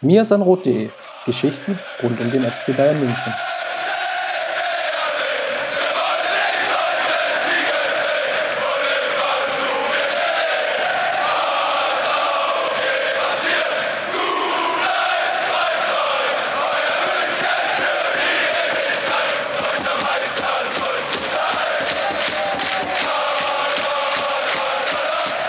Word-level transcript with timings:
mirsanrot.de 0.00 0.90
Geschichten 1.24 1.78
rund 2.02 2.20
um 2.20 2.30
den 2.30 2.44
FC 2.44 2.76
Bayern 2.76 2.98
München. 2.98 3.34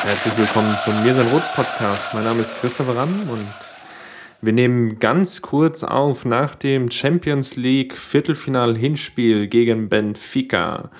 Herzlich 0.03 0.37
willkommen 0.37 0.77
zum 0.83 1.03
Mir 1.03 1.13
sein 1.13 1.27
Rot 1.27 1.43
Podcast. 1.53 2.13
Mein 2.13 2.23
Name 2.23 2.41
ist 2.41 2.59
Christopher 2.61 2.95
Ramm 2.95 3.29
und 3.29 3.45
wir 4.41 4.53
nehmen 4.53 4.99
ganz 4.99 5.41
kurz 5.41 5.83
auf 5.83 6.25
nach 6.25 6.55
dem 6.55 6.91
Champions 6.91 7.55
League 7.55 7.97
Viertelfinal-Hinspiel 7.97 9.47
gegen 9.47 9.89
Benfica. 9.89 10.91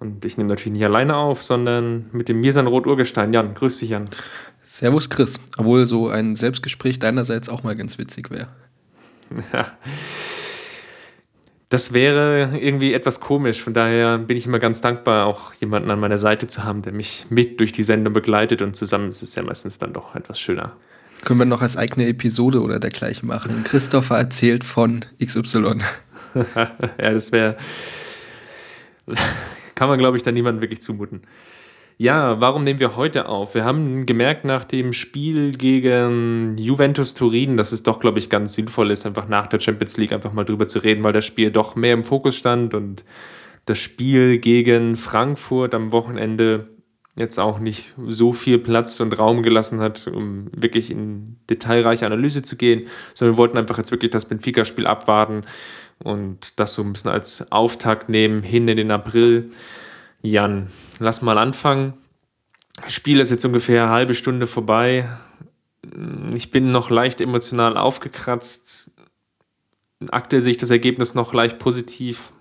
Und 0.00 0.24
ich 0.24 0.36
nehme 0.38 0.48
natürlich 0.48 0.72
nicht 0.72 0.84
alleine 0.84 1.16
auf, 1.16 1.42
sondern 1.42 2.06
mit 2.12 2.28
dem 2.28 2.40
Mirsan 2.40 2.66
Rot 2.66 2.86
Urgestein. 2.86 3.32
Jan, 3.32 3.54
grüß 3.54 3.78
dich, 3.78 3.90
Jan. 3.90 4.08
Servus, 4.62 5.10
Chris. 5.10 5.38
Obwohl 5.58 5.86
so 5.86 6.08
ein 6.08 6.36
Selbstgespräch 6.36 6.98
deinerseits 6.98 7.48
auch 7.48 7.62
mal 7.62 7.76
ganz 7.76 7.98
witzig 7.98 8.30
wäre. 8.30 8.48
Ja. 9.52 9.72
Das 11.68 11.92
wäre 11.92 12.58
irgendwie 12.58 12.94
etwas 12.94 13.20
komisch. 13.20 13.62
Von 13.62 13.74
daher 13.74 14.18
bin 14.18 14.36
ich 14.36 14.46
immer 14.46 14.58
ganz 14.58 14.80
dankbar, 14.80 15.26
auch 15.26 15.54
jemanden 15.54 15.90
an 15.92 16.00
meiner 16.00 16.18
Seite 16.18 16.48
zu 16.48 16.64
haben, 16.64 16.82
der 16.82 16.92
mich 16.92 17.26
mit 17.30 17.60
durch 17.60 17.70
die 17.70 17.84
Sendung 17.84 18.12
begleitet 18.12 18.60
und 18.60 18.74
zusammen 18.74 19.10
ist 19.10 19.22
es 19.22 19.36
ja 19.36 19.44
meistens 19.44 19.78
dann 19.78 19.92
doch 19.92 20.16
etwas 20.16 20.40
schöner. 20.40 20.76
Können 21.24 21.40
wir 21.40 21.46
noch 21.46 21.62
als 21.62 21.76
eigene 21.76 22.06
Episode 22.06 22.62
oder 22.62 22.80
dergleichen 22.80 23.28
machen. 23.28 23.64
Christopher 23.64 24.16
erzählt 24.16 24.64
von 24.64 25.04
XY. 25.22 25.78
ja, 26.56 26.70
das 26.98 27.32
wäre. 27.32 27.56
Kann 29.74 29.88
man, 29.88 29.98
glaube 29.98 30.16
ich, 30.16 30.22
dann 30.22 30.34
niemandem 30.34 30.62
wirklich 30.62 30.80
zumuten. 30.80 31.22
Ja, 31.98 32.40
warum 32.40 32.64
nehmen 32.64 32.80
wir 32.80 32.96
heute 32.96 33.28
auf? 33.28 33.54
Wir 33.54 33.64
haben 33.64 34.06
gemerkt 34.06 34.46
nach 34.46 34.64
dem 34.64 34.94
Spiel 34.94 35.50
gegen 35.50 36.56
Juventus 36.56 37.12
Turin, 37.12 37.58
dass 37.58 37.72
es 37.72 37.82
doch, 37.82 38.00
glaube 38.00 38.18
ich, 38.18 38.30
ganz 38.30 38.54
sinnvoll 38.54 38.90
ist, 38.90 39.04
einfach 39.04 39.28
nach 39.28 39.48
der 39.48 39.60
Champions 39.60 39.98
League 39.98 40.12
einfach 40.12 40.32
mal 40.32 40.46
drüber 40.46 40.66
zu 40.66 40.78
reden, 40.78 41.04
weil 41.04 41.12
das 41.12 41.26
Spiel 41.26 41.50
doch 41.50 41.76
mehr 41.76 41.92
im 41.92 42.04
Fokus 42.04 42.36
stand 42.36 42.72
und 42.72 43.04
das 43.66 43.76
Spiel 43.76 44.38
gegen 44.38 44.96
Frankfurt 44.96 45.74
am 45.74 45.92
Wochenende 45.92 46.68
jetzt 47.16 47.38
auch 47.38 47.58
nicht 47.58 47.94
so 48.06 48.32
viel 48.32 48.58
Platz 48.58 49.00
und 49.00 49.18
Raum 49.18 49.42
gelassen 49.42 49.80
hat, 49.80 50.06
um 50.06 50.48
wirklich 50.52 50.90
in 50.90 51.36
detailreiche 51.48 52.06
Analyse 52.06 52.42
zu 52.42 52.56
gehen, 52.56 52.86
sondern 53.14 53.34
wir 53.34 53.38
wollten 53.38 53.58
einfach 53.58 53.78
jetzt 53.78 53.90
wirklich 53.90 54.10
das 54.10 54.26
Benfica-Spiel 54.26 54.86
abwarten 54.86 55.44
und 56.02 56.58
das 56.58 56.74
so 56.74 56.82
ein 56.82 56.92
bisschen 56.92 57.10
als 57.10 57.50
Auftakt 57.52 58.08
nehmen 58.08 58.42
hin 58.42 58.68
in 58.68 58.76
den 58.76 58.90
April. 58.90 59.50
Jan, 60.22 60.68
lass 60.98 61.22
mal 61.22 61.38
anfangen. 61.38 61.94
Das 62.82 62.92
Spiel 62.92 63.20
ist 63.20 63.30
jetzt 63.30 63.44
ungefähr 63.44 63.82
eine 63.84 63.92
halbe 63.92 64.14
Stunde 64.14 64.46
vorbei. 64.46 65.08
Ich 66.34 66.50
bin 66.50 66.72
noch 66.72 66.90
leicht 66.90 67.20
emotional 67.20 67.76
aufgekratzt. 67.76 68.92
Aktuell 70.10 70.42
sehe 70.42 70.52
ich 70.52 70.58
das 70.58 70.70
Ergebnis 70.70 71.14
noch 71.14 71.34
leicht 71.34 71.58
positiv. 71.58 72.32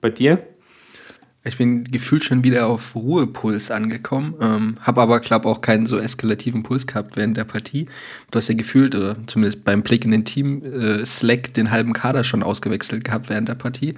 Bei 0.00 0.10
dir? 0.10 0.46
Ich 1.46 1.58
bin 1.58 1.84
gefühlt 1.84 2.24
schon 2.24 2.42
wieder 2.42 2.68
auf 2.68 2.94
Ruhepuls 2.94 3.70
angekommen, 3.70 4.34
ähm, 4.40 4.76
habe 4.80 5.02
aber, 5.02 5.20
glaube 5.20 5.46
auch 5.46 5.60
keinen 5.60 5.84
so 5.84 5.98
eskalativen 5.98 6.62
Puls 6.62 6.86
gehabt 6.86 7.18
während 7.18 7.36
der 7.36 7.44
Partie. 7.44 7.86
Du 8.30 8.38
hast 8.38 8.48
ja 8.48 8.54
gefühlt, 8.54 8.94
oder 8.94 9.16
zumindest 9.26 9.62
beim 9.62 9.82
Blick 9.82 10.06
in 10.06 10.10
den 10.10 10.24
Team, 10.24 10.62
äh, 10.64 11.04
Slack 11.04 11.52
den 11.52 11.70
halben 11.70 11.92
Kader 11.92 12.24
schon 12.24 12.42
ausgewechselt 12.42 13.04
gehabt 13.04 13.28
während 13.28 13.50
der 13.50 13.56
Partie. 13.56 13.94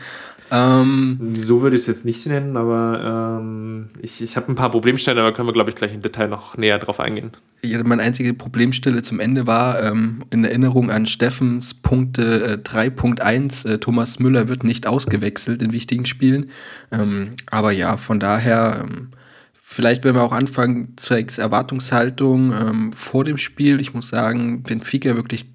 Ähm, 0.51 1.35
so 1.35 1.63
würde 1.63 1.77
ich 1.77 1.83
es 1.83 1.89
jetzt 1.89 2.05
nicht 2.05 2.27
nennen, 2.27 2.57
aber 2.57 3.41
ähm, 3.41 3.89
ich, 4.01 4.23
ich 4.23 4.37
habe 4.37 4.53
ein 4.53 4.55
paar 4.55 4.71
Problemstellen, 4.71 5.19
aber 5.19 5.33
können 5.33 5.49
wir, 5.49 5.53
glaube 5.53 5.71
ich, 5.71 5.77
gleich 5.77 5.93
im 5.93 6.03
Detail 6.03 6.29
noch 6.29 6.57
näher 6.57 6.79
drauf 6.79 7.01
eingehen. 7.01 7.33
Ja, 7.63 7.83
meine 7.83 8.03
einzige 8.03 8.33
Problemstelle 8.33 9.03
zum 9.03 9.19
Ende 9.19 9.47
war 9.47 9.83
ähm, 9.83 10.25
in 10.31 10.45
Erinnerung 10.45 10.91
an 10.91 11.07
Steffens 11.07 11.75
Punkte 11.75 12.61
äh, 12.65 12.69
3.1. 12.69 13.69
Äh, 13.69 13.79
Thomas 13.79 14.19
Müller 14.19 14.49
wird 14.49 14.63
nicht 14.63 14.87
ausgewechselt 14.87 15.63
in 15.63 15.73
wichtigen 15.73 16.07
Spielen. 16.07 16.51
Ähm, 16.93 17.33
aber 17.51 17.73
ja, 17.73 17.97
von 17.97 18.21
daher, 18.21 18.85
ähm, 18.85 19.11
vielleicht 19.53 20.05
werden 20.05 20.17
wir 20.17 20.23
auch 20.23 20.33
anfangen, 20.33 20.95
zwecks 20.97 21.39
Erwartungshaltung 21.39 22.53
ähm, 22.53 22.93
vor 22.93 23.25
dem 23.25 23.39
Spiel. 23.39 23.81
Ich 23.81 23.95
muss 23.95 24.09
sagen, 24.09 24.63
Benfica 24.63 25.17
wirklich 25.17 25.47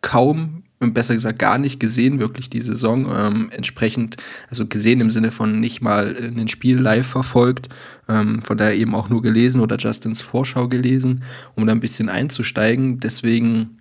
kaum 0.00 0.62
besser 0.80 1.14
gesagt 1.14 1.38
gar 1.38 1.58
nicht 1.58 1.80
gesehen, 1.80 2.20
wirklich 2.20 2.50
die 2.50 2.60
Saison. 2.60 3.08
Ähm, 3.14 3.50
entsprechend, 3.50 4.16
also 4.48 4.66
gesehen 4.66 5.00
im 5.00 5.10
Sinne 5.10 5.30
von 5.30 5.58
nicht 5.60 5.80
mal 5.80 6.12
in 6.12 6.36
den 6.36 6.48
Spiel 6.48 6.78
live 6.78 7.06
verfolgt, 7.06 7.68
ähm, 8.08 8.42
von 8.42 8.56
daher 8.56 8.76
eben 8.76 8.94
auch 8.94 9.08
nur 9.08 9.22
gelesen 9.22 9.60
oder 9.60 9.76
Justins 9.76 10.22
Vorschau 10.22 10.68
gelesen, 10.68 11.24
um 11.54 11.66
da 11.66 11.72
ein 11.72 11.80
bisschen 11.80 12.08
einzusteigen. 12.08 13.00
Deswegen 13.00 13.78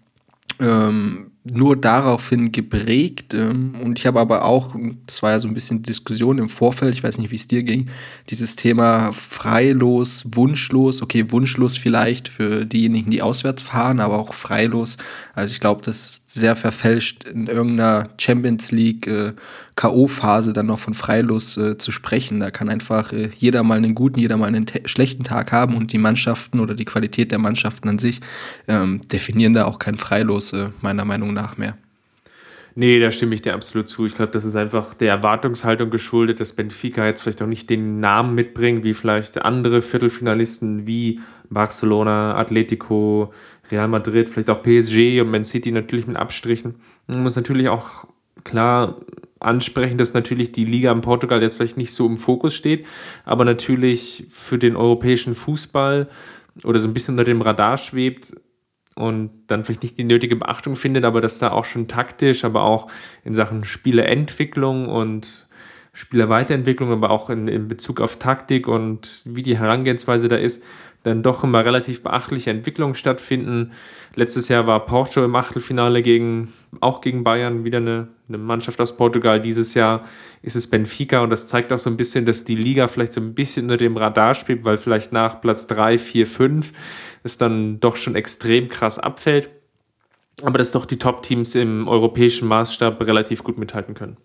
ähm, 0.60 1.32
nur 1.54 1.76
daraufhin 1.76 2.52
geprägt. 2.52 3.34
Ähm, 3.34 3.76
und 3.84 4.00
ich 4.00 4.06
habe 4.06 4.20
aber 4.20 4.46
auch, 4.46 4.76
das 5.06 5.24
war 5.24 5.32
ja 5.32 5.40
so 5.40 5.48
ein 5.48 5.54
bisschen 5.54 5.84
Diskussion 5.84 6.38
im 6.38 6.50
Vorfeld, 6.50 6.96
ich 6.96 7.04
weiß 7.04 7.18
nicht, 7.18 7.32
wie 7.32 7.36
es 7.36 7.48
dir 7.48 7.64
ging, 7.64 7.90
dieses 8.30 8.56
Thema 8.56 9.12
freilos, 9.14 10.26
wunschlos, 10.32 11.02
okay, 11.02 11.32
wunschlos 11.32 11.78
vielleicht 11.78 12.28
für 12.28 12.66
diejenigen, 12.66 13.12
die 13.12 13.22
auswärts 13.22 13.62
fahren, 13.62 14.00
aber 14.00 14.18
auch 14.18 14.34
freilos. 14.34 14.98
Also 15.34 15.52
ich 15.52 15.60
glaube, 15.60 15.82
das 15.84 15.98
ist 15.98 16.34
sehr 16.34 16.56
verfälscht 16.56 17.26
in 17.26 17.48
irgendeiner 17.48 18.10
Champions 18.18 18.72
League 18.72 19.08
äh, 19.08 19.34
K.O.-Phase 19.78 20.54
dann 20.54 20.66
noch 20.66 20.80
von 20.80 20.96
freilos 20.96 21.56
äh, 21.56 21.78
zu 21.78 21.92
sprechen. 21.92 22.40
Da 22.40 22.50
kann 22.50 22.68
einfach 22.68 23.14
äh, 23.14 23.30
jeder 23.38 23.62
mal 23.64 23.78
einen 23.78 23.94
guten, 23.96 24.20
jeder 24.20 24.36
mal 24.36 24.48
einen 24.48 24.66
schlechten 24.86 25.24
Tag 25.24 25.52
haben 25.52 25.78
und 25.78 25.94
die 25.94 26.00
Mannschaften 26.00 26.60
oder 26.60 26.74
die 26.74 26.84
Qualität 26.84 27.32
der 27.32 27.38
Mannschaften 27.38 27.88
an 27.88 28.00
sich 28.00 28.20
ähm, 28.68 29.02
definieren 29.08 29.54
da 29.54 29.66
auch 29.66 29.78
kein 29.78 29.96
freilos, 29.96 30.52
äh, 30.52 30.70
meiner 30.82 31.06
Meinung 31.06 31.32
nach 31.34 31.58
mehr. 31.58 31.78
Nee, 32.74 33.00
da 33.00 33.12
stimme 33.12 33.36
ich 33.36 33.44
dir 33.44 33.54
absolut 33.54 33.88
zu. 33.88 34.08
Ich 34.08 34.16
glaube, 34.16 34.32
das 34.32 34.46
ist 34.46 34.56
einfach 34.56 34.96
der 34.96 35.10
Erwartungshaltung 35.10 35.92
geschuldet, 35.92 36.40
dass 36.40 36.54
Benfica 36.54 37.06
jetzt 37.06 37.22
vielleicht 37.22 37.42
auch 37.42 37.48
nicht 37.48 37.70
den 37.70 38.00
Namen 38.00 38.34
mitbringt, 38.34 38.84
wie 38.84 38.96
vielleicht 38.96 39.42
andere 39.44 39.84
Viertelfinalisten 39.84 40.88
wie 40.88 41.20
Barcelona, 41.50 42.36
Atletico, 42.36 43.32
Real 43.72 43.88
Madrid, 43.88 44.30
vielleicht 44.30 44.50
auch 44.50 44.64
PSG 44.64 45.22
und 45.22 45.30
Man 45.30 45.46
City 45.46 45.72
natürlich 45.72 46.08
mit 46.08 46.18
Abstrichen. 46.18 46.76
Man 47.06 47.24
muss 47.24 47.36
natürlich 47.36 47.70
auch 47.70 48.06
klar 48.44 48.98
ansprechen, 49.40 49.98
dass 49.98 50.14
natürlich 50.14 50.52
die 50.52 50.66
Liga 50.66 50.92
in 50.92 51.02
Portugal 51.02 51.42
jetzt 51.42 51.58
vielleicht 51.58 51.78
nicht 51.78 51.94
so 51.94 52.06
im 52.06 52.18
Fokus 52.18 52.54
steht, 52.54 52.86
aber 53.26 53.46
natürlich 53.46 54.26
für 54.30 54.58
den 54.58 54.76
europäischen 54.76 55.36
Fußball 55.36 56.10
oder 56.64 56.80
so 56.80 56.88
ein 56.88 56.94
bisschen 56.94 57.14
unter 57.14 57.24
dem 57.24 57.42
Radar 57.42 57.78
schwebt 57.78 58.34
und 58.96 59.30
dann 59.48 59.64
vielleicht 59.64 59.84
nicht 59.84 59.98
die 59.98 60.04
nötige 60.04 60.36
Beachtung 60.36 60.76
findet, 60.76 61.06
aber 61.06 61.22
dass 61.22 61.40
da 61.40 61.52
auch 61.52 61.66
schon 61.66 61.88
taktisch, 61.88 62.44
aber 62.44 62.64
auch 62.64 62.88
in 63.24 63.36
Sachen 63.36 63.64
Spieleentwicklung 63.64 64.90
und 64.90 65.48
Spielerweiterentwicklung, 65.94 66.92
aber 66.92 67.10
auch 67.10 67.30
in, 67.30 67.48
in 67.48 67.68
Bezug 67.68 68.02
auf 68.02 68.18
Taktik 68.18 68.68
und 68.68 69.22
wie 69.26 69.44
die 69.44 69.58
Herangehensweise 69.58 70.28
da 70.28 70.36
ist, 70.36 70.64
dann 71.04 71.24
doch 71.24 71.44
immer 71.44 71.64
relativ 71.64 72.04
beachtliche 72.04 72.50
Entwicklungen 72.50 72.96
stattfinden. 72.96 73.72
Letztes 74.16 74.48
Jahr 74.50 74.68
war 74.68 74.86
Porto 74.86 75.24
im 75.24 75.36
Achtelfinale 75.36 76.02
gegen, 76.02 76.54
auch 76.82 77.02
gegen 77.02 77.24
Bayern, 77.24 77.64
wieder 77.64 77.78
eine, 77.78 78.10
eine 78.28 78.38
Mannschaft 78.38 78.82
aus 78.82 78.98
Portugal. 78.98 79.40
Dieses 79.40 79.74
Jahr 79.74 80.06
ist 80.42 80.56
es 80.56 80.70
Benfica 80.70 81.22
und 81.22 81.30
das 81.30 81.48
zeigt 81.48 81.72
auch 81.72 81.80
so 81.80 81.90
ein 81.90 81.98
bisschen, 81.98 82.26
dass 82.26 82.44
die 82.44 82.56
Liga 82.56 82.88
vielleicht 82.88 83.14
so 83.14 83.22
ein 83.22 83.34
bisschen 83.34 83.64
unter 83.64 83.78
dem 83.78 83.96
Radar 83.96 84.36
spielt, 84.36 84.66
weil 84.66 84.78
vielleicht 84.78 85.14
nach 85.14 85.40
Platz 85.40 85.68
3, 85.68 85.98
4, 85.98 86.28
5 86.28 86.74
es 87.24 87.38
dann 87.38 87.80
doch 87.80 87.96
schon 87.96 88.16
extrem 88.16 88.70
krass 88.70 89.00
abfällt. 89.00 89.50
Aber 90.44 90.58
dass 90.58 90.72
doch 90.72 90.86
die 90.86 90.98
Top-Teams 90.98 91.56
im 91.56 91.88
europäischen 91.88 92.48
Maßstab 92.48 93.02
relativ 93.02 93.44
gut 93.44 93.58
mithalten 93.58 93.96
können. 93.96 94.18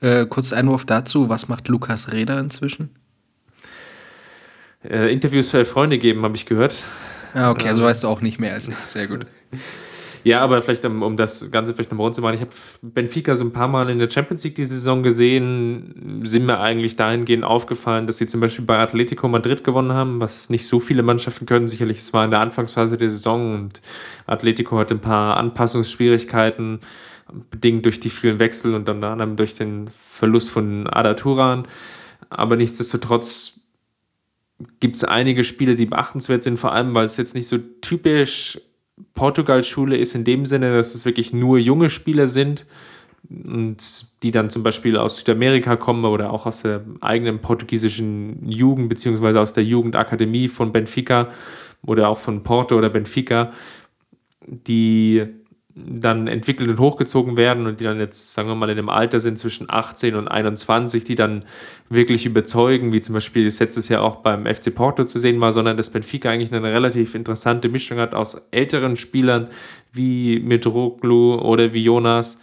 Äh, 0.00 0.26
kurz 0.26 0.52
Einwurf 0.52 0.84
dazu, 0.84 1.28
was 1.28 1.48
macht 1.48 1.68
Lukas 1.68 2.12
Reda 2.12 2.38
inzwischen? 2.38 2.90
Äh, 4.90 5.12
Interviews 5.12 5.50
für 5.50 5.64
Freunde 5.64 5.98
geben, 5.98 6.22
habe 6.22 6.36
ich 6.36 6.46
gehört. 6.46 6.82
Ah, 7.34 7.50
okay, 7.50 7.68
also 7.68 7.84
weißt 7.84 8.04
du 8.04 8.08
auch 8.08 8.20
nicht 8.20 8.40
mehr 8.40 8.54
als 8.54 8.68
ich. 8.68 8.76
Sehr 8.76 9.06
gut. 9.06 9.26
Ja, 10.26 10.40
aber 10.40 10.60
vielleicht, 10.60 10.84
um, 10.84 11.04
um 11.04 11.16
das 11.16 11.52
Ganze 11.52 11.72
vielleicht 11.72 11.92
noch 11.92 12.00
rund 12.00 12.16
zu 12.16 12.20
machen, 12.20 12.34
ich 12.34 12.40
habe 12.40 12.50
Benfica 12.82 13.36
so 13.36 13.44
ein 13.44 13.52
paar 13.52 13.68
Mal 13.68 13.90
in 13.90 14.00
der 14.00 14.10
Champions 14.10 14.42
League 14.42 14.56
die 14.56 14.64
Saison 14.64 15.04
gesehen, 15.04 16.20
sind 16.24 16.46
mir 16.46 16.58
eigentlich 16.58 16.96
dahingehend 16.96 17.44
aufgefallen, 17.44 18.08
dass 18.08 18.16
sie 18.16 18.26
zum 18.26 18.40
Beispiel 18.40 18.64
bei 18.64 18.76
Atletico 18.76 19.28
Madrid 19.28 19.62
gewonnen 19.62 19.92
haben, 19.92 20.20
was 20.20 20.50
nicht 20.50 20.66
so 20.66 20.80
viele 20.80 21.04
Mannschaften 21.04 21.46
können. 21.46 21.68
Sicherlich, 21.68 21.98
es 21.98 22.12
war 22.12 22.24
in 22.24 22.32
der 22.32 22.40
Anfangsphase 22.40 22.96
der 22.98 23.08
Saison 23.08 23.54
und 23.54 23.80
Atletico 24.26 24.76
hatte 24.78 24.94
ein 24.94 25.00
paar 25.00 25.36
Anpassungsschwierigkeiten, 25.36 26.80
bedingt 27.52 27.84
durch 27.84 28.00
die 28.00 28.10
vielen 28.10 28.40
Wechsel 28.40 28.74
und 28.74 28.88
unter 28.88 29.06
anderem 29.06 29.36
durch 29.36 29.54
den 29.54 29.86
Verlust 29.90 30.50
von 30.50 30.88
Ada 30.88 31.14
Turan. 31.14 31.68
Aber 32.30 32.56
nichtsdestotrotz 32.56 33.60
gibt 34.80 34.96
es 34.96 35.04
einige 35.04 35.44
Spiele, 35.44 35.76
die 35.76 35.86
beachtenswert 35.86 36.42
sind, 36.42 36.58
vor 36.58 36.72
allem 36.72 36.94
weil 36.94 37.04
es 37.04 37.16
jetzt 37.16 37.34
nicht 37.34 37.48
so 37.48 37.58
typisch 37.80 38.60
Portugal-Schule 39.14 39.96
ist 39.96 40.14
in 40.14 40.24
dem 40.24 40.46
Sinne, 40.46 40.74
dass 40.74 40.94
es 40.94 41.04
wirklich 41.04 41.32
nur 41.32 41.58
junge 41.58 41.90
Spieler 41.90 42.28
sind 42.28 42.64
und 43.28 44.06
die 44.22 44.30
dann 44.30 44.50
zum 44.50 44.62
Beispiel 44.62 44.96
aus 44.96 45.18
Südamerika 45.18 45.76
kommen 45.76 46.04
oder 46.04 46.32
auch 46.32 46.46
aus 46.46 46.62
der 46.62 46.84
eigenen 47.00 47.40
portugiesischen 47.40 48.48
Jugend 48.48 48.88
beziehungsweise 48.88 49.40
aus 49.40 49.52
der 49.52 49.64
Jugendakademie 49.64 50.48
von 50.48 50.72
Benfica 50.72 51.30
oder 51.84 52.08
auch 52.08 52.18
von 52.18 52.42
Porto 52.42 52.76
oder 52.76 52.88
Benfica, 52.88 53.52
die 54.46 55.26
dann 55.78 56.26
entwickelt 56.26 56.70
und 56.70 56.78
hochgezogen 56.78 57.36
werden 57.36 57.66
und 57.66 57.80
die 57.80 57.84
dann 57.84 57.98
jetzt, 57.98 58.32
sagen 58.32 58.48
wir 58.48 58.54
mal, 58.54 58.70
in 58.70 58.76
dem 58.76 58.88
Alter 58.88 59.20
sind 59.20 59.38
zwischen 59.38 59.66
18 59.68 60.14
und 60.14 60.26
21, 60.26 61.04
die 61.04 61.16
dann 61.16 61.44
wirklich 61.90 62.24
überzeugen, 62.24 62.92
wie 62.92 63.02
zum 63.02 63.12
Beispiel 63.12 63.44
das 63.44 63.60
letztes 63.60 63.90
Jahr 63.90 64.02
auch 64.02 64.16
beim 64.16 64.46
FC 64.46 64.74
Porto 64.74 65.04
zu 65.04 65.20
sehen 65.20 65.38
war, 65.40 65.52
sondern 65.52 65.76
dass 65.76 65.90
Benfica 65.90 66.30
eigentlich 66.30 66.50
eine 66.50 66.72
relativ 66.72 67.14
interessante 67.14 67.68
Mischung 67.68 67.98
hat 67.98 68.14
aus 68.14 68.48
älteren 68.52 68.96
Spielern 68.96 69.48
wie 69.92 70.40
Mitroglou 70.40 71.34
oder 71.34 71.74
wie 71.74 71.84
Jonas, 71.84 72.40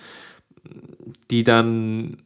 die 1.32 1.44
dann 1.44 2.18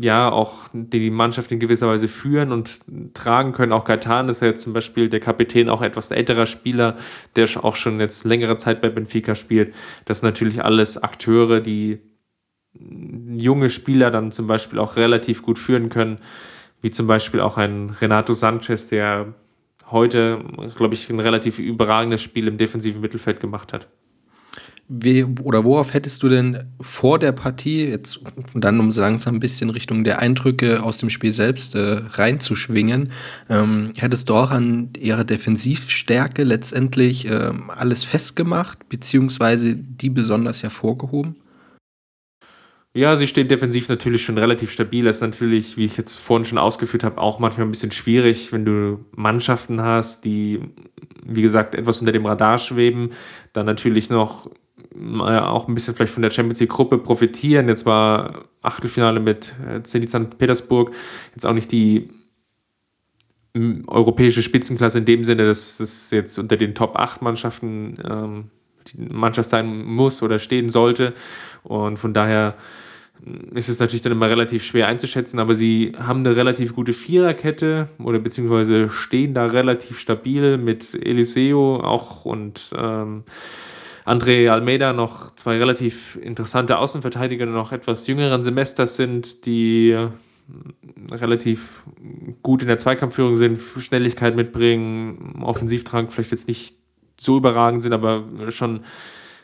ja 0.00 0.30
auch 0.32 0.68
die 0.72 1.10
Mannschaft 1.10 1.52
in 1.52 1.60
gewisser 1.60 1.88
Weise 1.88 2.08
führen 2.08 2.52
und 2.52 2.80
tragen 3.12 3.52
können. 3.52 3.72
Auch 3.72 3.84
Gaetan 3.84 4.28
ist 4.28 4.40
ja 4.40 4.48
jetzt 4.48 4.62
zum 4.62 4.72
Beispiel 4.72 5.08
der 5.08 5.20
Kapitän, 5.20 5.68
auch 5.68 5.82
etwas 5.82 6.10
älterer 6.10 6.46
Spieler, 6.46 6.96
der 7.36 7.48
auch 7.62 7.76
schon 7.76 8.00
jetzt 8.00 8.24
längere 8.24 8.56
Zeit 8.56 8.80
bei 8.80 8.88
Benfica 8.88 9.34
spielt. 9.34 9.74
Das 10.06 10.20
sind 10.20 10.28
natürlich 10.28 10.64
alles 10.64 11.02
Akteure, 11.02 11.60
die 11.60 11.98
junge 12.72 13.68
Spieler 13.68 14.10
dann 14.10 14.32
zum 14.32 14.46
Beispiel 14.46 14.78
auch 14.78 14.96
relativ 14.96 15.42
gut 15.42 15.58
führen 15.58 15.90
können, 15.90 16.18
wie 16.80 16.90
zum 16.90 17.06
Beispiel 17.06 17.40
auch 17.40 17.58
ein 17.58 17.90
Renato 17.90 18.32
Sanchez, 18.32 18.88
der 18.88 19.34
heute, 19.90 20.42
glaube 20.76 20.94
ich, 20.94 21.10
ein 21.10 21.20
relativ 21.20 21.58
überragendes 21.58 22.22
Spiel 22.22 22.48
im 22.48 22.56
defensiven 22.56 23.00
Mittelfeld 23.02 23.40
gemacht 23.40 23.72
hat. 23.72 23.88
Wie, 24.92 25.22
oder 25.22 25.64
worauf 25.64 25.94
hättest 25.94 26.20
du 26.24 26.28
denn 26.28 26.64
vor 26.80 27.20
der 27.20 27.30
Partie, 27.30 27.84
jetzt 27.84 28.18
dann 28.54 28.80
um 28.80 28.90
so 28.90 29.00
langsam 29.00 29.36
ein 29.36 29.40
bisschen 29.40 29.70
Richtung 29.70 30.02
der 30.02 30.18
Eindrücke 30.18 30.82
aus 30.82 30.98
dem 30.98 31.10
Spiel 31.10 31.30
selbst 31.30 31.76
äh, 31.76 32.00
reinzuschwingen, 32.10 33.12
ähm, 33.48 33.92
hättest 33.96 34.28
du 34.28 34.34
auch 34.34 34.50
an 34.50 34.90
ihrer 34.98 35.22
Defensivstärke 35.22 36.42
letztendlich 36.42 37.30
äh, 37.30 37.52
alles 37.68 38.02
festgemacht, 38.02 38.88
beziehungsweise 38.88 39.76
die 39.76 40.10
besonders 40.10 40.64
hervorgehoben? 40.64 41.36
Ja, 42.92 43.14
sie 43.14 43.28
stehen 43.28 43.46
defensiv 43.46 43.88
natürlich 43.88 44.24
schon 44.24 44.38
relativ 44.38 44.72
stabil. 44.72 45.04
Das 45.04 45.16
ist 45.16 45.22
natürlich, 45.22 45.76
wie 45.76 45.84
ich 45.84 45.96
jetzt 45.96 46.16
vorhin 46.16 46.44
schon 46.44 46.58
ausgeführt 46.58 47.04
habe, 47.04 47.18
auch 47.18 47.38
manchmal 47.38 47.68
ein 47.68 47.70
bisschen 47.70 47.92
schwierig, 47.92 48.50
wenn 48.50 48.64
du 48.64 49.04
Mannschaften 49.12 49.80
hast, 49.80 50.24
die, 50.24 50.60
wie 51.24 51.42
gesagt, 51.42 51.76
etwas 51.76 52.00
unter 52.00 52.10
dem 52.10 52.26
Radar 52.26 52.58
schweben, 52.58 53.10
dann 53.52 53.66
natürlich 53.66 54.10
noch 54.10 54.50
auch 54.94 55.68
ein 55.68 55.74
bisschen 55.74 55.94
vielleicht 55.94 56.12
von 56.12 56.22
der 56.22 56.30
Champions 56.30 56.60
League-Gruppe 56.60 56.98
profitieren. 56.98 57.68
Jetzt 57.68 57.86
war 57.86 58.44
Achtelfinale 58.62 59.20
mit 59.20 59.54
äh, 59.66 59.82
Zenit 59.82 60.10
St. 60.10 60.38
Petersburg 60.38 60.92
jetzt 61.34 61.46
auch 61.46 61.54
nicht 61.54 61.72
die 61.72 62.08
europäische 63.88 64.42
Spitzenklasse 64.42 64.98
in 64.98 65.04
dem 65.04 65.24
Sinne, 65.24 65.46
dass 65.46 65.80
es 65.80 66.10
jetzt 66.10 66.38
unter 66.38 66.56
den 66.56 66.74
Top 66.74 66.96
8 66.96 67.20
Mannschaften 67.22 67.98
ähm, 68.08 68.50
die 68.86 69.12
Mannschaft 69.12 69.50
sein 69.50 69.84
muss 69.84 70.22
oder 70.22 70.38
stehen 70.38 70.68
sollte. 70.68 71.14
Und 71.64 71.98
von 71.98 72.14
daher 72.14 72.54
ist 73.52 73.68
es 73.68 73.78
natürlich 73.78 74.02
dann 74.02 74.12
immer 74.12 74.30
relativ 74.30 74.64
schwer 74.64 74.86
einzuschätzen, 74.86 75.40
aber 75.40 75.54
sie 75.54 75.92
haben 75.98 76.20
eine 76.20 76.36
relativ 76.36 76.74
gute 76.74 76.92
Viererkette 76.92 77.88
oder 77.98 78.18
beziehungsweise 78.18 78.88
stehen 78.88 79.34
da 79.34 79.46
relativ 79.46 79.98
stabil 79.98 80.56
mit 80.56 80.94
Eliseo 80.94 81.80
auch 81.80 82.24
und 82.24 82.70
ähm, 82.74 83.24
André 84.04 84.48
Almeida 84.48 84.92
noch 84.92 85.34
zwei 85.34 85.58
relativ 85.58 86.18
interessante 86.22 86.78
Außenverteidiger, 86.78 87.46
die 87.46 87.52
noch 87.52 87.72
etwas 87.72 88.06
jüngeren 88.06 88.42
Semesters 88.42 88.96
sind, 88.96 89.46
die 89.46 89.90
äh, 89.90 90.08
relativ 91.12 91.82
gut 92.42 92.62
in 92.62 92.68
der 92.68 92.78
Zweikampfführung 92.78 93.36
sind, 93.36 93.58
Schnelligkeit 93.58 94.36
mitbringen, 94.36 95.42
Offensivdrang 95.42 96.10
vielleicht 96.10 96.30
jetzt 96.32 96.48
nicht 96.48 96.76
so 97.18 97.36
überragend 97.36 97.82
sind, 97.82 97.92
aber 97.92 98.24
schon 98.48 98.78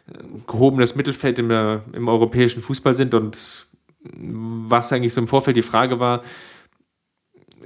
äh, 0.09 0.23
gehobenes 0.47 0.97
Mittelfeld 0.97 1.39
im, 1.39 1.51
im 1.51 2.09
europäischen 2.09 2.61
Fußball 2.61 2.95
sind. 2.95 3.15
Und 3.15 3.67
was 4.03 4.93
eigentlich 4.93 5.15
so 5.15 5.21
im 5.21 5.29
Vorfeld 5.29 5.57
die 5.57 5.63
Frage 5.63 6.01
war, 6.01 6.23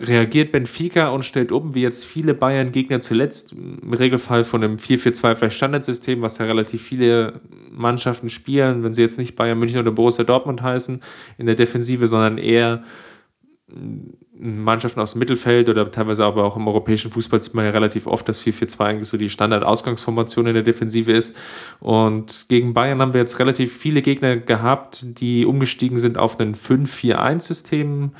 reagiert 0.00 0.50
Benfica 0.50 1.08
und 1.10 1.24
stellt 1.24 1.52
um, 1.52 1.74
wie 1.74 1.82
jetzt 1.82 2.04
viele 2.04 2.32
Bayern-Gegner 2.32 3.00
zuletzt, 3.00 3.52
im 3.52 3.92
Regelfall 3.92 4.44
von 4.44 4.64
einem 4.64 4.76
4-4-2 4.76 5.50
Standardsystem, 5.50 6.22
was 6.22 6.38
ja 6.38 6.46
relativ 6.46 6.82
viele 6.82 7.40
Mannschaften 7.70 8.30
spielen, 8.30 8.82
wenn 8.82 8.94
sie 8.94 9.02
jetzt 9.02 9.18
nicht 9.18 9.36
Bayern 9.36 9.58
München 9.58 9.78
oder 9.78 9.92
Borussia 9.92 10.24
Dortmund 10.24 10.62
heißen, 10.62 11.02
in 11.38 11.46
der 11.46 11.54
Defensive, 11.54 12.06
sondern 12.06 12.38
eher 12.38 12.82
Mannschaften 14.42 15.00
aus 15.00 15.12
dem 15.12 15.18
Mittelfeld 15.18 15.68
oder 15.68 15.90
teilweise 15.90 16.24
aber 16.24 16.44
auch 16.44 16.56
im 16.56 16.66
europäischen 16.66 17.10
Fußball 17.10 17.42
sieht 17.42 17.54
man 17.54 17.66
ja 17.66 17.70
relativ 17.72 18.06
oft, 18.06 18.28
dass 18.28 18.42
4-4-2 18.42 18.80
eigentlich 18.80 19.08
so 19.08 19.18
die 19.18 19.28
Standard-Ausgangsformation 19.28 20.46
in 20.46 20.54
der 20.54 20.62
Defensive 20.62 21.12
ist. 21.12 21.36
Und 21.78 22.46
gegen 22.48 22.72
Bayern 22.72 23.00
haben 23.00 23.12
wir 23.12 23.20
jetzt 23.20 23.38
relativ 23.38 23.76
viele 23.76 24.00
Gegner 24.00 24.38
gehabt, 24.38 25.20
die 25.20 25.44
umgestiegen 25.44 25.98
sind 25.98 26.16
auf 26.16 26.40
ein 26.40 26.54
5-4-1-System 26.54 28.12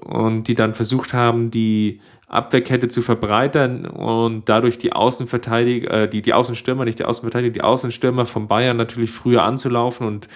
und 0.00 0.44
die 0.44 0.54
dann 0.54 0.74
versucht 0.74 1.12
haben, 1.12 1.50
die 1.50 2.00
Abwehrkette 2.28 2.88
zu 2.88 3.02
verbreitern 3.02 3.86
und 3.86 4.48
dadurch 4.48 4.78
die 4.78 4.92
Außenverteidiger, 4.92 5.90
äh, 5.90 6.08
die, 6.08 6.22
die 6.22 6.32
Außenstürmer, 6.32 6.84
nicht 6.84 6.98
die 6.98 7.04
Außenverteidiger, 7.04 7.52
die 7.52 7.60
Außenstürmer 7.62 8.24
von 8.24 8.48
Bayern 8.48 8.76
natürlich 8.76 9.10
früher 9.10 9.42
anzulaufen 9.42 10.06
und 10.06 10.28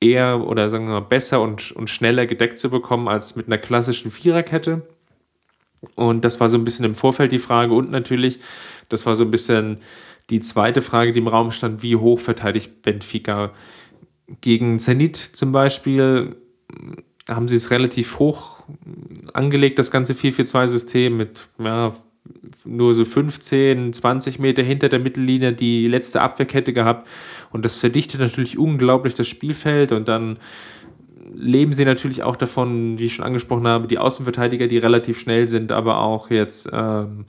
eher 0.00 0.46
oder 0.46 0.70
sagen 0.70 0.86
wir 0.86 0.94
mal 0.94 1.00
besser 1.00 1.42
und, 1.42 1.72
und 1.72 1.90
schneller 1.90 2.26
gedeckt 2.26 2.58
zu 2.58 2.70
bekommen 2.70 3.08
als 3.08 3.36
mit 3.36 3.46
einer 3.46 3.58
klassischen 3.58 4.10
Viererkette. 4.10 4.82
Und 5.94 6.24
das 6.24 6.40
war 6.40 6.48
so 6.48 6.56
ein 6.56 6.64
bisschen 6.64 6.86
im 6.86 6.94
Vorfeld 6.94 7.32
die 7.32 7.38
Frage 7.38 7.74
und 7.74 7.90
natürlich, 7.90 8.40
das 8.88 9.04
war 9.04 9.14
so 9.14 9.24
ein 9.24 9.30
bisschen 9.30 9.78
die 10.30 10.40
zweite 10.40 10.80
Frage, 10.80 11.12
die 11.12 11.20
im 11.20 11.28
Raum 11.28 11.50
stand, 11.50 11.82
wie 11.82 11.96
hoch 11.96 12.18
verteidigt 12.18 12.82
Benfica 12.82 13.52
gegen 14.40 14.78
Zenit 14.78 15.16
zum 15.16 15.52
Beispiel 15.52 16.36
haben 17.28 17.48
sie 17.48 17.56
es 17.56 17.70
relativ 17.70 18.18
hoch 18.18 18.55
angelegt, 19.32 19.78
das 19.78 19.90
ganze 19.90 20.14
4-4-2-System 20.14 21.16
mit 21.16 21.48
ja, 21.58 21.94
nur 22.64 22.94
so 22.94 23.04
15, 23.04 23.92
20 23.92 24.38
Meter 24.38 24.62
hinter 24.62 24.88
der 24.88 24.98
Mittellinie 24.98 25.52
die 25.52 25.88
letzte 25.88 26.20
Abwehrkette 26.20 26.72
gehabt. 26.72 27.08
Und 27.50 27.64
das 27.64 27.76
verdichtet 27.76 28.20
natürlich 28.20 28.58
unglaublich 28.58 29.14
das 29.14 29.28
Spielfeld. 29.28 29.92
Und 29.92 30.08
dann 30.08 30.38
leben 31.34 31.72
sie 31.72 31.84
natürlich 31.84 32.22
auch 32.22 32.36
davon, 32.36 32.98
wie 32.98 33.06
ich 33.06 33.14
schon 33.14 33.24
angesprochen 33.24 33.66
habe, 33.66 33.86
die 33.86 33.98
Außenverteidiger, 33.98 34.66
die 34.66 34.78
relativ 34.78 35.18
schnell 35.18 35.48
sind, 35.48 35.72
aber 35.72 35.98
auch 35.98 36.30
jetzt 36.30 36.68
ähm, 36.72 37.26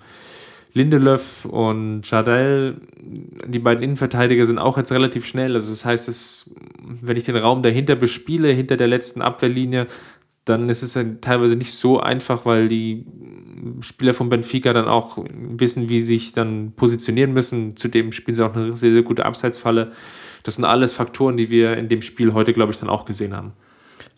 Lindelöf 0.73 1.45
und 1.45 2.09
Jardel, 2.09 2.77
die 3.01 3.59
beiden 3.59 3.83
Innenverteidiger 3.83 4.45
sind 4.45 4.59
auch 4.59 4.77
jetzt 4.77 4.91
relativ 4.91 5.25
schnell. 5.25 5.55
Also 5.55 5.71
das 5.71 5.85
heißt, 5.85 6.07
dass, 6.07 6.49
wenn 7.01 7.17
ich 7.17 7.23
den 7.23 7.35
Raum 7.35 7.63
dahinter 7.63 7.95
bespiele, 7.95 8.49
hinter 8.49 8.77
der 8.77 8.87
letzten 8.87 9.21
Abwehrlinie, 9.21 9.87
dann 10.49 10.69
ist 10.69 10.81
es 10.81 10.93
ja 10.93 11.03
teilweise 11.21 11.55
nicht 11.55 11.73
so 11.73 11.99
einfach, 11.99 12.45
weil 12.45 12.67
die 12.67 13.05
Spieler 13.81 14.13
von 14.13 14.29
Benfica 14.29 14.73
dann 14.73 14.87
auch 14.87 15.17
wissen, 15.27 15.89
wie 15.89 16.01
sie 16.01 16.17
sich 16.17 16.33
dann 16.33 16.73
positionieren 16.75 17.33
müssen. 17.33 17.75
Zudem 17.75 18.11
spielen 18.11 18.35
sie 18.35 18.45
auch 18.45 18.55
eine 18.55 18.75
sehr, 18.77 18.91
sehr 18.91 19.03
gute 19.03 19.25
Abseitsfalle. 19.25 19.91
Das 20.43 20.55
sind 20.55 20.65
alles 20.65 20.93
Faktoren, 20.93 21.37
die 21.37 21.49
wir 21.49 21.75
in 21.75 21.89
dem 21.89 22.01
Spiel 22.01 22.33
heute, 22.33 22.53
glaube 22.53 22.71
ich, 22.71 22.79
dann 22.79 22.89
auch 22.89 23.05
gesehen 23.05 23.35
haben. 23.35 23.51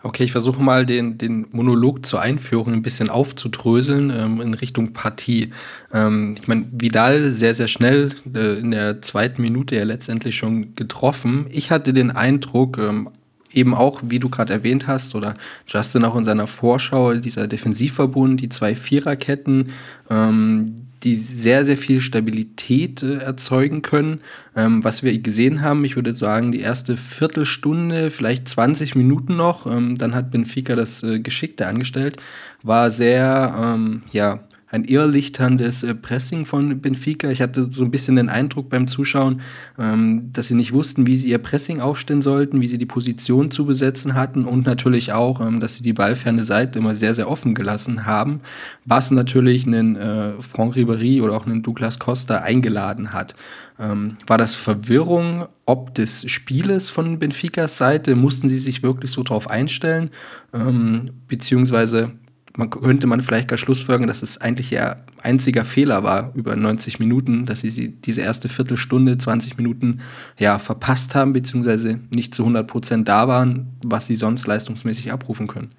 Okay, 0.02 0.24
ich 0.24 0.32
versuche 0.32 0.62
mal 0.62 0.86
den, 0.86 1.18
den 1.18 1.48
Monolog 1.52 2.06
zur 2.06 2.22
Einführung 2.22 2.72
ein 2.72 2.82
bisschen 2.82 3.10
aufzudröseln 3.10 4.12
ähm, 4.12 4.40
in 4.40 4.54
Richtung 4.54 4.94
Partie. 4.94 5.52
Ähm, 5.92 6.36
ich 6.40 6.48
meine, 6.48 6.68
Vidal 6.72 7.32
sehr, 7.32 7.54
sehr 7.54 7.68
schnell 7.68 8.12
äh, 8.34 8.60
in 8.60 8.72
der 8.72 9.02
zweiten 9.02 9.42
Minute 9.42 9.76
ja 9.76 9.84
letztendlich 9.84 10.38
schon 10.38 10.74
getroffen. 10.76 11.48
Ich 11.50 11.70
hatte 11.70 11.92
den 11.92 12.12
Eindruck, 12.12 12.78
ähm, 12.78 13.10
eben 13.54 13.74
auch, 13.74 14.02
wie 14.06 14.20
du 14.20 14.30
gerade 14.30 14.54
erwähnt 14.54 14.88
hast, 14.88 15.16
oder 15.16 15.34
Justin 15.68 16.06
auch 16.06 16.16
in 16.16 16.24
seiner 16.24 16.48
Vorschau, 16.48 17.14
dieser 17.16 17.48
Defensivverbund, 17.48 18.42
die 18.42 18.50
zwei 18.50 18.76
Viererketten, 18.76 19.70
ähm, 20.10 20.76
die 21.04 21.16
sehr, 21.16 21.64
sehr 21.64 21.78
viel 21.78 22.02
Stabilität 22.02 23.04
äh, 23.04 23.16
erzeugen 23.16 23.82
können. 23.82 24.20
Ähm, 24.56 24.84
was 24.84 25.04
wir 25.04 25.18
gesehen 25.20 25.62
haben, 25.62 25.86
ich 25.86 25.96
würde 25.96 26.14
sagen, 26.14 26.52
die 26.52 26.60
erste 26.60 26.98
Viertelstunde, 26.98 28.12
vielleicht 28.12 28.48
20 28.48 28.96
Minuten 28.96 29.36
noch, 29.36 29.66
ähm, 29.66 29.98
dann 29.98 30.14
hat 30.14 30.32
Benfica 30.32 30.76
das 30.76 31.04
äh, 31.04 31.20
Geschickte 31.20 31.68
angestellt, 31.68 32.18
war 32.64 32.92
sehr, 32.92 33.56
ähm, 33.58 34.04
ja, 34.12 34.42
ein 34.72 34.84
irrlichterndes 34.86 35.84
äh, 35.84 35.96
Pressing 35.96 36.46
von 36.46 36.80
Benfica. 36.80 37.30
Ich 37.30 37.42
hatte 37.42 37.64
so 37.64 37.84
ein 37.84 37.92
bisschen 37.92 38.16
den 38.16 38.30
Eindruck 38.30 38.70
beim 38.70 38.88
Zuschauen, 38.88 39.42
ähm, 39.80 40.30
dass 40.32 40.48
sie 40.48 40.56
nicht 40.56 40.74
wussten, 40.74 41.08
wie 41.08 41.18
sie 41.18 41.30
ihr 41.30 41.40
Pressing 41.40 41.80
aufstellen 41.80 42.22
sollten, 42.22 42.62
wie 42.62 42.68
sie 42.68 42.78
die 42.78 42.86
Position 42.86 43.50
zu 43.50 43.66
besetzen 43.66 44.14
hatten 44.14 44.46
und 44.46 44.66
natürlich 44.66 45.12
auch, 45.12 45.42
ähm, 45.42 45.60
dass 45.60 45.76
sie 45.76 45.82
die 45.82 45.94
ballferne 45.94 46.44
Seite 46.44 46.80
immer 46.80 46.96
sehr, 46.96 47.16
sehr 47.16 47.30
offen 47.30 47.56
gelassen 47.56 48.06
haben, 48.06 48.42
was 48.86 49.10
natürlich 49.10 49.66
einen 49.66 49.96
äh, 49.96 50.34
Franck 50.40 50.76
Ribéry 50.76 51.22
oder 51.22 51.36
auch 51.36 51.48
einen 51.48 51.64
Douglas 51.64 51.98
Costa 51.98 52.38
eingeladen 52.38 53.12
hat. 53.12 53.34
Ähm, 53.80 54.18
war 54.28 54.38
das 54.38 54.56
Verwirrung 54.56 55.48
ob 55.66 55.94
des 55.94 56.30
Spieles 56.30 56.90
von 56.90 57.20
Benficas 57.20 57.78
Seite? 57.78 58.16
Mussten 58.16 58.50
sie 58.50 58.60
sich 58.60 58.84
wirklich 58.84 59.12
so 59.12 59.24
darauf 59.24 59.50
einstellen? 59.50 60.10
Ähm, 60.54 61.12
beziehungsweise 61.28 62.12
man 62.60 62.70
könnte 62.70 63.08
man 63.08 63.22
vielleicht 63.22 63.48
gar 63.48 63.58
schlussfolgern, 63.58 64.10
dass 64.10 64.22
es 64.22 64.40
eigentlich 64.40 64.74
ihr 64.74 64.98
einziger 65.24 65.64
Fehler 65.64 66.04
war 66.04 66.34
über 66.36 66.58
90 66.58 67.00
Minuten, 67.00 67.46
dass 67.46 67.62
sie 67.62 67.90
diese 67.90 68.22
erste 68.22 68.50
Viertelstunde, 68.50 69.18
20 69.18 69.58
Minuten 69.58 70.02
ja 70.38 70.60
verpasst 70.60 71.16
haben, 71.16 71.32
beziehungsweise 71.32 72.02
nicht 72.14 72.36
zu 72.36 72.44
100 72.44 72.68
Prozent 72.68 73.08
da 73.08 73.30
waren, 73.30 73.78
was 73.86 74.08
sie 74.08 74.16
sonst 74.16 74.46
leistungsmäßig 74.46 75.14
abrufen 75.14 75.48
können. 75.48 75.70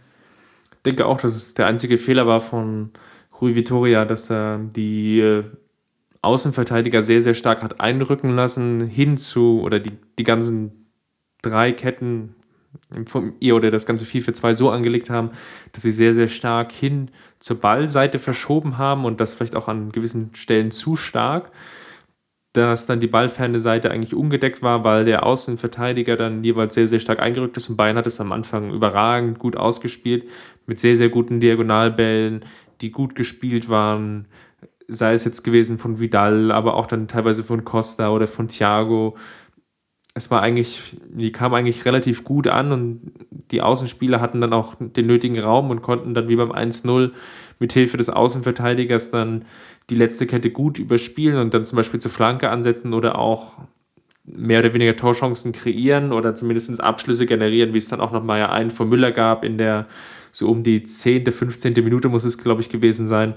Ich 0.72 0.82
denke 0.86 1.04
auch, 1.04 1.20
dass 1.20 1.36
es 1.36 1.52
der 1.52 1.66
einzige 1.66 1.98
Fehler 1.98 2.26
war 2.26 2.40
von 2.40 2.92
Rui 3.38 3.54
Vitoria, 3.54 4.06
dass 4.06 4.30
er 4.30 4.58
die 4.58 5.20
äh, 5.20 5.44
Außenverteidiger 6.22 7.02
sehr, 7.02 7.20
sehr 7.20 7.34
stark 7.34 7.62
hat 7.62 7.78
einrücken 7.78 8.30
lassen, 8.30 8.88
hin 8.88 9.18
zu, 9.18 9.60
oder 9.60 9.80
die, 9.80 9.92
die 10.18 10.24
ganzen 10.24 10.86
drei 11.42 11.72
Ketten 11.72 12.36
vom 13.06 13.34
ihr 13.40 13.56
oder 13.56 13.70
das 13.70 13.86
ganze 13.86 14.04
4 14.04 14.22
für 14.22 14.32
2 14.32 14.54
so 14.54 14.70
angelegt 14.70 15.10
haben, 15.10 15.30
dass 15.72 15.82
sie 15.82 15.90
sehr, 15.90 16.14
sehr 16.14 16.28
stark 16.28 16.72
hin 16.72 17.10
zur 17.38 17.60
Ballseite 17.60 18.18
verschoben 18.18 18.78
haben 18.78 19.04
und 19.04 19.20
das 19.20 19.34
vielleicht 19.34 19.56
auch 19.56 19.68
an 19.68 19.92
gewissen 19.92 20.30
Stellen 20.34 20.70
zu 20.70 20.96
stark, 20.96 21.50
dass 22.52 22.86
dann 22.86 23.00
die 23.00 23.06
ballferne 23.06 23.60
Seite 23.60 23.90
eigentlich 23.90 24.14
ungedeckt 24.14 24.62
war, 24.62 24.82
weil 24.82 25.04
der 25.04 25.24
Außenverteidiger 25.24 26.16
dann 26.16 26.42
jeweils 26.42 26.74
sehr, 26.74 26.88
sehr 26.88 26.98
stark 26.98 27.20
eingerückt 27.20 27.56
ist. 27.56 27.68
Und 27.68 27.76
Bayern 27.76 27.96
hat 27.96 28.08
es 28.08 28.20
am 28.20 28.32
Anfang 28.32 28.72
überragend 28.72 29.38
gut 29.38 29.56
ausgespielt, 29.56 30.28
mit 30.66 30.80
sehr, 30.80 30.96
sehr 30.96 31.10
guten 31.10 31.38
Diagonalbällen, 31.38 32.44
die 32.80 32.90
gut 32.90 33.14
gespielt 33.14 33.68
waren, 33.68 34.26
sei 34.88 35.12
es 35.12 35.24
jetzt 35.24 35.44
gewesen 35.44 35.78
von 35.78 36.00
Vidal, 36.00 36.50
aber 36.50 36.74
auch 36.74 36.88
dann 36.88 37.06
teilweise 37.06 37.44
von 37.44 37.64
Costa 37.64 38.10
oder 38.10 38.26
von 38.26 38.48
Thiago, 38.48 39.16
es 40.14 40.30
war 40.30 40.42
eigentlich, 40.42 40.96
die 41.08 41.32
kam 41.32 41.54
eigentlich 41.54 41.84
relativ 41.84 42.24
gut 42.24 42.48
an 42.48 42.72
und 42.72 43.12
die 43.50 43.62
Außenspieler 43.62 44.20
hatten 44.20 44.40
dann 44.40 44.52
auch 44.52 44.74
den 44.78 45.06
nötigen 45.06 45.38
Raum 45.38 45.70
und 45.70 45.82
konnten 45.82 46.14
dann 46.14 46.28
wie 46.28 46.36
beim 46.36 46.50
1-0 46.50 47.12
mit 47.58 47.72
Hilfe 47.72 47.96
des 47.96 48.10
Außenverteidigers 48.10 49.10
dann 49.10 49.44
die 49.88 49.94
letzte 49.94 50.26
Kette 50.26 50.50
gut 50.50 50.78
überspielen 50.78 51.38
und 51.38 51.54
dann 51.54 51.64
zum 51.64 51.76
Beispiel 51.76 52.00
zur 52.00 52.10
Flanke 52.10 52.50
ansetzen 52.50 52.92
oder 52.92 53.18
auch 53.18 53.58
mehr 54.24 54.60
oder 54.60 54.74
weniger 54.74 54.96
Torchancen 54.96 55.52
kreieren 55.52 56.12
oder 56.12 56.34
zumindest 56.34 56.80
Abschlüsse 56.80 57.26
generieren, 57.26 57.74
wie 57.74 57.78
es 57.78 57.88
dann 57.88 58.00
auch 58.00 58.12
nochmal 58.12 58.38
ja 58.38 58.50
einen 58.50 58.70
von 58.70 58.88
Müller 58.88 59.12
gab 59.12 59.44
in 59.44 59.58
der 59.58 59.86
so 60.32 60.48
um 60.48 60.62
die 60.62 60.84
10., 60.84 61.30
15. 61.30 61.74
Minute 61.74 62.08
muss 62.08 62.24
es, 62.24 62.38
glaube 62.38 62.60
ich, 62.60 62.68
gewesen 62.68 63.06
sein. 63.06 63.34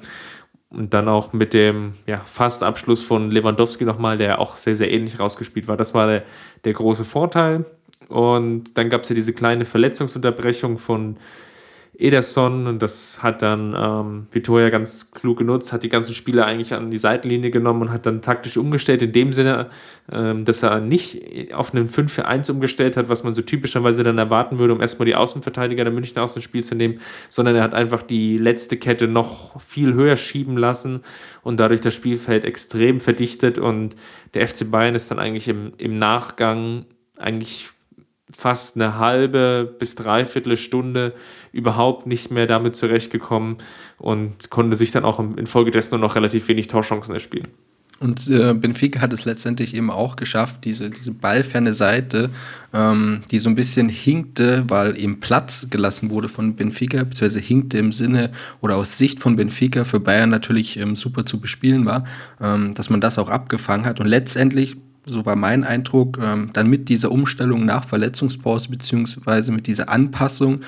Und 0.73 0.93
dann 0.93 1.07
auch 1.07 1.33
mit 1.33 1.53
dem 1.53 1.93
ja, 2.07 2.21
Fastabschluss 2.25 3.03
von 3.03 3.29
Lewandowski 3.29 3.85
nochmal, 3.85 4.17
der 4.17 4.39
auch 4.39 4.55
sehr, 4.55 4.75
sehr 4.75 4.91
ähnlich 4.91 5.19
rausgespielt 5.19 5.67
war. 5.67 5.77
Das 5.77 5.93
war 5.93 6.07
der, 6.07 6.23
der 6.65 6.73
große 6.73 7.05
Vorteil. 7.05 7.65
Und 8.09 8.75
dann 8.75 8.89
gab 8.89 9.03
es 9.03 9.09
ja 9.09 9.15
diese 9.15 9.33
kleine 9.33 9.65
Verletzungsunterbrechung 9.65 10.79
von 10.79 11.17
Ederson 11.95 12.79
das 12.79 13.21
hat 13.21 13.43
dann 13.43 13.75
ähm, 13.77 14.27
Vittoria 14.31 14.69
ganz 14.69 15.11
klug 15.11 15.37
genutzt, 15.37 15.71
hat 15.71 15.83
die 15.83 15.89
ganzen 15.89 16.15
Spieler 16.15 16.45
eigentlich 16.45 16.73
an 16.73 16.89
die 16.89 16.97
Seitenlinie 16.97 17.51
genommen 17.51 17.83
und 17.83 17.91
hat 17.91 18.07
dann 18.07 18.21
taktisch 18.21 18.57
umgestellt, 18.57 19.03
in 19.03 19.11
dem 19.11 19.31
Sinne, 19.31 19.69
ähm, 20.11 20.43
dass 20.43 20.63
er 20.63 20.79
nicht 20.79 21.53
auf 21.53 21.73
einen 21.73 21.89
5 21.89 22.11
für 22.11 22.25
1 22.25 22.49
umgestellt 22.49 22.97
hat, 22.97 23.09
was 23.09 23.23
man 23.23 23.35
so 23.35 23.43
typischerweise 23.43 24.03
dann 24.03 24.17
erwarten 24.17 24.57
würde, 24.57 24.73
um 24.73 24.81
erstmal 24.81 25.05
die 25.05 25.15
Außenverteidiger 25.15 25.83
der 25.83 25.93
Münchner 25.93 26.23
aus 26.23 26.33
dem 26.33 26.41
Spiel 26.41 26.63
zu 26.63 26.73
nehmen, 26.73 26.99
sondern 27.29 27.55
er 27.55 27.63
hat 27.63 27.75
einfach 27.75 28.01
die 28.01 28.39
letzte 28.39 28.77
Kette 28.77 29.07
noch 29.07 29.61
viel 29.61 29.93
höher 29.93 30.15
schieben 30.15 30.57
lassen 30.57 31.01
und 31.43 31.59
dadurch 31.59 31.81
das 31.81 31.93
Spielfeld 31.93 32.43
extrem 32.43 33.01
verdichtet 33.01 33.59
und 33.59 33.95
der 34.33 34.47
FC 34.47 34.69
Bayern 34.69 34.95
ist 34.95 35.11
dann 35.11 35.19
eigentlich 35.19 35.47
im, 35.47 35.73
im 35.77 35.99
Nachgang 35.99 36.85
eigentlich 37.17 37.72
fast 38.35 38.75
eine 38.75 38.97
halbe 38.97 39.75
bis 39.79 39.95
dreiviertel 39.95 40.57
Stunde 40.57 41.13
überhaupt 41.51 42.07
nicht 42.07 42.31
mehr 42.31 42.47
damit 42.47 42.75
zurechtgekommen 42.75 43.57
und 43.97 44.49
konnte 44.49 44.75
sich 44.75 44.91
dann 44.91 45.05
auch 45.05 45.19
infolgedessen 45.19 45.91
nur 45.91 46.07
noch 46.07 46.15
relativ 46.15 46.47
wenig 46.47 46.67
Torchancen 46.67 47.13
erspielen. 47.13 47.47
Und 47.99 48.29
äh, 48.29 48.53
Benfica 48.53 48.99
hat 48.99 49.13
es 49.13 49.23
letztendlich 49.23 49.73
eben 49.73 49.89
auch 49.89 50.17
geschafft, 50.17 50.65
diese, 50.65 50.89
diese 50.89 51.11
ballferne 51.11 51.71
Seite, 51.71 52.31
ähm, 52.73 53.21
die 53.31 53.37
so 53.37 53.49
ein 53.49 53.55
bisschen 53.55 53.87
hinkte, 53.87 54.65
weil 54.67 54.99
eben 54.99 55.21
Platz 55.21 55.67
gelassen 55.69 56.09
wurde 56.09 56.27
von 56.27 56.57
Benfica, 56.57 56.97
beziehungsweise 56.97 57.39
hinkte 57.39 57.77
im 57.77 57.93
Sinne 57.93 58.31
oder 58.59 58.75
aus 58.75 58.97
Sicht 58.97 59.21
von 59.21 59.37
Benfica 59.37 59.85
für 59.85 60.01
Bayern 60.01 60.29
natürlich 60.29 60.75
ähm, 60.75 60.97
super 60.97 61.25
zu 61.25 61.39
bespielen 61.39 61.85
war, 61.85 62.03
ähm, 62.41 62.73
dass 62.73 62.89
man 62.89 62.99
das 62.99 63.17
auch 63.17 63.29
abgefangen 63.29 63.85
hat. 63.85 64.01
Und 64.01 64.07
letztendlich 64.07 64.75
so 65.05 65.25
war 65.25 65.35
mein 65.35 65.63
Eindruck, 65.63 66.17
ähm, 66.21 66.51
dann 66.53 66.69
mit 66.69 66.87
dieser 66.89 67.11
Umstellung 67.11 67.65
nach 67.65 67.85
Verletzungspause 67.85 68.69
beziehungsweise 68.69 69.51
mit 69.51 69.67
dieser 69.67 69.89
Anpassung 69.89 70.61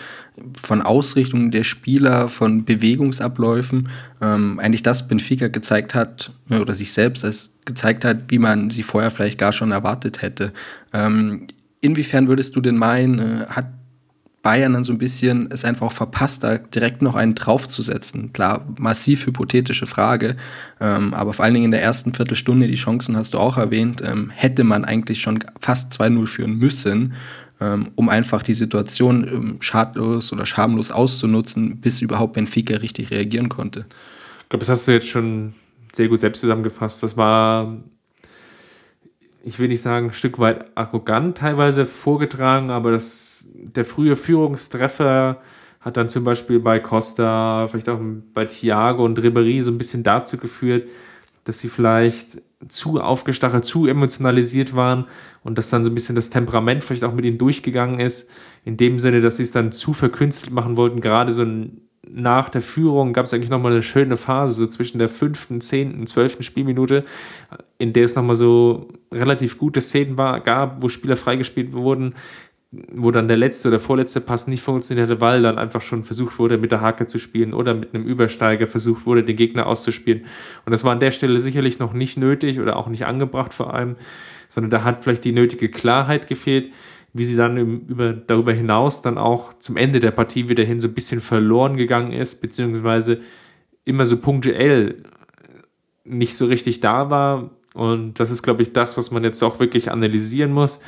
von 0.62 0.82
Ausrichtungen 0.82 1.52
der 1.52 1.64
Spieler, 1.64 2.28
von 2.28 2.66
Bewegungsabläufen, 2.66 3.90
ähm, 4.22 4.60
eigentlich 4.60 4.84
das 4.84 5.08
Benfica 5.08 5.48
gezeigt 5.48 5.96
hat 5.96 6.32
oder 6.50 6.76
sich 6.76 6.92
selbst 6.92 7.24
als 7.24 7.54
gezeigt 7.64 8.06
hat, 8.06 8.26
wie 8.30 8.40
man 8.40 8.70
sie 8.70 8.84
vorher 8.84 9.12
vielleicht 9.12 9.38
gar 9.38 9.54
schon 9.54 9.72
erwartet 9.72 10.22
hätte. 10.22 10.52
Ähm, 10.94 11.48
inwiefern 11.82 12.28
würdest 12.28 12.56
du 12.56 12.62
denn 12.62 12.78
meinen, 12.78 13.20
äh, 13.20 13.46
hat 13.48 13.68
Bayern 14.46 14.74
dann 14.74 14.84
so 14.84 14.94
ein 14.94 15.00
bisschen 15.00 15.50
es 15.52 15.66
einfach 15.66 15.88
auch 15.88 15.92
verpasst, 15.92 16.44
da 16.44 16.60
direkt 16.60 17.02
noch 17.02 17.16
einen 17.16 17.34
draufzusetzen. 17.34 18.32
Klar, 18.32 18.64
massiv 18.78 19.26
hypothetische 19.26 19.88
Frage, 19.88 20.36
ähm, 20.80 21.16
aber 21.16 21.34
vor 21.34 21.44
allen 21.44 21.56
Dingen 21.56 21.66
in 21.66 21.72
der 21.72 21.82
ersten 21.82 22.14
Viertelstunde, 22.14 22.68
die 22.68 22.76
Chancen 22.76 23.18
hast 23.18 23.34
du 23.34 23.40
auch 23.40 23.58
erwähnt, 23.58 24.04
ähm, 24.06 24.30
hätte 24.30 24.64
man 24.64 24.86
eigentlich 24.86 25.20
schon 25.20 25.40
fast 25.60 26.00
2-0 26.00 26.28
führen 26.28 26.60
müssen, 26.60 27.16
ähm, 27.60 27.88
um 27.96 28.08
einfach 28.08 28.44
die 28.44 28.54
Situation 28.54 29.28
ähm, 29.28 29.58
schadlos 29.62 30.32
oder 30.32 30.46
schamlos 30.46 30.92
auszunutzen, 30.92 31.82
bis 31.82 32.04
überhaupt 32.04 32.34
Benfica 32.34 32.78
richtig 32.78 33.10
reagieren 33.10 33.50
konnte. 33.50 33.88
Ich 34.44 34.50
glaube, 34.50 34.60
das 34.60 34.70
hast 34.70 34.88
du 34.88 34.92
jetzt 34.92 35.08
schon 35.08 35.56
sehr 35.92 36.08
gut 36.08 36.20
selbst 36.20 36.42
zusammengefasst. 36.42 37.02
Das 37.02 37.18
war 37.18 37.78
ich 39.46 39.60
will 39.60 39.68
nicht 39.68 39.82
sagen, 39.82 40.08
ein 40.08 40.14
Stück 40.14 40.40
weit 40.40 40.66
arrogant 40.76 41.38
teilweise 41.38 41.86
vorgetragen, 41.86 42.72
aber 42.72 42.92
das, 42.92 43.48
der 43.54 43.86
frühe 43.86 44.16
Führungstreffer 44.16 45.40
hat 45.80 45.98
dann 45.98 46.10
zum 46.10 46.24
Beispiel 46.24 46.60
bei 46.60 46.80
Costa, 46.80 47.68
vielleicht 47.68 47.88
auch 47.88 48.00
bei 48.34 48.46
Thiago 48.46 49.06
und 49.06 49.20
Ribéry 49.20 49.62
so 49.62 49.70
ein 49.70 49.78
bisschen 49.78 50.02
dazu 50.02 50.38
geführt, 50.38 50.90
dass 51.44 51.60
sie 51.60 51.70
vielleicht 51.70 52.42
zu 52.68 53.00
aufgestachelt, 53.00 53.66
zu 53.66 53.86
emotionalisiert 53.86 54.76
waren 54.76 55.06
und 55.44 55.60
dass 55.60 55.70
dann 55.70 55.84
so 55.84 55.92
ein 55.92 55.96
bisschen 55.96 56.16
das 56.16 56.32
Temperament 56.32 56.84
vielleicht 56.84 57.04
auch 57.04 57.14
mit 57.14 57.24
ihnen 57.24 57.38
durchgegangen 57.38 58.00
ist, 58.00 58.28
in 58.64 58.78
dem 58.78 58.98
Sinne, 58.98 59.22
dass 59.22 59.38
sie 59.38 59.44
es 59.44 59.52
dann 59.52 59.72
zu 59.72 59.94
verkünstelt 59.94 60.52
machen 60.52 60.76
wollten, 60.76 61.02
gerade 61.02 61.32
so 61.32 61.44
ein 61.44 61.85
nach 62.12 62.50
der 62.50 62.62
Führung 62.62 63.14
gab 63.14 63.26
es 63.26 63.34
eigentlich 63.34 63.50
nochmal 63.50 63.72
eine 63.72 63.82
schöne 63.82 64.18
Phase, 64.18 64.56
so 64.56 64.68
zwischen 64.68 65.00
der 65.00 65.10
fünften, 65.10 65.62
zehnten, 65.62 66.08
zwölften 66.08 66.44
Spielminute, 66.44 67.04
in 67.78 67.94
der 67.94 68.06
es 68.06 68.16
nochmal 68.16 68.36
so 68.36 68.88
relativ 69.12 69.58
gute 69.58 69.82
Szenen 69.82 70.18
war, 70.18 70.40
gab, 70.40 70.82
wo 70.82 70.90
Spieler 70.90 71.18
freigespielt 71.18 71.74
wurden, 71.74 72.16
wo 72.92 73.12
dann 73.12 73.28
der 73.28 73.38
letzte 73.38 73.70
oder 73.70 73.80
vorletzte 73.80 74.22
Pass 74.22 74.48
nicht 74.48 74.62
funktioniert 74.62 75.10
hatte, 75.10 75.22
weil 75.22 75.42
dann 75.42 75.58
einfach 75.58 75.82
schon 75.82 76.04
versucht 76.04 76.40
wurde, 76.40 76.58
mit 76.58 76.72
der 76.72 76.82
Hake 76.82 77.06
zu 77.06 77.20
spielen 77.20 77.54
oder 77.54 77.74
mit 77.74 77.94
einem 77.94 78.06
Übersteiger 78.06 78.68
versucht 78.68 79.06
wurde, 79.06 79.24
den 79.24 79.36
Gegner 79.36 79.66
auszuspielen. 79.68 80.26
Und 80.66 80.72
das 80.72 80.84
war 80.84 80.92
an 80.92 81.00
der 81.00 81.12
Stelle 81.12 81.40
sicherlich 81.40 81.80
noch 81.80 81.94
nicht 81.94 82.18
nötig 82.18 82.60
oder 82.60 82.76
auch 82.76 82.88
nicht 82.88 83.06
angebracht 83.06 83.54
vor 83.54 83.74
allem, 83.74 83.96
sondern 84.50 84.72
da 84.72 84.84
hat 84.84 85.04
vielleicht 85.04 85.24
die 85.24 85.32
nötige 85.32 85.70
Klarheit 85.70 86.28
gefehlt 86.28 86.70
wie 87.16 87.24
sie 87.24 87.38
dann 87.38 87.56
über, 87.88 88.12
darüber 88.12 88.52
hinaus 88.52 89.02
dann 89.02 89.18
auch 89.18 89.54
zum 89.60 89.78
Ende 89.78 90.02
der 90.02 90.12
Partie 90.12 90.50
wieder 90.50 90.66
hin 90.66 90.82
so 90.82 90.90
ein 90.90 90.94
bisschen 90.94 91.22
verloren 91.22 91.78
gegangen 91.78 92.12
ist, 92.12 92.42
beziehungsweise 92.42 93.22
immer 93.86 94.06
so 94.06 94.18
punktuell 94.18 95.04
nicht 96.04 96.36
so 96.36 96.46
richtig 96.46 96.82
da 96.82 97.10
war. 97.10 97.52
Und 97.74 98.20
das 98.20 98.32
ist, 98.32 98.44
glaube 98.44 98.64
ich, 98.64 98.74
das, 98.74 98.98
was 98.98 99.12
man 99.12 99.24
jetzt 99.24 99.42
auch 99.44 99.62
wirklich 99.62 99.92
analysieren 99.92 100.52
muss, 100.52 100.82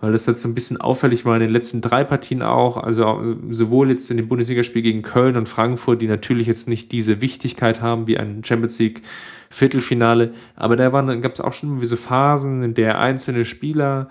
weil 0.00 0.12
das 0.12 0.24
jetzt 0.24 0.40
so 0.40 0.48
ein 0.48 0.54
bisschen 0.54 0.80
auffällig 0.80 1.26
war 1.26 1.34
in 1.34 1.42
den 1.42 1.50
letzten 1.50 1.82
drei 1.82 2.02
Partien 2.02 2.42
auch. 2.42 2.78
Also 2.78 3.36
sowohl 3.50 3.90
jetzt 3.90 4.10
in 4.10 4.16
dem 4.16 4.28
Bundesligaspiel 4.28 4.80
gegen 4.80 5.02
Köln 5.02 5.36
und 5.36 5.50
Frankfurt, 5.50 6.00
die 6.00 6.08
natürlich 6.08 6.46
jetzt 6.46 6.66
nicht 6.66 6.92
diese 6.92 7.20
Wichtigkeit 7.20 7.82
haben 7.82 8.06
wie 8.06 8.16
ein 8.16 8.42
Champions 8.42 8.78
League 8.78 9.02
Viertelfinale, 9.50 10.32
aber 10.56 10.74
da 10.74 10.88
gab 10.88 11.32
es 11.32 11.40
auch 11.40 11.52
schon 11.52 11.84
so 11.84 11.94
Phasen, 11.94 12.62
in 12.64 12.74
der 12.74 12.98
einzelne 12.98 13.44
Spieler 13.44 14.08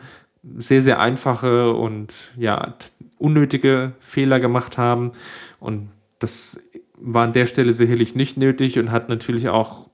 sehr, 0.58 0.82
sehr 0.82 1.00
einfache 1.00 1.74
und 1.74 2.34
ja, 2.38 2.76
unnötige 3.18 3.94
Fehler 4.00 4.40
gemacht 4.40 4.78
haben. 4.78 5.14
Und 5.60 5.90
das 6.20 6.62
war 6.96 7.26
an 7.26 7.34
der 7.34 7.46
Stelle 7.46 7.74
sicherlich 7.74 8.16
nicht 8.16 8.38
nötig 8.38 8.78
und 8.78 8.92
hat 8.92 9.10
natürlich 9.10 9.50
auch 9.50 9.90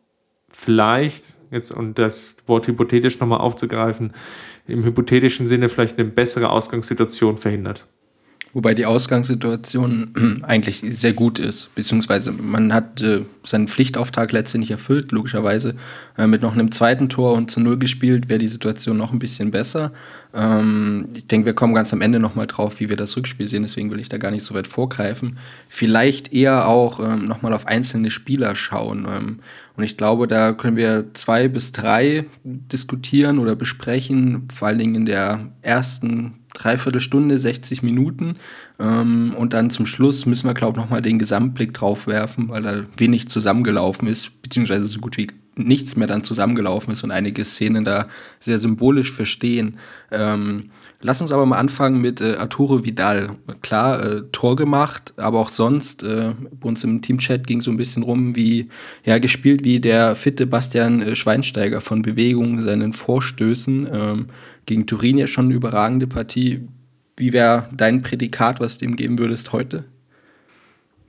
vielleicht, 0.50 1.36
jetzt 1.52 1.72
und 1.72 2.00
das 2.00 2.38
Wort 2.48 2.68
hypothetisch 2.68 3.20
nochmal 3.20 3.40
aufzugreifen, 3.40 4.14
im 4.68 4.84
hypothetischen 4.84 5.48
Sinne 5.48 5.70
vielleicht 5.70 6.00
eine 6.00 6.10
bessere 6.10 6.50
Ausgangssituation 6.50 7.38
verhindert. 7.38 7.88
Wobei 8.54 8.74
die 8.74 8.86
Ausgangssituation 8.86 10.42
eigentlich 10.48 10.82
sehr 10.84 11.14
gut 11.14 11.38
ist, 11.38 11.74
beziehungsweise 11.76 12.32
man 12.32 12.74
hat 12.74 13.02
äh, 13.02 13.22
seinen 13.44 13.68
Pflichtauftrag 13.68 14.32
letztendlich 14.32 14.72
erfüllt, 14.72 15.12
logischerweise. 15.12 15.76
Äh, 16.18 16.26
mit 16.28 16.42
noch 16.42 16.54
einem 16.54 16.72
zweiten 16.72 17.10
Tor 17.10 17.34
und 17.34 17.52
zu 17.52 17.60
Null 17.60 17.78
gespielt, 17.78 18.28
wäre 18.28 18.40
die 18.40 18.48
Situation 18.48 18.98
noch 18.98 19.14
ein 19.14 19.20
bisschen 19.20 19.52
besser. 19.52 19.92
Ähm, 20.34 21.10
ich 21.14 21.28
denke, 21.28 21.46
wir 21.46 21.54
kommen 21.54 21.76
ganz 21.76 21.94
am 21.94 22.02
Ende 22.02 22.20
nochmal 22.20 22.48
drauf, 22.48 22.80
wie 22.80 22.90
wir 22.90 22.96
das 22.96 23.16
Rückspiel 23.16 23.48
sehen, 23.48 23.64
deswegen 23.64 23.92
will 23.92 24.00
ich 24.00 24.10
da 24.10 24.18
gar 24.18 24.32
nicht 24.32 24.44
so 24.44 24.56
weit 24.56 24.68
vorgreifen. 24.68 25.38
Vielleicht 25.68 26.34
eher 26.34 26.68
auch 26.68 27.00
ähm, 27.00 27.28
nochmal 27.28 27.54
auf 27.54 27.68
einzelne 27.68 28.10
Spieler 28.10 28.56
schauen. 28.56 29.08
Ähm, 29.10 29.40
und 29.78 29.84
ich 29.84 29.96
glaube, 29.96 30.28
da 30.28 30.54
können 30.54 30.76
wir 30.76 31.14
zwei 31.14 31.48
bis 31.48 31.72
drei 31.72 32.26
diskutieren 32.44 33.38
oder 33.38 33.56
besprechen, 33.56 34.48
vor 34.54 34.68
allen 34.68 34.80
Dingen 34.80 34.96
in 34.96 35.06
der 35.06 35.52
ersten 35.62 36.39
Dreiviertelstunde, 36.60 37.40
60 37.40 37.84
Minuten. 37.84 38.36
Ähm, 38.80 39.34
und 39.36 39.54
dann 39.54 39.70
zum 39.70 39.86
Schluss 39.86 40.26
müssen 40.26 40.48
wir, 40.48 40.54
glaube 40.54 40.78
ich, 40.78 40.84
nochmal 40.84 41.02
den 41.02 41.20
Gesamtblick 41.20 41.74
drauf 41.74 42.08
werfen, 42.08 42.50
weil 42.50 42.64
da 42.64 42.84
wenig 42.98 43.30
zusammengelaufen 43.30 44.08
ist, 44.08 44.42
beziehungsweise 44.42 44.88
so 44.88 45.00
gut 45.00 45.18
wie 45.18 45.28
nichts 45.60 45.96
mehr 45.96 46.08
dann 46.08 46.24
zusammengelaufen 46.24 46.94
ist 46.94 47.04
und 47.04 47.12
einige 47.12 47.46
Szenen 47.46 47.84
da 47.84 48.08
sehr 48.40 48.58
symbolisch 48.58 49.12
verstehen. 49.12 49.78
Ähm, 50.12 50.72
lass 51.02 51.22
uns 51.22 51.32
aber 51.32 51.46
mal 51.46 51.58
anfangen 51.58 52.02
mit 52.02 52.22
äh, 52.22 52.36
Arturo 52.36 52.84
Vidal. 52.84 53.36
Klar, 53.62 54.04
äh, 54.04 54.22
Tor 54.32 54.56
gemacht, 54.56 55.14
aber 55.18 55.40
auch 55.40 55.50
sonst, 55.50 56.04
äh, 56.04 56.34
bei 56.60 56.68
uns 56.68 56.84
im 56.84 57.02
Teamchat 57.02 57.46
ging 57.46 57.62
so 57.62 57.72
ein 57.72 57.78
bisschen 57.78 58.04
rum, 58.04 58.36
wie, 58.36 58.70
ja, 59.04 59.20
gespielt 59.20 59.64
wie 59.64 59.80
der 59.80 60.16
fitte 60.16 60.48
Bastian 60.48 61.02
äh, 61.02 61.16
Schweinsteiger 61.16 61.82
von 61.82 62.02
Bewegungen, 62.02 62.62
seinen 62.62 62.94
Vorstößen. 62.94 63.90
Ähm, 63.92 64.28
gegen 64.66 64.86
Turin 64.86 65.18
ja 65.18 65.28
schon 65.28 65.46
eine 65.46 65.56
überragende 65.56 66.08
Partie. 66.08 66.68
Wie 67.18 67.34
wäre 67.34 67.68
dein 67.76 68.02
Prädikat, 68.02 68.60
was 68.60 68.78
du 68.78 68.86
ihm 68.86 68.96
geben 68.96 69.20
würdest 69.20 69.52
heute? 69.52 69.86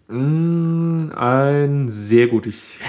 Mm, 0.08 1.12
ein 1.14 1.88
sehr 1.88 2.26
gut. 2.26 2.46
Ich 2.46 2.80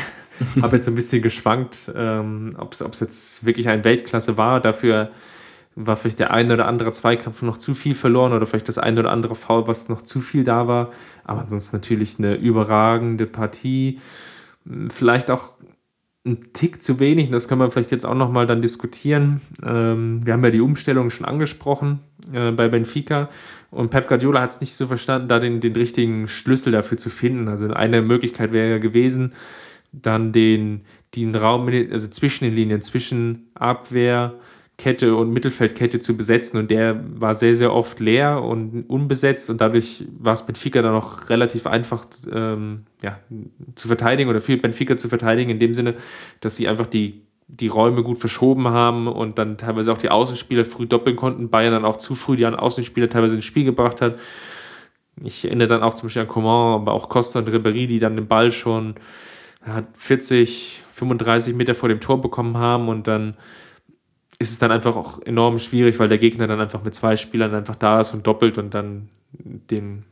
habe 0.62 0.76
jetzt 0.76 0.88
ein 0.88 0.96
bisschen 0.96 1.22
geschwankt, 1.22 1.92
ähm, 1.96 2.56
ob 2.58 2.74
es 2.74 3.00
jetzt 3.00 3.46
wirklich 3.46 3.68
ein 3.68 3.84
Weltklasse 3.84 4.38
war. 4.38 4.60
Dafür 4.60 5.12
war 5.76 5.96
vielleicht 5.96 6.20
der 6.20 6.32
eine 6.32 6.54
oder 6.54 6.68
andere 6.68 6.92
Zweikampf 6.92 7.42
noch 7.42 7.58
zu 7.58 7.74
viel 7.74 7.96
verloren 7.96 8.34
oder 8.34 8.46
vielleicht 8.46 8.68
das 8.68 8.78
eine 8.78 9.00
oder 9.00 9.12
andere 9.12 9.36
Foul, 9.36 9.68
was 9.68 9.90
noch 9.90 10.02
zu 10.02 10.20
viel 10.20 10.44
da 10.44 10.68
war. 10.68 10.92
Aber 11.24 11.42
ansonsten 11.42 11.78
natürlich 11.78 12.20
eine 12.20 12.36
überragende 12.36 13.26
Partie. 13.26 14.00
Vielleicht 14.90 15.32
auch 15.32 15.54
ein 16.24 16.54
Tick 16.54 16.84
zu 16.84 17.00
wenig, 17.00 17.32
das 17.32 17.48
können 17.48 17.62
wir 17.62 17.72
vielleicht 17.72 17.90
jetzt 17.90 18.06
auch 18.06 18.16
nochmal 18.16 18.46
dann 18.46 18.62
diskutieren. 18.62 19.42
Ähm, 19.64 20.24
wir 20.24 20.34
haben 20.34 20.44
ja 20.44 20.52
die 20.52 20.62
Umstellung 20.62 21.10
schon 21.10 21.26
angesprochen 21.26 22.02
äh, 22.32 22.52
bei 22.52 22.68
Benfica 22.68 23.30
und 23.72 23.90
Pep 23.90 24.08
Guardiola 24.08 24.42
hat 24.42 24.52
es 24.52 24.62
nicht 24.62 24.76
so 24.76 24.86
verstanden, 24.86 25.30
da 25.30 25.40
den, 25.40 25.62
den 25.62 25.74
richtigen 25.74 26.28
Schlüssel 26.28 26.74
dafür 26.74 27.00
zu 27.00 27.10
finden. 27.10 27.48
Also 27.48 27.68
eine 27.74 28.04
Möglichkeit 28.04 28.52
wäre 28.52 28.70
ja 28.70 28.78
gewesen, 28.78 29.34
dann 29.92 30.32
den, 30.32 30.82
den 31.16 31.36
Raum 31.36 31.68
also 31.92 32.08
zwischen 32.08 32.46
den 32.46 32.56
Linien, 32.56 32.82
zwischen 32.82 33.50
Abwehr, 33.54 34.36
Kette 34.78 35.16
und 35.16 35.32
Mittelfeldkette 35.32 36.00
zu 36.00 36.18
besetzen. 36.18 36.58
Und 36.58 36.72
der 36.72 37.04
war 37.14 37.36
sehr, 37.36 37.56
sehr 37.56 37.74
oft 37.74 38.00
leer 38.00 38.42
und 38.42 38.90
unbesetzt. 38.90 39.50
Und 39.50 39.62
dadurch 39.62 40.06
war 40.18 40.34
es 40.34 40.46
Benfica 40.46 40.82
dann 40.82 40.96
auch 40.96 41.30
relativ 41.30 41.68
einfach 41.68 42.06
ähm, 42.32 42.86
ja, 43.04 43.20
zu 43.76 43.88
verteidigen 43.88 44.30
oder 44.30 44.40
für 44.40 44.58
Benfica 44.58 44.98
zu 44.98 45.08
verteidigen 45.08 45.52
in 45.52 45.60
dem 45.60 45.76
Sinne, 45.76 45.96
dass 46.40 46.56
sie 46.56 46.68
einfach 46.68 46.88
die, 46.88 47.22
die 47.48 47.68
Räume 47.68 48.02
gut 48.02 48.18
verschoben 48.18 48.70
haben 48.70 49.08
und 49.08 49.38
dann 49.38 49.58
teilweise 49.58 49.92
auch 49.92 50.00
die 50.00 50.10
Außenspieler 50.10 50.66
früh 50.66 50.88
doppeln 50.88 51.16
konnten, 51.16 51.50
Bayern 51.50 51.74
dann 51.74 51.86
auch 51.86 51.98
zu 51.98 52.16
früh 52.16 52.38
die 52.38 52.48
Außenspieler 52.48 53.10
teilweise 53.10 53.36
ins 53.36 53.46
Spiel 53.46 53.66
gebracht 53.66 54.02
hat. 54.02 54.18
Ich 55.22 55.46
erinnere 55.46 55.68
dann 55.68 55.84
auch 55.84 55.94
zum 55.94 56.08
Beispiel 56.08 56.24
an 56.24 56.28
Coman, 56.28 56.82
aber 56.82 56.94
auch 56.94 57.10
Costa 57.10 57.40
und 57.40 57.50
Ribéry, 57.50 57.86
die 57.86 58.00
dann 58.00 58.16
den 58.16 58.28
Ball 58.28 58.52
schon 58.52 58.96
40, 59.94 60.84
35 60.90 61.56
Meter 61.56 61.76
vor 61.76 61.90
dem 61.90 62.00
Tor 62.00 62.20
bekommen 62.20 62.58
haben 62.58 62.90
und 62.90 63.08
dann 63.08 63.36
ist 64.40 64.52
es 64.52 64.60
dann 64.60 64.72
einfach 64.72 64.96
auch 64.96 65.22
enorm 65.22 65.60
schwierig, 65.60 66.00
weil 66.00 66.08
der 66.08 66.18
Gegner 66.18 66.48
dann 66.48 66.60
einfach 66.60 66.84
mit 66.84 66.96
zwei 66.96 67.16
Spielern 67.16 67.54
einfach 67.54 67.76
da 67.76 68.02
ist 68.02 68.14
und 68.14 68.26
doppelt 68.26 68.58
und 68.58 68.74
dann 68.74 69.10
den 69.54 70.04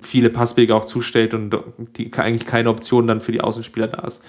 viele 0.00 0.30
Passwege 0.30 0.74
auch 0.74 0.86
zustellt 0.86 1.34
und 1.34 1.54
die, 1.98 2.10
eigentlich 2.14 2.46
keine 2.46 2.70
Option 2.70 3.06
dann 3.06 3.20
für 3.20 3.32
die 3.32 3.42
Außenspieler 3.42 3.88
da 3.88 4.06
ist. 4.06 4.24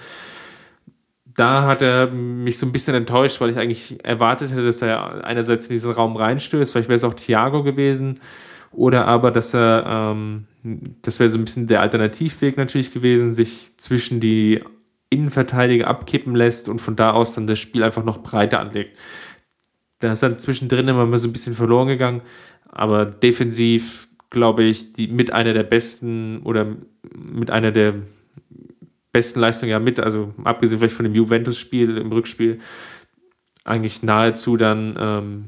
Da 1.24 1.66
hat 1.66 1.80
er 1.80 2.08
mich 2.08 2.58
so 2.58 2.66
ein 2.66 2.72
bisschen 2.72 2.94
enttäuscht, 2.94 3.40
weil 3.40 3.48
ich 3.48 3.58
eigentlich 3.58 4.04
erwartet 4.04 4.50
hätte, 4.50 4.66
dass 4.66 4.82
er 4.82 5.24
einerseits 5.24 5.66
in 5.66 5.72
diesen 5.72 5.92
Raum 5.92 6.16
reinstößt, 6.16 6.72
vielleicht 6.72 6.88
wäre 6.88 6.96
es 6.96 7.04
auch 7.04 7.14
Thiago 7.14 7.62
gewesen, 7.62 8.20
oder 8.72 9.06
aber, 9.06 9.30
dass 9.30 9.54
er, 9.54 9.84
ähm, 9.86 10.46
das 11.02 11.20
wäre 11.20 11.30
so 11.30 11.38
ein 11.38 11.44
bisschen 11.44 11.66
der 11.66 11.80
Alternativweg 11.80 12.56
natürlich 12.56 12.90
gewesen, 12.90 13.32
sich 13.32 13.76
zwischen 13.76 14.20
die 14.20 14.62
Innenverteidiger 15.10 15.86
abkippen 15.86 16.34
lässt 16.34 16.68
und 16.68 16.80
von 16.80 16.96
da 16.96 17.12
aus 17.12 17.34
dann 17.34 17.46
das 17.46 17.58
Spiel 17.58 17.82
einfach 17.82 18.04
noch 18.04 18.22
breiter 18.22 18.60
anlegt. 18.60 18.96
Da 20.00 20.12
ist 20.12 20.22
dann 20.22 20.38
zwischendrin 20.38 20.86
immer 20.88 21.06
mal 21.06 21.18
so 21.18 21.28
ein 21.28 21.32
bisschen 21.32 21.54
verloren 21.54 21.88
gegangen, 21.88 22.22
aber 22.68 23.06
defensiv 23.06 24.08
glaube 24.30 24.64
ich, 24.64 24.92
die 24.92 25.08
mit 25.08 25.32
einer 25.32 25.54
der 25.54 25.62
besten 25.62 26.42
oder 26.42 26.76
mit 27.14 27.50
einer 27.50 27.72
der 27.72 27.94
besten 29.12 29.40
Leistungen 29.40 29.70
ja 29.70 29.78
mit, 29.78 29.98
also 29.98 30.34
abgesehen 30.44 30.78
vielleicht 30.78 30.94
von 30.94 31.04
dem 31.04 31.14
Juventus-Spiel 31.14 31.96
im 31.96 32.12
Rückspiel, 32.12 32.60
eigentlich 33.64 34.02
nahezu 34.02 34.56
dann 34.56 34.96
ähm, 34.98 35.44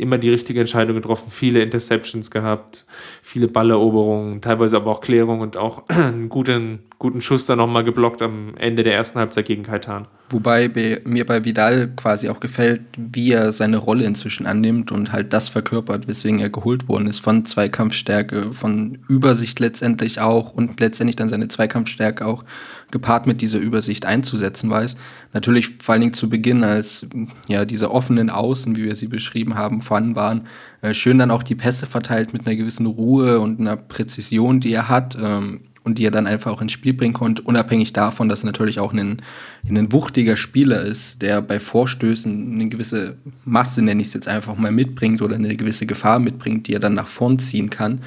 immer 0.00 0.18
die 0.18 0.30
richtige 0.30 0.60
Entscheidung 0.60 0.96
getroffen, 0.96 1.30
viele 1.30 1.62
Interceptions 1.62 2.30
gehabt, 2.30 2.86
viele 3.22 3.48
Balleroberungen, 3.48 4.40
teilweise 4.40 4.76
aber 4.76 4.90
auch 4.90 5.00
Klärung 5.00 5.40
und 5.40 5.56
auch 5.56 5.88
einen 5.88 6.28
guten, 6.28 6.80
guten 6.98 7.22
Schuss 7.22 7.46
dann 7.46 7.58
nochmal 7.58 7.84
geblockt 7.84 8.22
am 8.22 8.54
Ende 8.56 8.82
der 8.82 8.94
ersten 8.94 9.18
Halbzeit 9.18 9.46
gegen 9.46 9.62
Kaitan. 9.62 10.08
Wobei 10.30 10.68
bei, 10.68 11.00
mir 11.04 11.24
bei 11.24 11.44
Vidal 11.44 11.88
quasi 11.96 12.28
auch 12.28 12.38
gefällt, 12.38 12.82
wie 12.96 13.32
er 13.32 13.50
seine 13.52 13.78
Rolle 13.78 14.04
inzwischen 14.04 14.44
annimmt 14.44 14.92
und 14.92 15.10
halt 15.10 15.32
das 15.32 15.48
verkörpert, 15.48 16.06
weswegen 16.06 16.38
er 16.38 16.50
geholt 16.50 16.86
worden 16.86 17.06
ist, 17.06 17.20
von 17.20 17.46
Zweikampfstärke, 17.46 18.52
von 18.52 18.98
Übersicht 19.08 19.58
letztendlich 19.58 20.20
auch 20.20 20.52
und 20.52 20.80
letztendlich 20.80 21.16
dann 21.16 21.30
seine 21.30 21.48
Zweikampfstärke 21.48 22.26
auch 22.26 22.44
gepaart 22.90 23.26
mit 23.26 23.40
dieser 23.40 23.58
Übersicht 23.58 24.04
einzusetzen 24.04 24.68
weiß. 24.68 24.96
Natürlich 25.32 25.76
vor 25.80 25.94
allen 25.94 26.02
Dingen 26.02 26.12
zu 26.12 26.28
Beginn, 26.28 26.62
als 26.62 27.06
ja 27.48 27.64
diese 27.64 27.90
offenen 27.90 28.28
Außen, 28.28 28.76
wie 28.76 28.84
wir 28.84 28.96
sie 28.96 29.08
beschrieben 29.08 29.54
haben, 29.54 29.80
vorhanden 29.80 30.14
waren, 30.14 30.46
äh, 30.82 30.94
schön 30.94 31.18
dann 31.18 31.30
auch 31.30 31.42
die 31.42 31.54
Pässe 31.54 31.86
verteilt 31.86 32.32
mit 32.32 32.46
einer 32.46 32.56
gewissen 32.56 32.86
Ruhe 32.86 33.40
und 33.40 33.60
einer 33.60 33.76
Präzision, 33.76 34.60
die 34.60 34.72
er 34.72 34.88
hat. 34.88 35.16
Ähm, 35.20 35.60
und 35.88 35.96
die 35.96 36.04
er 36.04 36.10
dann 36.10 36.26
einfach 36.26 36.52
auch 36.52 36.60
ins 36.60 36.72
Spiel 36.72 36.92
bringen 36.92 37.14
konnte, 37.14 37.40
unabhängig 37.42 37.94
davon, 37.94 38.28
dass 38.28 38.42
er 38.42 38.46
natürlich 38.46 38.78
auch 38.78 38.92
ein, 38.92 39.22
ein 39.66 39.90
wuchtiger 39.90 40.36
Spieler 40.36 40.82
ist, 40.82 41.22
der 41.22 41.40
bei 41.40 41.58
Vorstößen 41.58 42.52
eine 42.52 42.68
gewisse 42.68 43.16
Masse, 43.46 43.80
nenne 43.80 44.02
ich 44.02 44.08
es 44.08 44.14
jetzt 44.14 44.28
einfach 44.28 44.54
mal, 44.56 44.70
mitbringt 44.70 45.22
oder 45.22 45.36
eine 45.36 45.56
gewisse 45.56 45.86
Gefahr 45.86 46.18
mitbringt, 46.18 46.68
die 46.68 46.74
er 46.74 46.80
dann 46.80 46.92
nach 46.92 47.08
vorn 47.08 47.38
ziehen 47.38 47.70
kann. 47.70 48.02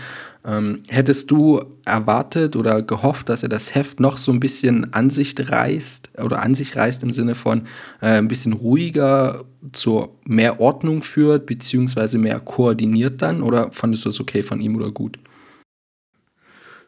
Ähm, 0.45 0.81
hättest 0.89 1.31
du 1.31 1.61
erwartet 1.85 2.55
oder 2.55 2.83
gehofft, 2.83 3.29
dass 3.29 3.41
er 3.41 3.49
das 3.49 3.73
Heft 3.73 3.99
noch 3.99 4.17
so 4.17 4.31
ein 4.31 4.39
bisschen 4.39 4.93
an 4.93 5.09
sich 5.09 5.33
reißt 5.37 6.11
oder 6.23 6.43
an 6.43 6.53
sich 6.53 6.75
reißt 6.75 7.01
im 7.01 7.13
Sinne 7.13 7.33
von 7.33 7.61
äh, 8.01 8.17
ein 8.17 8.27
bisschen 8.27 8.53
ruhiger 8.53 9.43
zur 9.71 10.15
mehr 10.25 10.59
Ordnung 10.59 11.01
führt, 11.01 11.47
beziehungsweise 11.47 12.19
mehr 12.19 12.39
koordiniert 12.39 13.23
dann? 13.23 13.41
Oder 13.41 13.71
fandest 13.71 14.05
du 14.05 14.09
es 14.09 14.19
okay 14.19 14.43
von 14.43 14.59
ihm 14.59 14.75
oder 14.75 14.91
gut? 14.91 15.17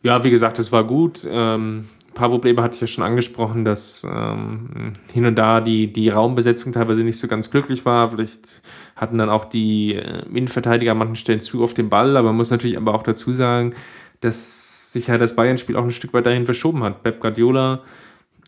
Ja, 0.03 0.21
wie 0.23 0.29
gesagt, 0.29 0.59
es 0.59 0.71
war 0.71 0.83
gut. 0.83 1.21
Ähm, 1.25 1.85
ein 2.09 2.13
paar 2.13 2.29
Probleme 2.29 2.61
hatte 2.61 2.75
ich 2.75 2.81
ja 2.81 2.87
schon 2.87 3.05
angesprochen, 3.05 3.63
dass 3.63 4.05
ähm, 4.07 4.93
hin 5.11 5.25
und 5.25 5.35
da 5.35 5.61
die, 5.61 5.91
die 5.91 6.09
Raumbesetzung 6.09 6.73
teilweise 6.73 7.03
nicht 7.03 7.17
so 7.17 7.29
ganz 7.29 7.49
glücklich 7.49 7.85
war. 7.85 8.09
Vielleicht 8.09 8.61
hatten 8.97 9.17
dann 9.17 9.29
auch 9.29 9.45
die 9.45 9.95
äh, 9.95 10.23
Innenverteidiger 10.27 10.91
an 10.91 10.97
manchen 10.97 11.15
Stellen 11.15 11.39
zu 11.39 11.63
auf 11.63 11.73
den 11.73 11.89
Ball, 11.89 12.17
aber 12.17 12.27
man 12.27 12.35
muss 12.35 12.51
natürlich 12.51 12.77
aber 12.77 12.93
auch 12.93 13.03
dazu 13.03 13.31
sagen, 13.31 13.73
dass 14.19 14.91
sich 14.91 15.07
ja 15.07 15.17
das 15.17 15.35
Bayern-Spiel 15.37 15.77
auch 15.77 15.85
ein 15.85 15.91
Stück 15.91 16.13
weit 16.13 16.25
dahin 16.25 16.45
verschoben 16.45 16.83
hat. 16.83 17.01
Pep 17.01 17.21
Guardiola 17.21 17.81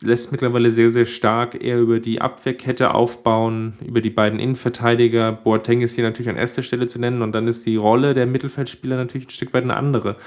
lässt 0.01 0.31
mittlerweile 0.31 0.71
sehr, 0.71 0.89
sehr 0.89 1.05
stark 1.05 1.61
eher 1.63 1.79
über 1.79 1.99
die 1.99 2.21
Abwehrkette 2.21 2.93
aufbauen, 2.93 3.73
über 3.85 4.01
die 4.01 4.09
beiden 4.09 4.39
Innenverteidiger. 4.39 5.31
Boateng 5.31 5.81
ist 5.81 5.95
hier 5.95 6.03
natürlich 6.03 6.29
an 6.29 6.35
erster 6.35 6.63
Stelle 6.63 6.87
zu 6.87 6.99
nennen 6.99 7.21
und 7.21 7.33
dann 7.33 7.47
ist 7.47 7.65
die 7.65 7.77
Rolle 7.77 8.13
der 8.13 8.25
Mittelfeldspieler 8.25 8.97
natürlich 8.97 9.27
ein 9.27 9.31
Stück 9.31 9.53
weit 9.53 9.63
eine 9.63 9.77
andere, 9.77 10.17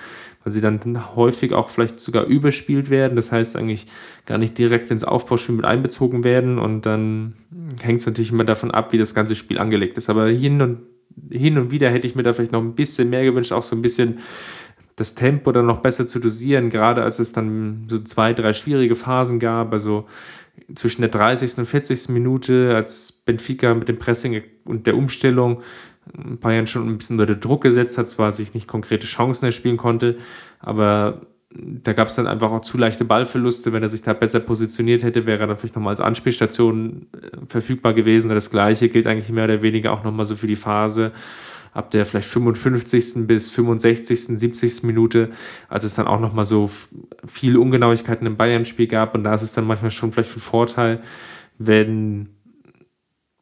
weil 0.43 0.53
sie 0.53 0.61
dann 0.61 0.81
häufig 1.17 1.53
auch 1.53 1.69
vielleicht 1.69 2.01
sogar 2.01 2.25
überspielt 2.25 2.89
werden, 2.89 3.17
das 3.17 3.31
heißt 3.31 3.57
eigentlich 3.57 3.87
gar 4.25 4.39
nicht 4.39 4.57
direkt 4.57 4.91
ins 4.91 5.05
Aufbauspiel 5.05 5.55
mit 5.55 5.67
einbezogen 5.67 6.25
werden 6.25 6.59
und 6.59 6.87
dann 6.87 7.35
hängt 7.81 8.01
es 8.01 8.07
natürlich 8.07 8.33
immer 8.33 8.45
davon 8.45 8.71
ab, 8.71 8.93
wie 8.93 8.99
das 8.99 9.15
ganze 9.15 9.35
Spiel 9.35 9.59
angelegt 9.59 9.99
ist. 9.99 10.09
Aber 10.09 10.29
hin 10.29 10.63
und, 10.63 10.81
hin 11.31 11.59
und 11.59 11.71
wieder 11.71 11.91
hätte 11.91 12.07
ich 12.07 12.15
mir 12.15 12.23
da 12.23 12.33
vielleicht 12.33 12.53
noch 12.53 12.63
ein 12.63 12.75
bisschen 12.75 13.11
mehr 13.11 13.25
gewünscht, 13.25 13.53
auch 13.53 13.63
so 13.63 13.77
ein 13.77 13.83
bisschen 13.83 14.19
das 14.99 15.15
Tempo 15.15 15.53
dann 15.53 15.67
noch 15.67 15.81
besser 15.81 16.07
zu 16.07 16.19
dosieren, 16.19 16.71
gerade 16.71 17.03
als 17.03 17.19
es 17.19 17.33
dann 17.33 17.87
so 17.89 18.01
zwei, 18.01 18.33
drei 18.33 18.53
schwierige 18.53 18.97
Phasen 18.97 19.39
gab, 19.39 19.73
also 19.73 20.07
zwischen 20.75 21.03
der 21.03 21.11
30. 21.11 21.59
und 21.59 21.67
40. 21.67 22.09
Minute, 22.09 22.75
als 22.75 23.13
Benfica 23.13 23.75
mit 23.75 23.89
dem 23.89 23.99
Pressing 23.99 24.43
und 24.65 24.87
der 24.87 24.97
Umstellung 24.97 25.63
Bayern 26.41 26.67
schon 26.67 26.89
ein 26.89 26.99
bisschen 26.99 27.21
unter 27.21 27.35
Druck 27.35 27.63
gesetzt 27.63 27.99
hat, 27.99 28.09
zwar 28.09 28.33
sich 28.33 28.55
nicht 28.55 28.67
konkrete 28.67 29.07
Chancen 29.07 29.45
erspielen 29.45 29.77
konnte, 29.77 30.19
aber 30.59 31.27
da 31.51 31.93
gab 31.93 32.09
es 32.09 32.15
dann 32.15 32.27
einfach 32.27 32.51
auch 32.51 32.61
zu 32.61 32.77
leichte 32.77 33.05
Ballverluste. 33.05 33.73
Wenn 33.73 33.83
er 33.83 33.89
sich 33.89 34.03
da 34.03 34.13
besser 34.13 34.41
positioniert 34.41 35.03
hätte, 35.03 35.27
wäre 35.27 35.41
er 35.41 35.47
dann 35.47 35.57
vielleicht 35.57 35.77
nochmal 35.77 35.93
als 35.93 36.01
Anspielstation 36.01 37.07
äh, 37.13 37.47
verfügbar 37.47 37.95
gewesen. 37.95 38.29
Das 38.31 38.51
gleiche 38.51 38.89
gilt 38.89 39.07
eigentlich 39.07 39.31
mehr 39.31 39.45
oder 39.45 39.63
weniger 39.63 39.93
auch 39.93 40.05
nochmal 40.05 40.27
so 40.27 40.37
für 40.37 40.47
die 40.47 40.57
Phase 40.57 41.13
ab 41.73 41.91
der 41.91 42.05
vielleicht 42.05 42.29
55. 42.29 43.27
bis 43.27 43.51
65., 43.51 44.39
70. 44.39 44.83
Minute, 44.83 45.31
als 45.69 45.85
es 45.85 45.95
dann 45.95 46.07
auch 46.07 46.21
nochmal 46.21 46.45
so 46.45 46.71
viele 47.27 47.61
Ungenauigkeiten 47.61 48.27
im 48.27 48.37
Bayern-Spiel 48.37 48.87
gab. 48.87 49.15
Und 49.15 49.25
da 49.25 49.35
ist 49.35 49.43
es 49.43 49.53
dann 49.53 49.67
manchmal 49.67 49.91
schon 49.91 50.13
vielleicht 50.13 50.37
ein 50.37 50.41
Vorteil, 50.41 51.03
wenn 51.59 52.31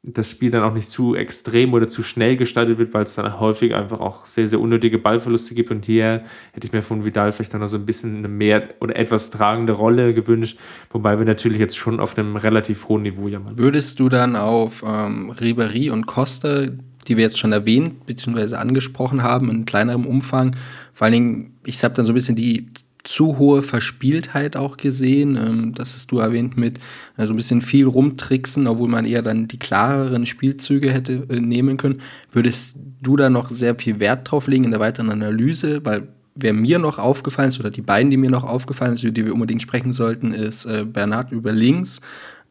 das 0.07 0.31
Spiel 0.31 0.51
dann 0.51 0.63
auch 0.63 0.73
nicht 0.73 0.89
zu 0.89 1.17
extrem 1.17 1.75
oder 1.75 1.89
zu 1.89 2.05
schnell 2.05 2.37
gestaltet 2.37 2.79
wird, 2.79 2.95
weil 2.95 3.03
es 3.03 3.17
dann 3.17 3.41
häufig 3.41 3.75
einfach 3.75 3.99
auch 3.99 4.25
sehr, 4.25 4.47
sehr 4.47 4.61
unnötige 4.61 4.99
Ballverluste 4.99 5.55
gibt. 5.55 5.73
Und 5.73 5.85
hier 5.85 6.23
hätte 6.53 6.67
ich 6.67 6.73
mir 6.73 6.83
von 6.83 7.05
Vidal 7.05 7.33
vielleicht 7.33 7.53
dann 7.55 7.61
noch 7.61 7.67
so 7.67 7.77
ein 7.77 7.87
bisschen 7.87 8.19
eine 8.19 8.29
mehr 8.29 8.69
oder 8.81 8.95
etwas 8.95 9.31
tragende 9.31 9.73
Rolle 9.73 10.15
gewünscht, 10.15 10.59
wobei 10.91 11.19
wir 11.19 11.27
natürlich 11.27 11.59
jetzt 11.59 11.77
schon 11.77 11.99
auf 11.99 12.17
einem 12.17 12.37
relativ 12.37 12.89
hohen 12.89 13.03
Niveau 13.03 13.27
jammern. 13.27 13.59
Würdest 13.59 13.99
du 13.99 14.09
dann 14.09 14.37
auf 14.37 14.85
ähm, 14.87 15.31
Ribery 15.31 15.91
und 15.91 16.07
Costa, 16.07 16.67
die 17.09 17.17
wir 17.17 17.25
jetzt 17.25 17.39
schon 17.39 17.53
erwähnt 17.53 18.07
bzw. 18.07 18.57
angesprochen 18.57 19.23
haben, 19.23 19.51
in 19.51 19.65
kleinerem 19.65 20.07
Umfang, 20.07 20.57
vor 20.93 21.05
allen 21.05 21.13
Dingen, 21.13 21.55
ich 21.65 21.83
habe 21.85 21.95
dann 21.95 22.05
so 22.05 22.13
ein 22.13 22.15
bisschen 22.15 22.37
die 22.37 22.69
zu 23.07 23.39
hohe 23.39 23.63
Verspieltheit 23.63 24.57
auch 24.57 24.77
gesehen. 24.77 25.37
Ähm, 25.37 25.75
das 25.75 25.95
hast 25.95 26.11
du 26.11 26.19
erwähnt 26.19 26.57
mit 26.57 26.79
äh, 27.17 27.27
so 27.27 27.33
ein 27.33 27.37
bisschen 27.37 27.63
viel 27.63 27.87
rumtricksen, 27.87 28.67
obwohl 28.67 28.89
man 28.89 29.07
eher 29.07 29.23
dann 29.23 29.49
die 29.49 29.59
klareren 29.59 30.27
Spielzüge 30.27 30.93
hätte 30.93 31.27
äh, 31.29 31.41
nehmen 31.41 31.77
können. 31.77 32.01
Würdest 32.31 32.77
du 33.03 33.17
da 33.17 33.31
noch 33.31 33.49
sehr 33.49 33.77
viel 33.77 34.01
Wert 34.01 34.31
drauf 34.31 34.49
legen 34.49 34.65
in 34.65 34.71
der 34.71 34.81
weiteren 34.81 35.11
Analyse? 35.11 35.85
Weil 35.85 36.09
wer 36.35 36.53
mir 36.53 36.79
noch 36.79 36.99
aufgefallen 36.99 37.49
ist, 37.49 37.61
oder 37.61 37.71
die 37.71 37.83
beiden, 37.83 38.11
die 38.11 38.17
mir 38.17 38.31
noch 38.31 38.45
aufgefallen 38.45 38.97
sind, 38.97 39.05
über 39.05 39.15
die 39.15 39.27
wir 39.27 39.35
unbedingt 39.35 39.63
sprechen 39.63 39.93
sollten, 39.93 40.33
ist 40.33 40.67
äh, 40.67 40.85
Bernhard 40.85 41.33
über 41.33 41.53
links 41.53 42.01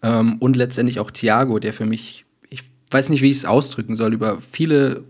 ähm, 0.02 0.38
und 0.40 0.56
letztendlich 0.56 1.00
auch 1.00 1.12
Thiago, 1.12 1.60
der 1.60 1.74
für 1.74 1.86
mich, 1.86 2.02
ich 2.10 2.26
weiß 2.92 3.10
nicht, 3.10 3.22
wie 3.22 3.32
ich 3.32 3.38
es 3.38 3.46
ausdrücken 3.46 3.96
soll, 3.96 4.14
über 4.14 4.38
viele 4.40 5.04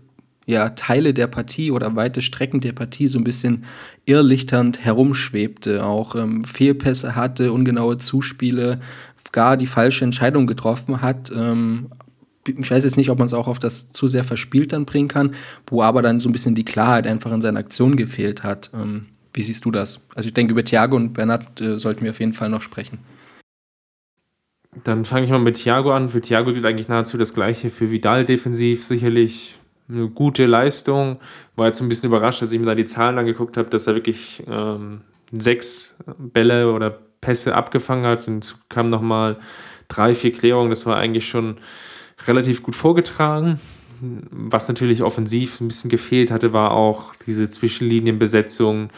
ja, 0.46 0.70
Teile 0.70 1.12
der 1.12 1.26
Partie 1.26 1.72
oder 1.72 1.94
weite 1.96 2.22
Strecken 2.22 2.60
der 2.60 2.72
Partie 2.72 3.08
so 3.08 3.18
ein 3.18 3.24
bisschen 3.24 3.64
irrlichternd 4.04 4.84
herumschwebte, 4.84 5.84
auch 5.84 6.14
ähm, 6.14 6.44
Fehlpässe 6.44 7.16
hatte, 7.16 7.52
ungenaue 7.52 7.98
Zuspiele, 7.98 8.80
gar 9.32 9.56
die 9.56 9.66
falsche 9.66 10.04
Entscheidung 10.04 10.46
getroffen 10.46 11.02
hat. 11.02 11.32
Ähm, 11.34 11.88
ich 12.46 12.70
weiß 12.70 12.84
jetzt 12.84 12.96
nicht, 12.96 13.10
ob 13.10 13.18
man 13.18 13.26
es 13.26 13.34
auch 13.34 13.48
auf 13.48 13.58
das 13.58 13.90
zu 13.92 14.06
sehr 14.06 14.22
verspielt 14.22 14.72
dann 14.72 14.86
bringen 14.86 15.08
kann, 15.08 15.34
wo 15.66 15.82
aber 15.82 16.00
dann 16.00 16.20
so 16.20 16.28
ein 16.28 16.32
bisschen 16.32 16.54
die 16.54 16.64
Klarheit 16.64 17.08
einfach 17.08 17.32
in 17.32 17.42
seiner 17.42 17.58
Aktion 17.58 17.96
gefehlt 17.96 18.44
hat. 18.44 18.70
Ähm, 18.72 19.06
wie 19.32 19.42
siehst 19.42 19.64
du 19.64 19.72
das? 19.72 20.00
Also 20.14 20.28
ich 20.28 20.34
denke, 20.34 20.52
über 20.52 20.64
Thiago 20.64 20.96
und 20.96 21.12
Bernhard 21.12 21.60
äh, 21.60 21.78
sollten 21.78 22.04
wir 22.04 22.12
auf 22.12 22.20
jeden 22.20 22.32
Fall 22.32 22.48
noch 22.48 22.62
sprechen. 22.62 22.98
Dann 24.84 25.04
fange 25.04 25.24
ich 25.24 25.30
mal 25.30 25.38
mit 25.38 25.56
Thiago 25.56 25.92
an. 25.92 26.08
Für 26.08 26.20
Thiago 26.20 26.52
gilt 26.52 26.64
eigentlich 26.64 26.88
nahezu 26.88 27.16
das 27.16 27.34
Gleiche. 27.34 27.70
Für 27.70 27.90
Vidal 27.90 28.24
defensiv 28.24 28.84
sicherlich 28.84 29.58
eine 29.88 30.08
gute 30.08 30.46
Leistung. 30.46 31.18
War 31.54 31.66
jetzt 31.66 31.80
ein 31.80 31.88
bisschen 31.88 32.08
überrascht, 32.08 32.42
als 32.42 32.52
ich 32.52 32.60
mir 32.60 32.66
da 32.66 32.74
die 32.74 32.84
Zahlen 32.84 33.18
angeguckt 33.18 33.56
habe, 33.56 33.70
dass 33.70 33.86
er 33.86 33.94
wirklich 33.94 34.42
ähm, 34.48 35.00
sechs 35.32 35.96
Bälle 36.18 36.72
oder 36.72 36.98
Pässe 37.20 37.54
abgefangen 37.54 38.04
hat. 38.04 38.28
Und 38.28 38.56
kamen 38.68 38.90
nochmal 38.90 39.38
drei, 39.88 40.14
vier 40.14 40.32
Klärungen. 40.32 40.70
Das 40.70 40.84
war 40.84 40.96
eigentlich 40.96 41.28
schon 41.28 41.56
relativ 42.26 42.62
gut 42.62 42.76
vorgetragen. 42.76 43.60
Was 44.00 44.68
natürlich 44.68 45.02
offensiv 45.02 45.60
ein 45.60 45.68
bisschen 45.68 45.90
gefehlt 45.90 46.30
hatte, 46.30 46.52
war 46.52 46.72
auch 46.72 47.14
diese 47.26 47.48
Zwischenlinienbesetzung. 47.48 48.90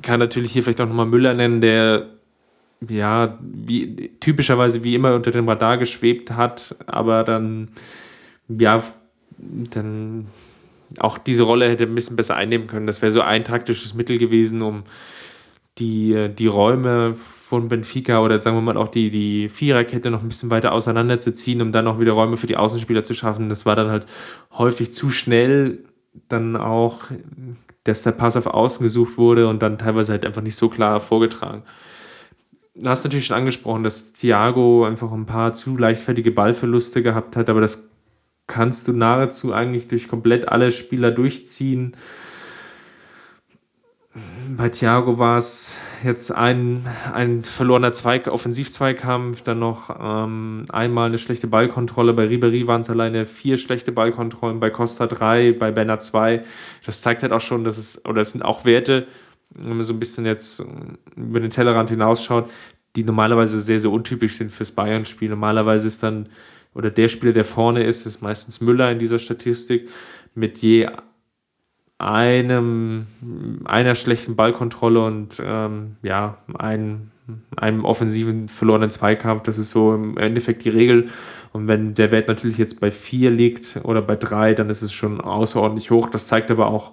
Kann 0.00 0.18
natürlich 0.18 0.52
hier 0.52 0.62
vielleicht 0.62 0.80
auch 0.80 0.88
nochmal 0.88 1.04
Müller 1.06 1.34
nennen, 1.34 1.60
der 1.60 2.13
ja, 2.88 3.38
wie, 3.40 4.10
typischerweise 4.20 4.84
wie 4.84 4.94
immer 4.94 5.14
unter 5.14 5.30
dem 5.30 5.48
Radar 5.48 5.78
geschwebt 5.78 6.30
hat, 6.30 6.76
aber 6.86 7.24
dann 7.24 7.68
ja 8.48 8.82
dann 9.36 10.26
auch 10.98 11.18
diese 11.18 11.42
Rolle 11.42 11.68
hätte 11.68 11.84
ein 11.84 11.94
bisschen 11.94 12.16
besser 12.16 12.36
einnehmen 12.36 12.66
können. 12.66 12.86
Das 12.86 13.02
wäre 13.02 13.12
so 13.12 13.20
ein 13.20 13.44
taktisches 13.44 13.94
Mittel 13.94 14.18
gewesen, 14.18 14.62
um 14.62 14.84
die, 15.78 16.30
die 16.38 16.46
Räume 16.46 17.14
von 17.14 17.68
Benfica 17.68 18.20
oder 18.20 18.40
sagen 18.40 18.56
wir 18.56 18.60
mal 18.62 18.76
auch 18.76 18.88
die, 18.88 19.10
die 19.10 19.48
Viererkette 19.48 20.10
noch 20.10 20.22
ein 20.22 20.28
bisschen 20.28 20.50
weiter 20.50 20.72
auseinanderzuziehen, 20.72 21.60
um 21.62 21.72
dann 21.72 21.88
auch 21.88 21.98
wieder 21.98 22.12
Räume 22.12 22.36
für 22.36 22.46
die 22.46 22.56
Außenspieler 22.56 23.02
zu 23.02 23.14
schaffen. 23.14 23.48
Das 23.48 23.66
war 23.66 23.74
dann 23.74 23.90
halt 23.90 24.06
häufig 24.52 24.92
zu 24.92 25.10
schnell, 25.10 25.80
dann 26.28 26.56
auch, 26.56 27.02
dass 27.82 28.04
der 28.04 28.12
Pass 28.12 28.36
auf 28.36 28.46
Außen 28.46 28.84
gesucht 28.84 29.18
wurde 29.18 29.48
und 29.48 29.62
dann 29.62 29.78
teilweise 29.78 30.12
halt 30.12 30.24
einfach 30.24 30.42
nicht 30.42 30.56
so 30.56 30.68
klar 30.68 31.00
vorgetragen. 31.00 31.64
Du 32.76 32.88
hast 32.88 33.04
natürlich 33.04 33.26
schon 33.26 33.36
angesprochen, 33.36 33.84
dass 33.84 34.12
Thiago 34.12 34.84
einfach 34.84 35.12
ein 35.12 35.26
paar 35.26 35.52
zu 35.52 35.76
leichtfertige 35.76 36.32
Ballverluste 36.32 37.02
gehabt 37.04 37.36
hat, 37.36 37.48
aber 37.48 37.60
das 37.60 37.88
kannst 38.48 38.88
du 38.88 38.92
nahezu 38.92 39.52
eigentlich 39.52 39.86
durch 39.86 40.08
komplett 40.08 40.48
alle 40.48 40.72
Spieler 40.72 41.12
durchziehen. 41.12 41.96
Bei 44.56 44.68
Thiago 44.68 45.18
war 45.20 45.38
es 45.38 45.76
jetzt 46.02 46.32
ein, 46.32 46.86
ein 47.12 47.44
verlorener 47.44 47.92
Zweig, 47.92 48.26
Offensivzweikampf, 48.26 49.42
dann 49.42 49.60
noch 49.60 49.96
ähm, 50.00 50.66
einmal 50.68 51.08
eine 51.08 51.18
schlechte 51.18 51.46
Ballkontrolle. 51.46 52.12
Bei 52.12 52.26
Ribery 52.26 52.66
waren 52.66 52.82
es 52.82 52.90
alleine 52.90 53.24
vier 53.24 53.56
schlechte 53.56 53.92
Ballkontrollen, 53.92 54.60
bei 54.60 54.70
Costa 54.70 55.06
drei, 55.06 55.52
bei 55.52 55.70
Benner 55.70 56.00
zwei. 56.00 56.44
Das 56.84 57.02
zeigt 57.02 57.22
halt 57.22 57.32
auch 57.32 57.40
schon, 57.40 57.64
dass 57.64 57.78
es, 57.78 58.04
oder 58.04 58.20
es 58.20 58.32
sind 58.32 58.44
auch 58.44 58.64
Werte, 58.64 59.06
wenn 59.54 59.76
man 59.76 59.82
so 59.84 59.92
ein 59.92 59.98
bisschen 59.98 60.26
jetzt 60.26 60.64
über 61.16 61.40
den 61.40 61.50
Tellerrand 61.50 61.90
hinausschaut, 61.90 62.50
die 62.96 63.04
normalerweise 63.04 63.60
sehr, 63.60 63.80
sehr 63.80 63.90
untypisch 63.90 64.36
sind 64.36 64.52
fürs 64.52 64.72
Bayern-Spiel. 64.72 65.30
Normalerweise 65.30 65.88
ist 65.88 66.02
dann 66.02 66.28
oder 66.74 66.90
der 66.90 67.08
Spieler, 67.08 67.32
der 67.32 67.44
vorne 67.44 67.84
ist, 67.84 68.04
ist 68.06 68.20
meistens 68.20 68.60
Müller 68.60 68.90
in 68.90 68.98
dieser 68.98 69.18
Statistik 69.18 69.88
mit 70.34 70.58
je 70.58 70.88
einem, 71.98 73.06
einer 73.64 73.94
schlechten 73.94 74.34
Ballkontrolle 74.34 75.04
und 75.04 75.40
ähm, 75.42 75.96
ja, 76.02 76.38
ein, 76.58 77.12
einem 77.56 77.84
offensiven 77.84 78.48
verlorenen 78.48 78.90
Zweikampf. 78.90 79.42
Das 79.44 79.58
ist 79.58 79.70
so 79.70 79.94
im 79.94 80.18
Endeffekt 80.18 80.64
die 80.64 80.70
Regel. 80.70 81.08
Und 81.52 81.68
wenn 81.68 81.94
der 81.94 82.10
Wert 82.10 82.26
natürlich 82.26 82.58
jetzt 82.58 82.80
bei 82.80 82.90
vier 82.90 83.30
liegt 83.30 83.80
oder 83.84 84.02
bei 84.02 84.16
drei, 84.16 84.54
dann 84.54 84.70
ist 84.70 84.82
es 84.82 84.92
schon 84.92 85.20
außerordentlich 85.20 85.92
hoch. 85.92 86.10
Das 86.10 86.26
zeigt 86.26 86.50
aber 86.50 86.66
auch, 86.66 86.92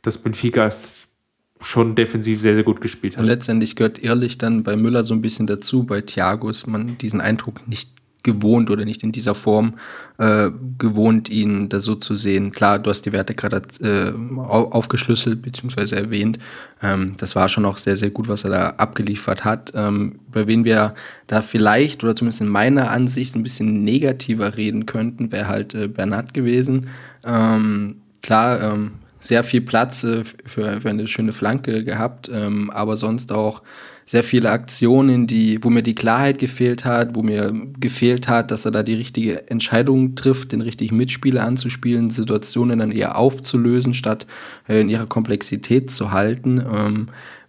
dass 0.00 0.18
Benfica 0.18 0.64
es 0.64 1.17
schon 1.60 1.94
defensiv 1.94 2.40
sehr, 2.40 2.54
sehr 2.54 2.64
gut 2.64 2.80
gespielt 2.80 3.16
hat. 3.16 3.22
Und 3.22 3.26
letztendlich 3.26 3.76
gehört 3.76 3.98
ehrlich 4.02 4.38
dann 4.38 4.62
bei 4.62 4.76
Müller 4.76 5.04
so 5.04 5.14
ein 5.14 5.22
bisschen 5.22 5.46
dazu. 5.46 5.84
Bei 5.84 6.00
Thiago 6.00 6.48
ist 6.48 6.66
man 6.66 6.98
diesen 6.98 7.20
Eindruck 7.20 7.66
nicht 7.66 7.90
gewohnt 8.22 8.68
oder 8.70 8.84
nicht 8.84 9.02
in 9.02 9.12
dieser 9.12 9.34
Form 9.34 9.74
äh, 10.18 10.50
gewohnt, 10.76 11.28
ihn 11.28 11.68
da 11.68 11.80
so 11.80 11.94
zu 11.94 12.14
sehen. 12.14 12.52
Klar, 12.52 12.78
du 12.78 12.90
hast 12.90 13.02
die 13.02 13.12
Werte 13.12 13.34
gerade 13.34 13.62
äh, 13.80 14.12
aufgeschlüsselt 14.36 15.40
bzw. 15.40 15.94
erwähnt. 15.94 16.38
Ähm, 16.82 17.14
das 17.16 17.36
war 17.36 17.48
schon 17.48 17.64
auch 17.64 17.78
sehr, 17.78 17.96
sehr 17.96 18.10
gut, 18.10 18.28
was 18.28 18.44
er 18.44 18.50
da 18.50 18.68
abgeliefert 18.70 19.44
hat. 19.44 19.72
Ähm, 19.74 20.18
über 20.28 20.46
wen 20.46 20.64
wir 20.64 20.94
da 21.26 21.42
vielleicht 21.42 22.04
oder 22.04 22.16
zumindest 22.16 22.40
in 22.40 22.48
meiner 22.48 22.90
Ansicht 22.90 23.34
ein 23.34 23.42
bisschen 23.42 23.84
negativer 23.84 24.56
reden 24.56 24.84
könnten, 24.86 25.32
wäre 25.32 25.48
halt 25.48 25.74
äh, 25.74 25.88
Bernhard 25.88 26.34
gewesen. 26.34 26.88
Ähm, 27.24 27.96
klar, 28.22 28.60
ähm, 28.60 28.92
sehr 29.20 29.44
viel 29.44 29.60
Platz 29.60 30.04
äh, 30.04 30.24
für, 30.24 30.80
für, 30.80 30.88
eine 30.88 31.06
schöne 31.06 31.32
Flanke 31.32 31.84
gehabt, 31.84 32.30
ähm, 32.32 32.70
aber 32.70 32.96
sonst 32.96 33.32
auch 33.32 33.62
sehr 34.06 34.24
viele 34.24 34.50
Aktionen, 34.50 35.26
die, 35.26 35.62
wo 35.62 35.68
mir 35.68 35.82
die 35.82 35.94
Klarheit 35.94 36.38
gefehlt 36.38 36.86
hat, 36.86 37.14
wo 37.14 37.22
mir 37.22 37.52
gefehlt 37.78 38.26
hat, 38.26 38.50
dass 38.50 38.64
er 38.64 38.70
da 38.70 38.82
die 38.82 38.94
richtige 38.94 39.50
Entscheidung 39.50 40.14
trifft, 40.14 40.52
den 40.52 40.62
richtigen 40.62 40.96
Mitspieler 40.96 41.44
anzuspielen, 41.44 42.08
Situationen 42.08 42.78
dann 42.78 42.90
eher 42.90 43.18
aufzulösen, 43.18 43.92
statt 43.92 44.26
äh, 44.66 44.80
in 44.80 44.88
ihrer 44.88 45.06
Komplexität 45.06 45.90
zu 45.90 46.10
halten. 46.10 46.64
Ähm, 46.74 47.08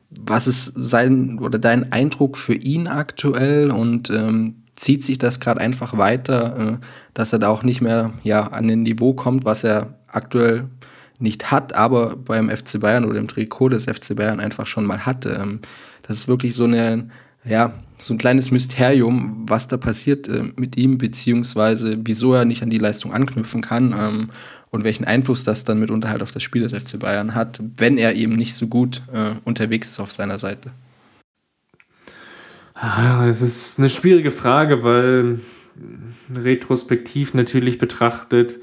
was 0.10 0.48
ist 0.48 0.74
sein 0.76 1.40
oder 1.40 1.60
dein 1.60 1.92
Eindruck 1.92 2.36
für 2.36 2.56
ihn 2.56 2.88
aktuell 2.88 3.72
und 3.72 4.10
ähm, 4.10 4.56
zieht 4.76 5.04
sich 5.04 5.18
das 5.18 5.40
gerade 5.40 5.62
einfach 5.62 5.98
weiter, 5.98 6.58
äh, 6.58 6.86
dass 7.14 7.32
er 7.32 7.40
da 7.40 7.50
auch 7.50 7.64
nicht 7.64 7.82
mehr 7.82 8.12
ja, 8.24 8.44
an 8.48 8.68
den 8.68 8.84
Niveau 8.84 9.14
kommt, 9.14 9.46
was 9.46 9.64
er 9.64 9.94
aktuell 10.08 10.66
nicht 11.20 11.52
hat, 11.52 11.74
aber 11.74 12.16
beim 12.16 12.50
FC 12.50 12.80
Bayern 12.80 13.06
oder 13.06 13.20
im 13.20 13.28
Trikot 13.28 13.70
des 13.70 13.86
FC 13.86 14.16
Bayern 14.16 14.40
einfach 14.40 14.68
schon 14.68 14.86
mal 14.86 15.06
hatte. 15.06 15.40
Ähm, 15.42 15.60
das 16.04 16.18
ist 16.18 16.28
wirklich 16.28 16.56
so 16.56 16.64
eine, 16.64 17.10
ja, 17.44 17.74
so 17.98 18.14
ein 18.14 18.18
kleines 18.18 18.52
Mysterium, 18.52 19.46
was 19.48 19.68
da 19.68 19.78
passiert 19.78 20.28
äh, 20.28 20.46
mit 20.56 20.78
ihm, 20.78 20.98
beziehungsweise 20.98 21.98
wieso 22.04 22.34
er 22.34 22.46
nicht 22.46 22.64
an 22.64 22.70
die 22.70 22.78
Leistung 22.78 23.14
anknüpfen 23.14 23.62
kann 23.62 23.94
ähm, 23.98 24.30
und 24.72 24.84
welchen 24.84 25.06
Einfluss 25.06 25.44
das 25.44 25.66
dann 25.66 25.80
mitunter 25.80 26.10
halt 26.10 26.22
auf 26.22 26.32
das 26.32 26.44
Spiel 26.44 26.62
des 26.62 26.74
FC 26.74 27.00
Bayern 27.00 27.36
hat, 27.36 27.62
wenn 27.78 27.98
er 27.98 28.16
eben 28.16 28.36
nicht 28.36 28.56
so 28.56 28.68
gut 28.68 29.02
äh, 29.14 29.32
unterwegs 29.44 29.90
ist 29.90 30.00
auf 30.00 30.12
seiner 30.12 30.40
Seite. 30.40 30.72
Ah, 32.76 33.26
es 33.28 33.42
ist 33.42 33.78
eine 33.78 33.90
schwierige 33.90 34.32
Frage, 34.32 34.84
weil 34.84 35.40
retrospektiv 36.34 37.34
natürlich 37.34 37.78
betrachtet 37.78 38.60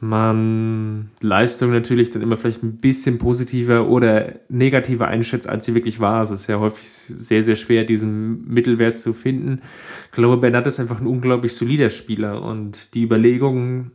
man 0.00 1.10
Leistung 1.20 1.72
natürlich 1.72 2.10
dann 2.10 2.22
immer 2.22 2.38
vielleicht 2.38 2.62
ein 2.62 2.78
bisschen 2.78 3.18
positiver 3.18 3.86
oder 3.86 4.40
negativer 4.48 5.08
einschätzt, 5.08 5.48
als 5.48 5.66
sie 5.66 5.74
wirklich 5.74 6.00
war. 6.00 6.20
Also 6.20 6.34
es 6.34 6.42
ist 6.42 6.46
ja 6.46 6.58
häufig 6.58 6.88
sehr, 6.90 7.42
sehr 7.44 7.56
schwer, 7.56 7.84
diesen 7.84 8.48
Mittelwert 8.48 8.96
zu 8.96 9.12
finden. 9.12 9.60
Ich 10.06 10.12
glaube, 10.12 10.38
Bernat 10.38 10.66
ist 10.66 10.80
einfach 10.80 11.00
ein 11.00 11.06
unglaublich 11.06 11.54
solider 11.54 11.90
Spieler 11.90 12.42
und 12.42 12.94
die 12.94 13.02
Überlegung 13.02 13.90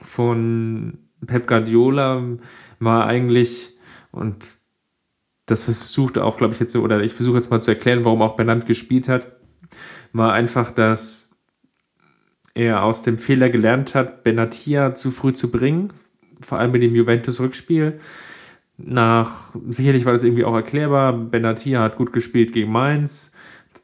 von 0.00 0.98
Pep 1.26 1.48
Guardiola 1.48 2.22
war 2.78 3.06
eigentlich, 3.06 3.76
und 4.12 4.46
das 5.46 5.64
versucht 5.64 6.18
auch, 6.18 6.36
glaube 6.36 6.54
ich, 6.54 6.60
jetzt, 6.60 6.76
oder 6.76 7.02
ich 7.02 7.14
versuche 7.14 7.36
jetzt 7.36 7.50
mal 7.50 7.60
zu 7.60 7.72
erklären, 7.72 8.04
warum 8.04 8.22
auch 8.22 8.36
Bernat 8.36 8.66
gespielt 8.66 9.08
hat, 9.08 9.32
war 10.12 10.32
einfach, 10.32 10.70
dass 10.70 11.27
er 12.58 12.82
aus 12.82 13.02
dem 13.02 13.18
Fehler 13.18 13.48
gelernt 13.48 13.94
hat, 13.94 14.24
Benatia 14.24 14.94
zu 14.94 15.10
früh 15.10 15.32
zu 15.32 15.50
bringen, 15.50 15.92
vor 16.40 16.58
allem 16.58 16.72
mit 16.72 16.82
dem 16.82 16.94
Juventus-Rückspiel. 16.94 18.00
Nach, 18.76 19.54
sicherlich 19.70 20.04
war 20.04 20.12
das 20.12 20.22
irgendwie 20.22 20.44
auch 20.44 20.54
erklärbar, 20.54 21.12
Benatia 21.12 21.80
hat 21.80 21.96
gut 21.96 22.12
gespielt 22.12 22.52
gegen 22.52 22.70
Mainz, 22.70 23.32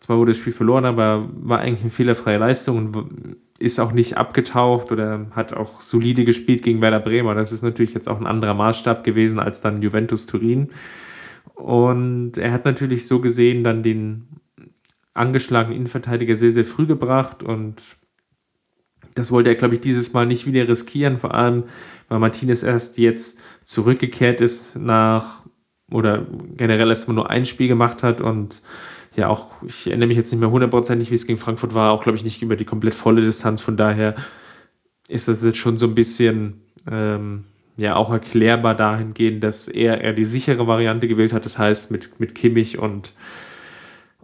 zwar 0.00 0.18
wurde 0.18 0.32
das 0.32 0.38
Spiel 0.38 0.52
verloren, 0.52 0.84
aber 0.84 1.28
war 1.34 1.60
eigentlich 1.60 1.80
eine 1.80 1.90
fehlerfreie 1.90 2.36
Leistung 2.36 2.76
und 2.76 3.36
ist 3.58 3.80
auch 3.80 3.92
nicht 3.92 4.18
abgetaucht 4.18 4.92
oder 4.92 5.26
hat 5.30 5.54
auch 5.54 5.80
solide 5.80 6.24
gespielt 6.24 6.62
gegen 6.62 6.82
Werder 6.82 7.00
Bremer. 7.00 7.34
Das 7.34 7.52
ist 7.52 7.62
natürlich 7.62 7.94
jetzt 7.94 8.08
auch 8.08 8.20
ein 8.20 8.26
anderer 8.26 8.52
Maßstab 8.52 9.02
gewesen 9.04 9.38
als 9.38 9.62
dann 9.62 9.80
Juventus 9.80 10.26
Turin. 10.26 10.70
Und 11.54 12.36
er 12.36 12.52
hat 12.52 12.66
natürlich 12.66 13.06
so 13.06 13.20
gesehen 13.20 13.64
dann 13.64 13.82
den 13.82 14.28
angeschlagenen 15.14 15.76
Innenverteidiger 15.76 16.36
sehr, 16.36 16.50
sehr 16.50 16.64
früh 16.64 16.84
gebracht 16.84 17.42
und 17.42 17.96
das 19.14 19.30
wollte 19.30 19.50
er, 19.50 19.54
glaube 19.54 19.74
ich, 19.74 19.80
dieses 19.80 20.12
Mal 20.12 20.26
nicht 20.26 20.46
wieder 20.46 20.68
riskieren, 20.68 21.18
vor 21.18 21.34
allem, 21.34 21.64
weil 22.08 22.18
Martinez 22.18 22.62
erst 22.62 22.98
jetzt 22.98 23.40
zurückgekehrt 23.64 24.40
ist 24.40 24.76
nach 24.76 25.42
oder 25.90 26.26
generell 26.56 26.88
erst 26.88 27.08
mal 27.08 27.14
nur 27.14 27.30
ein 27.30 27.46
Spiel 27.46 27.68
gemacht 27.68 28.02
hat 28.02 28.20
und 28.20 28.62
ja 29.16 29.28
auch, 29.28 29.50
ich 29.66 29.86
erinnere 29.86 30.08
mich 30.08 30.16
jetzt 30.16 30.32
nicht 30.32 30.40
mehr 30.40 30.50
hundertprozentig, 30.50 31.10
wie 31.10 31.14
es 31.14 31.26
gegen 31.26 31.38
Frankfurt 31.38 31.74
war, 31.74 31.92
auch 31.92 32.02
glaube 32.02 32.16
ich 32.16 32.24
nicht 32.24 32.42
über 32.42 32.56
die 32.56 32.64
komplett 32.64 32.94
volle 32.94 33.20
Distanz, 33.20 33.60
von 33.60 33.76
daher 33.76 34.14
ist 35.08 35.28
das 35.28 35.44
jetzt 35.44 35.58
schon 35.58 35.76
so 35.76 35.86
ein 35.86 35.94
bisschen 35.94 36.62
ähm, 36.90 37.44
ja 37.76 37.96
auch 37.96 38.10
erklärbar 38.10 38.74
dahingehend, 38.74 39.44
dass 39.44 39.68
er 39.68 40.00
eher 40.00 40.12
die 40.12 40.24
sichere 40.24 40.66
Variante 40.66 41.06
gewählt 41.06 41.32
hat, 41.32 41.44
das 41.44 41.58
heißt 41.58 41.90
mit, 41.90 42.18
mit 42.18 42.34
Kimmich 42.34 42.78
und 42.78 43.12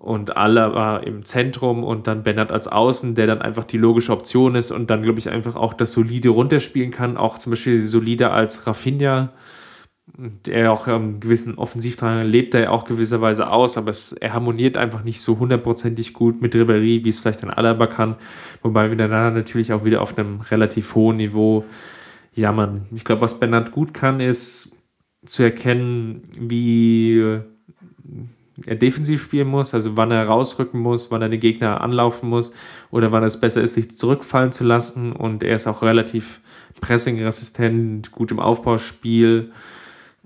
und 0.01 0.37
Alaba 0.37 0.97
im 0.97 1.27
Zentrum 1.27 1.85
und 1.85 2.07
dann 2.07 2.23
Bennett 2.23 2.51
als 2.51 2.67
Außen, 2.67 3.15
der 3.15 3.27
dann 3.27 3.43
einfach 3.43 3.65
die 3.65 3.77
logische 3.77 4.13
Option 4.13 4.55
ist 4.55 4.73
und 4.73 4.89
dann, 4.89 5.03
glaube 5.03 5.19
ich, 5.19 5.29
einfach 5.29 5.57
auch 5.57 5.75
das 5.75 5.93
Solide 5.93 6.31
runterspielen 6.31 6.91
kann. 6.91 7.19
Auch 7.19 7.37
zum 7.37 7.51
Beispiel 7.51 7.83
solide 7.83 8.31
als 8.31 8.67
Rafinha, 8.67 9.31
der 10.17 10.73
auch 10.73 10.87
einen 10.87 11.21
gewissen 11.21 11.57
Offensivdrang 11.57 12.25
lebt, 12.25 12.55
er 12.55 12.73
auch 12.73 12.87
gewisserweise 12.87 13.51
aus, 13.51 13.77
aber 13.77 13.91
es, 13.91 14.13
er 14.13 14.33
harmoniert 14.33 14.79
einfach 14.79 15.05
nicht 15.05 15.21
so 15.21 15.39
hundertprozentig 15.39 16.15
gut 16.15 16.41
mit 16.41 16.55
Ribéry, 16.55 17.05
wie 17.05 17.09
es 17.09 17.19
vielleicht 17.19 17.45
ein 17.45 17.51
Alaba 17.51 17.87
kann. 17.87 18.17
Wobei 18.63 18.89
wir 18.89 18.97
dann 18.97 19.35
natürlich 19.35 19.75
auch 19.75 19.85
wieder 19.85 20.01
auf 20.01 20.17
einem 20.17 20.41
relativ 20.41 20.95
hohen 20.95 21.19
Niveau 21.19 21.67
jammern. 22.35 22.87
Ich 22.95 23.05
glaube, 23.05 23.21
was 23.21 23.39
Bernard 23.39 23.71
gut 23.73 23.93
kann, 23.93 24.21
ist 24.21 24.75
zu 25.27 25.43
erkennen, 25.43 26.23
wie 26.39 27.43
er 28.66 28.77
defensiv 28.77 29.23
spielen 29.23 29.49
muss, 29.49 29.75
also 29.75 29.96
wann 29.96 30.11
er 30.11 30.27
rausrücken 30.27 30.81
muss, 30.81 31.11
wann 31.11 31.23
er 31.23 31.29
den 31.29 31.40
Gegner 31.40 31.81
anlaufen 31.81 32.29
muss 32.29 32.53
oder 32.90 33.12
wann 33.12 33.25
es 33.25 33.40
besser 33.40 33.62
ist, 33.62 33.75
sich 33.75 33.96
zurückfallen 33.96 34.53
zu 34.53 34.64
lassen. 34.64 35.12
Und 35.12 35.42
er 35.42 35.55
ist 35.55 35.66
auch 35.66 35.83
relativ 35.83 36.40
pressingresistent, 36.81 38.12
gut 38.12 38.31
im 38.31 38.40
Aufbauspiel 38.40 39.53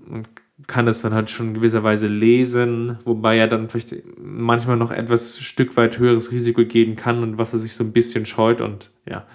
und 0.09 0.27
kann 0.67 0.87
es 0.87 1.01
dann 1.01 1.13
halt 1.13 1.29
schon 1.29 1.49
in 1.49 1.53
gewisser 1.55 1.83
Weise 1.83 2.07
lesen, 2.07 2.97
wobei 3.03 3.37
er 3.37 3.47
dann 3.47 3.69
vielleicht 3.69 3.95
manchmal 4.17 4.77
noch 4.77 4.91
etwas 4.91 5.37
Stück 5.39 5.75
weit 5.75 5.99
höheres 5.99 6.31
Risiko 6.31 6.63
gehen 6.63 6.95
kann 6.95 7.23
und 7.23 7.37
was 7.37 7.53
er 7.53 7.59
sich 7.59 7.73
so 7.73 7.83
ein 7.83 7.91
bisschen 7.91 8.25
scheut. 8.25 8.61
Und 8.61 8.89
ja, 9.07 9.25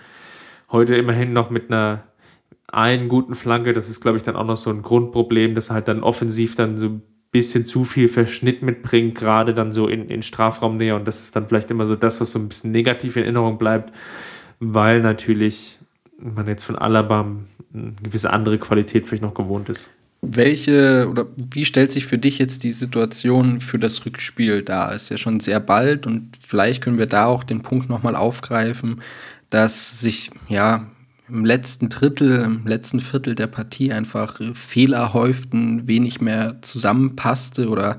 heute 0.70 0.96
immerhin 0.96 1.32
noch 1.32 1.50
mit 1.50 1.70
einer 1.70 2.04
einen 2.72 3.08
guten 3.08 3.34
Flanke, 3.34 3.72
das 3.72 3.90
ist, 3.90 4.00
glaube 4.00 4.16
ich, 4.16 4.22
dann 4.22 4.36
auch 4.36 4.46
noch 4.46 4.56
so 4.56 4.70
ein 4.70 4.82
Grundproblem, 4.82 5.54
dass 5.54 5.70
er 5.70 5.74
halt 5.74 5.88
dann 5.88 6.04
offensiv 6.04 6.54
dann 6.54 6.78
so 6.78 7.00
bisschen 7.32 7.64
zu 7.64 7.84
viel 7.84 8.08
Verschnitt 8.08 8.62
mitbringt, 8.62 9.14
gerade 9.14 9.54
dann 9.54 9.72
so 9.72 9.86
in, 9.86 10.08
in 10.08 10.22
Strafraumnähe. 10.22 10.94
Und 10.94 11.06
das 11.06 11.20
ist 11.20 11.36
dann 11.36 11.46
vielleicht 11.46 11.70
immer 11.70 11.86
so 11.86 11.96
das, 11.96 12.20
was 12.20 12.32
so 12.32 12.38
ein 12.38 12.48
bisschen 12.48 12.72
negativ 12.72 13.16
in 13.16 13.22
Erinnerung 13.22 13.58
bleibt, 13.58 13.92
weil 14.58 15.00
natürlich 15.00 15.78
man 16.18 16.48
jetzt 16.48 16.64
von 16.64 16.76
Alaba 16.76 17.26
eine 17.72 17.92
gewisse 18.02 18.32
andere 18.32 18.58
Qualität 18.58 19.06
vielleicht 19.06 19.22
noch 19.22 19.34
gewohnt 19.34 19.68
ist. 19.68 19.90
Welche 20.22 21.08
oder 21.08 21.26
wie 21.36 21.64
stellt 21.64 21.92
sich 21.92 22.04
für 22.04 22.18
dich 22.18 22.38
jetzt 22.38 22.62
die 22.62 22.72
Situation 22.72 23.60
für 23.60 23.78
das 23.78 24.04
Rückspiel 24.04 24.62
dar? 24.62 24.94
Ist 24.94 25.08
ja 25.08 25.16
schon 25.16 25.40
sehr 25.40 25.60
bald 25.60 26.06
und 26.06 26.36
vielleicht 26.46 26.82
können 26.82 26.98
wir 26.98 27.06
da 27.06 27.24
auch 27.24 27.42
den 27.42 27.62
Punkt 27.62 27.88
nochmal 27.88 28.16
aufgreifen, 28.16 29.00
dass 29.48 30.00
sich 30.00 30.30
ja 30.48 30.86
im 31.30 31.44
letzten 31.44 31.88
Drittel, 31.88 32.42
im 32.42 32.66
letzten 32.66 33.00
Viertel 33.00 33.34
der 33.34 33.46
Partie 33.46 33.92
einfach 33.92 34.40
Fehler 34.54 35.12
häuften, 35.12 35.86
wenig 35.86 36.20
mehr 36.20 36.60
zusammenpasste 36.62 37.68
oder 37.68 37.98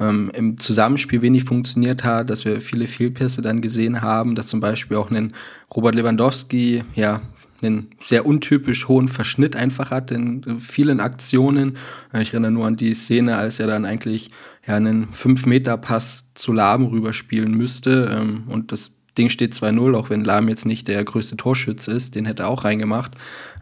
ähm, 0.00 0.30
im 0.34 0.58
Zusammenspiel 0.58 1.22
wenig 1.22 1.44
funktioniert 1.44 2.04
hat, 2.04 2.30
dass 2.30 2.44
wir 2.44 2.60
viele 2.60 2.86
Fehlpässe 2.86 3.42
dann 3.42 3.60
gesehen 3.60 4.02
haben, 4.02 4.34
dass 4.34 4.46
zum 4.46 4.60
Beispiel 4.60 4.96
auch 4.96 5.10
ein 5.10 5.32
Robert 5.74 5.94
Lewandowski 5.94 6.82
ja 6.94 7.20
einen 7.62 7.88
sehr 8.00 8.26
untypisch 8.26 8.88
hohen 8.88 9.08
Verschnitt 9.08 9.56
einfach 9.56 9.90
hat 9.90 10.10
in 10.10 10.58
vielen 10.58 11.00
Aktionen. 11.00 11.76
Ich 12.18 12.32
erinnere 12.32 12.50
nur 12.50 12.66
an 12.66 12.76
die 12.76 12.94
Szene, 12.94 13.36
als 13.36 13.60
er 13.60 13.68
dann 13.68 13.84
eigentlich 13.84 14.30
ja 14.66 14.76
einen 14.76 15.08
5-Meter-Pass 15.12 16.30
zu 16.34 16.52
Laben 16.52 16.86
rüberspielen 16.86 17.52
müsste 17.56 18.16
ähm, 18.18 18.44
und 18.48 18.72
das 18.72 18.92
Ding 19.18 19.28
steht 19.28 19.52
2-0, 19.52 19.96
auch 19.96 20.10
wenn 20.10 20.24
Lahm 20.24 20.48
jetzt 20.48 20.66
nicht 20.66 20.88
der 20.88 21.04
größte 21.04 21.36
Torschütze 21.36 21.90
ist, 21.90 22.14
den 22.14 22.24
hätte 22.24 22.44
er 22.44 22.48
auch 22.48 22.64
reingemacht. 22.64 23.12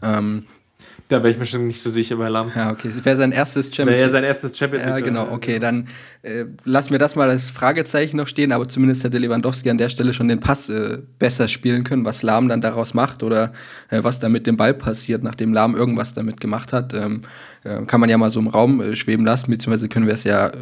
Ähm, 0.03 0.45
da 1.11 1.17
wäre 1.25 1.31
ich 1.33 1.39
mir 1.39 1.47
schon 1.47 1.67
nicht 1.67 1.83
so 1.83 1.91
sicher 1.91 2.17
bei 2.17 2.29
Lahm. 2.29 2.53
Ja, 2.55 2.71
okay. 2.71 2.89
Das 2.89 3.05
wäre 3.05 3.17
sein 3.17 3.33
erstes 3.33 3.75
Champions. 3.75 4.01
Wäre 4.01 4.11
sein 4.11 4.23
erstes 4.23 4.57
Champions 4.57 4.87
League. 4.87 4.99
Ja, 4.99 5.01
genau. 5.01 5.33
Okay, 5.33 5.59
dann 5.59 5.89
äh, 6.23 6.45
lassen 6.65 6.93
wir 6.93 7.01
das 7.01 7.17
mal 7.17 7.29
als 7.29 7.51
Fragezeichen 7.51 8.17
noch 8.17 8.29
stehen, 8.29 8.53
aber 8.53 8.69
zumindest 8.69 9.03
hätte 9.03 9.19
Lewandowski 9.19 9.71
an 9.71 9.79
der 9.79 9.89
Stelle 9.89 10.15
schon 10.15 10.29
den 10.29 10.39
Pass 10.39 10.69
äh, 10.69 10.99
besser 11.19 11.49
spielen 11.49 11.83
können, 11.83 12.05
was 12.05 12.23
Lahm 12.23 12.49
dann 12.49 12.61
daraus 12.61 12.95
macht 12.95 13.25
oder 13.25 13.53
äh, 13.89 14.05
was 14.05 14.21
da 14.21 14.29
mit 14.29 14.47
dem 14.47 14.57
Ball 14.57 14.73
passiert, 14.73 15.25
nachdem 15.25 15.53
Lahm 15.53 15.75
irgendwas 15.75 16.15
damit 16.15 16.41
gemacht 16.41 16.73
hat. 16.73 16.95
Ähm, 16.95 17.23
äh, 17.65 17.83
kann 17.87 17.99
man 17.99 18.09
ja 18.09 18.17
mal 18.17 18.31
so 18.31 18.39
im 18.39 18.47
Raum 18.47 18.81
äh, 18.81 18.95
schweben 18.95 19.27
lassen, 19.27 19.51
beziehungsweise 19.51 19.89
können 19.89 20.07
wir 20.07 20.15
es 20.15 20.23
ja 20.23 20.47
äh, 20.47 20.53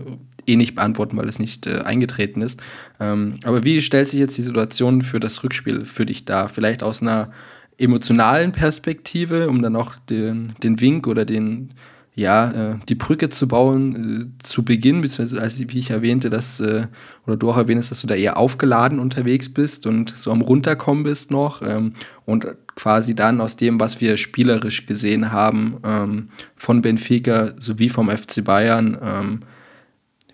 eh 0.46 0.56
nicht 0.56 0.76
beantworten, 0.76 1.18
weil 1.18 1.28
es 1.28 1.38
nicht 1.38 1.68
eingetreten 1.68 2.40
ist. 2.40 2.58
Ähm, 3.00 3.34
aber 3.44 3.64
wie 3.64 3.82
stellt 3.82 4.08
sich 4.08 4.18
jetzt 4.18 4.38
die 4.38 4.42
Situation 4.42 5.02
für 5.02 5.20
das 5.20 5.44
Rückspiel 5.44 5.84
für 5.84 6.06
dich 6.06 6.24
dar? 6.24 6.48
Vielleicht 6.48 6.82
aus 6.82 7.02
einer 7.02 7.30
emotionalen 7.78 8.52
Perspektive, 8.52 9.48
um 9.48 9.62
dann 9.62 9.76
auch 9.76 9.96
den, 10.10 10.54
den 10.62 10.80
Wink 10.80 11.06
oder 11.06 11.24
den, 11.24 11.70
ja, 12.14 12.72
äh, 12.72 12.76
die 12.88 12.96
Brücke 12.96 13.28
zu 13.28 13.46
bauen 13.46 14.32
äh, 14.40 14.42
zu 14.42 14.64
Beginn, 14.64 15.00
beziehungsweise 15.00 15.40
als 15.40 15.58
wie 15.58 15.78
ich 15.78 15.90
erwähnte, 15.90 16.28
dass, 16.28 16.58
äh, 16.58 16.88
oder 17.26 17.36
du 17.36 17.50
auch 17.50 17.56
erwähnst, 17.56 17.90
dass 17.90 18.00
du 18.00 18.08
da 18.08 18.16
eher 18.16 18.36
aufgeladen 18.36 18.98
unterwegs 18.98 19.48
bist 19.48 19.86
und 19.86 20.10
so 20.10 20.32
am 20.32 20.40
Runterkommen 20.40 21.04
bist 21.04 21.30
noch 21.30 21.62
ähm, 21.62 21.94
und 22.24 22.46
quasi 22.74 23.14
dann 23.14 23.40
aus 23.40 23.56
dem, 23.56 23.78
was 23.78 24.00
wir 24.00 24.16
spielerisch 24.16 24.86
gesehen 24.86 25.30
haben 25.32 25.76
ähm, 25.84 26.28
von 26.56 26.82
Benfica 26.82 27.52
sowie 27.58 27.88
vom 27.88 28.10
FC 28.10 28.42
Bayern, 28.42 28.98
ähm, 29.00 29.40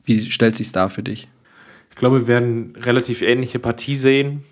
wie 0.05 0.19
stellt 0.19 0.57
sich 0.57 0.73
da 0.73 0.89
für 0.89 1.03
dich? 1.03 1.29
Ich 1.91 1.97
glaube, 1.97 2.21
wir 2.21 2.27
werden 2.27 2.75
relativ 2.77 3.23
ähnliche 3.23 3.59
Partie 3.59 3.97
sehen. 3.97 4.43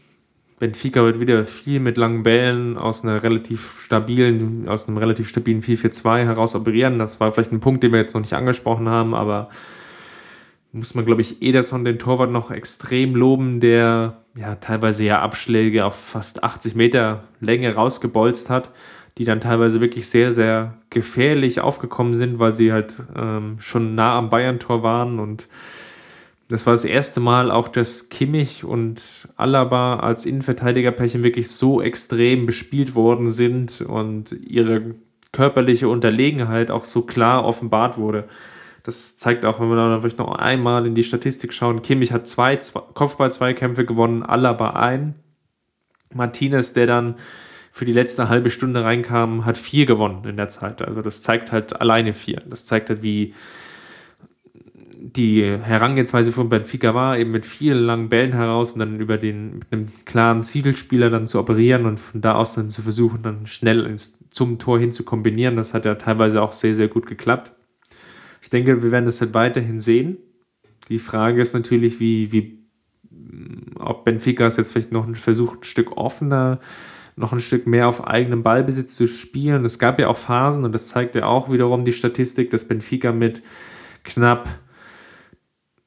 Benfica 0.63 1.03
wird 1.03 1.19
wieder 1.19 1.45
viel 1.45 1.81
mit 1.81 1.97
langen 1.97 2.23
Bällen 2.23 2.79
aus 2.79 3.03
einer 3.03 3.25
relativ 3.25 3.81
stabilen, 3.81 4.69
aus 4.69 4.87
einem 4.87 4.97
relativ 4.97 5.27
stabilen 5.27 5.61
4-4-2 5.61 6.19
heraus 6.19 6.55
operieren. 6.55 7.01
Das 7.01 7.19
war 7.19 7.33
vielleicht 7.33 7.51
ein 7.51 7.59
Punkt, 7.59 7.83
den 7.83 7.91
wir 7.91 7.99
jetzt 7.99 8.15
noch 8.15 8.21
nicht 8.21 8.35
angesprochen 8.35 8.89
haben, 8.89 9.13
aber 9.13 9.51
muss 10.71 10.95
man, 10.95 11.05
glaube 11.05 11.21
ich, 11.21 11.43
Ederson, 11.43 11.85
den 11.85 11.99
Torwart, 11.99 12.31
noch 12.31 12.53
extrem 12.53 13.17
loben, 13.17 13.59
der 13.59 14.19
ja 14.37 14.55
teilweise 14.55 15.03
ja 15.03 15.21
Abschläge 15.21 15.85
auf 15.85 15.97
fast 15.97 16.45
80 16.45 16.77
Meter 16.77 17.25
Länge 17.41 17.75
rausgebolzt 17.75 18.49
hat, 18.49 18.71
die 19.19 19.25
dann 19.25 19.41
teilweise 19.41 19.81
wirklich 19.81 20.09
sehr, 20.09 20.33
sehr 20.33 20.75
gefährlich 20.91 21.61
aufgekommen 21.61 22.15
sind, 22.15 22.39
weil 22.39 22.55
sie 22.55 22.73
halt 22.73 23.03
ähm, 23.17 23.57
schon 23.59 23.97
nah 23.97 24.17
am 24.17 24.31
Bayern-Tor 24.31 24.85
waren 24.85 25.19
und 25.19 25.49
das 26.53 26.67
war 26.67 26.75
das 26.75 26.85
erste 26.85 27.19
Mal 27.19 27.51
auch, 27.51 27.67
dass 27.67 28.11
Kimmich 28.11 28.63
und 28.63 29.27
Alaba 29.37 30.01
als 30.01 30.27
Innenverteidigerpärchen 30.27 31.23
wirklich 31.23 31.51
so 31.51 31.81
extrem 31.81 32.45
bespielt 32.45 32.95
worden 32.95 33.31
sind 33.31 33.81
und 33.81 34.33
ihre 34.33 34.95
körperliche 35.33 35.89
Unterlegenheit 35.89 36.71
auch 36.71 36.85
so 36.85 37.03
klar 37.03 37.47
offenbart 37.47 37.97
wurde. 37.97 38.29
Das 38.83 39.17
zeigt 39.17 39.47
auch, 39.47 39.61
wenn 39.61 39.69
wir 39.71 39.77
dann 39.77 39.99
vielleicht 40.03 40.19
noch 40.19 40.31
einmal 40.31 40.85
in 40.85 40.95
die 40.95 41.05
Statistik 41.05 41.55
schauen. 41.55 41.81
Kimmich 41.81 42.13
hat 42.13 42.29
zwei, 42.29 42.57
zwei 42.59 42.83
Kopfball-Zweikämpfe 42.93 43.87
gewonnen, 43.87 44.23
Alaba 44.23 44.73
ein. 44.73 45.15
Martinez, 46.13 46.75
der 46.75 46.87
dann 46.87 47.15
für 47.71 47.87
die 47.87 47.95
letzte 47.95 48.29
halbe 48.29 48.51
Stunde 48.51 48.85
reinkam, 48.85 49.47
hat 49.47 49.57
vier 49.57 49.87
gewonnen 49.87 50.27
in 50.27 50.37
der 50.37 50.49
Zeit. 50.49 50.83
Also 50.83 51.01
das 51.01 51.23
zeigt 51.23 51.51
halt 51.51 51.81
alleine 51.81 52.13
vier. 52.13 52.43
Das 52.47 52.67
zeigt 52.67 52.91
halt, 52.91 53.03
wie 53.03 53.33
die 55.05 55.43
Herangehensweise 55.45 56.31
von 56.31 56.49
Benfica 56.49 56.95
war, 56.95 57.19
eben 57.19 57.33
mit 57.33 57.45
vielen 57.45 57.85
langen 57.85 58.09
Bällen 58.09 58.33
heraus 58.33 58.73
und 58.73 58.79
dann 58.79 59.01
über 59.01 59.19
den, 59.19 59.59
mit 59.59 59.73
einem 59.73 59.89
klaren 60.05 60.43
Zielspieler 60.43 61.11
dann 61.11 61.27
zu 61.27 61.41
operieren 61.41 61.87
und 61.87 61.99
von 61.99 62.21
da 62.21 62.35
aus 62.35 62.55
dann 62.55 62.71
zu 62.71 62.83
versuchen, 62.83 63.23
dann 63.23 63.47
schnell 63.47 63.85
ins, 63.85 64.19
zum 64.31 64.59
Tor 64.59 64.79
hin 64.79 64.93
zu 64.93 65.05
kombinieren. 65.05 65.57
Das 65.57 65.75
hat 65.75 65.85
ja 65.85 65.97
teilweise 65.97 66.41
auch 66.41 66.53
sehr, 66.53 66.75
sehr 66.75 66.89
gut 66.89 67.07
geklappt. 67.07 67.53
Ich 68.43 68.51
denke, 68.51 68.83
wir 68.83 68.93
werden 68.93 69.07
das 69.07 69.21
halt 69.21 69.35
weiterhin 69.35 69.81
sehen. 69.81 70.19
Die 70.89 70.99
Frage 70.99 71.43
ist 71.43 71.55
natürlich, 71.55 71.99
wie, 71.99 72.33
wie, 72.33 72.59
ob 73.79 74.05
Benfica 74.05 74.47
es 74.47 74.57
jetzt 74.57 74.73
vielleicht 74.73 74.93
noch 74.93 75.09
versucht, 75.17 75.61
ein 75.61 75.65
Stück 75.65 75.97
offener, 75.97 76.61
noch 77.17 77.33
ein 77.33 77.41
Stück 77.41 77.67
mehr 77.67 77.89
auf 77.89 78.07
eigenem 78.07 78.43
Ballbesitz 78.43 78.95
zu 78.95 79.09
spielen. 79.09 79.65
Es 79.65 79.79
gab 79.79 79.99
ja 79.99 80.09
auch 80.09 80.17
Phasen, 80.17 80.65
und 80.65 80.73
das 80.73 80.89
zeigt 80.89 81.15
ja 81.15 81.27
auch 81.27 81.51
wiederum 81.51 81.85
die 81.85 81.93
Statistik, 81.93 82.51
dass 82.51 82.69
Benfica 82.69 83.13
mit 83.13 83.43
knapp 84.05 84.49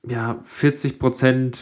ja, 0.08 0.40
40 0.44 1.00
Prozent 1.00 1.60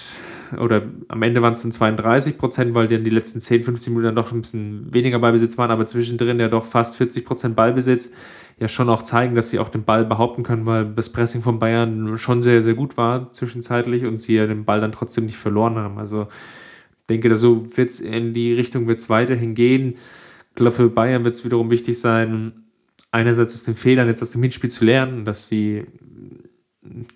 oder 0.60 0.84
am 1.08 1.22
Ende 1.22 1.42
waren 1.42 1.54
es 1.54 1.62
dann 1.62 1.72
32 1.72 2.38
Prozent, 2.38 2.76
weil 2.76 2.88
dann 2.88 3.04
die 3.04 3.10
letzten 3.10 3.42
10, 3.42 3.64
15 3.64 3.94
Minuten 3.94 4.16
doch 4.16 4.32
ein 4.32 4.42
bisschen 4.42 4.94
weniger 4.94 5.20
Ballbesitz 5.20 5.58
waren, 5.58 5.72
aber 5.72 5.88
zwischendrin 5.88 6.40
ja 6.40 6.48
doch 6.48 6.66
fast 6.66 6.98
40 6.98 7.26
Prozent 7.26 7.56
Ballbesitz 7.56 8.12
ja 8.60 8.68
schon 8.68 8.90
auch 8.90 9.02
zeigen, 9.02 9.36
dass 9.36 9.50
sie 9.50 9.60
auch 9.60 9.70
den 9.70 9.84
Ball 9.84 10.06
behaupten 10.06 10.44
können, 10.44 10.66
weil 10.66 10.86
das 10.86 11.12
Pressing 11.12 11.42
von 11.42 11.60
Bayern 11.60 12.18
schon 12.18 12.44
sehr, 12.44 12.62
sehr 12.62 12.76
gut 12.76 12.98
war 12.98 13.32
zwischenzeitlich 13.32 14.06
und 14.06 14.20
sie 14.20 14.36
ja 14.36 14.46
den 14.46 14.66
Ball 14.66 14.82
dann 14.82 14.92
trotzdem 14.92 15.26
nicht 15.26 15.38
verloren 15.38 15.76
haben. 15.76 15.98
Also 15.98 16.28
denke, 17.10 17.36
so 17.36 17.66
wird 17.76 17.90
es 17.90 18.00
in 18.00 18.34
die 18.34 18.54
Richtung 18.54 18.88
wird's 18.88 19.10
weiterhin 19.10 19.56
gehen. 19.56 19.96
Ich 20.50 20.56
glaube, 20.56 20.76
für 20.76 20.90
Bayern 20.90 21.24
wird 21.24 21.34
es 21.34 21.44
wiederum 21.44 21.72
wichtig 21.72 22.00
sein, 22.00 22.52
einerseits 23.12 23.54
aus 23.54 23.64
den 23.64 23.76
Fehlern 23.76 24.08
jetzt 24.08 24.22
aus 24.22 24.32
dem 24.32 24.42
Hinspiel 24.42 24.70
zu 24.70 24.86
lernen, 24.86 25.26
dass 25.26 25.48
sie 25.48 25.86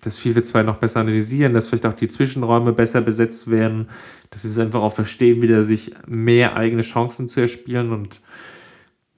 das 0.02 0.18
4-4-2 0.18 0.62
noch 0.62 0.78
besser 0.78 1.00
analysieren, 1.00 1.54
dass 1.54 1.68
vielleicht 1.68 1.86
auch 1.86 1.94
die 1.94 2.08
Zwischenräume 2.08 2.72
besser 2.72 3.00
besetzt 3.00 3.50
werden, 3.50 3.88
dass 4.30 4.42
sie 4.42 4.48
es 4.48 4.58
einfach 4.58 4.80
auch 4.80 4.94
verstehen, 4.94 5.42
wieder 5.42 5.62
sich 5.62 5.92
mehr 6.06 6.56
eigene 6.56 6.82
Chancen 6.82 7.28
zu 7.28 7.40
erspielen 7.40 7.92
und 7.92 8.20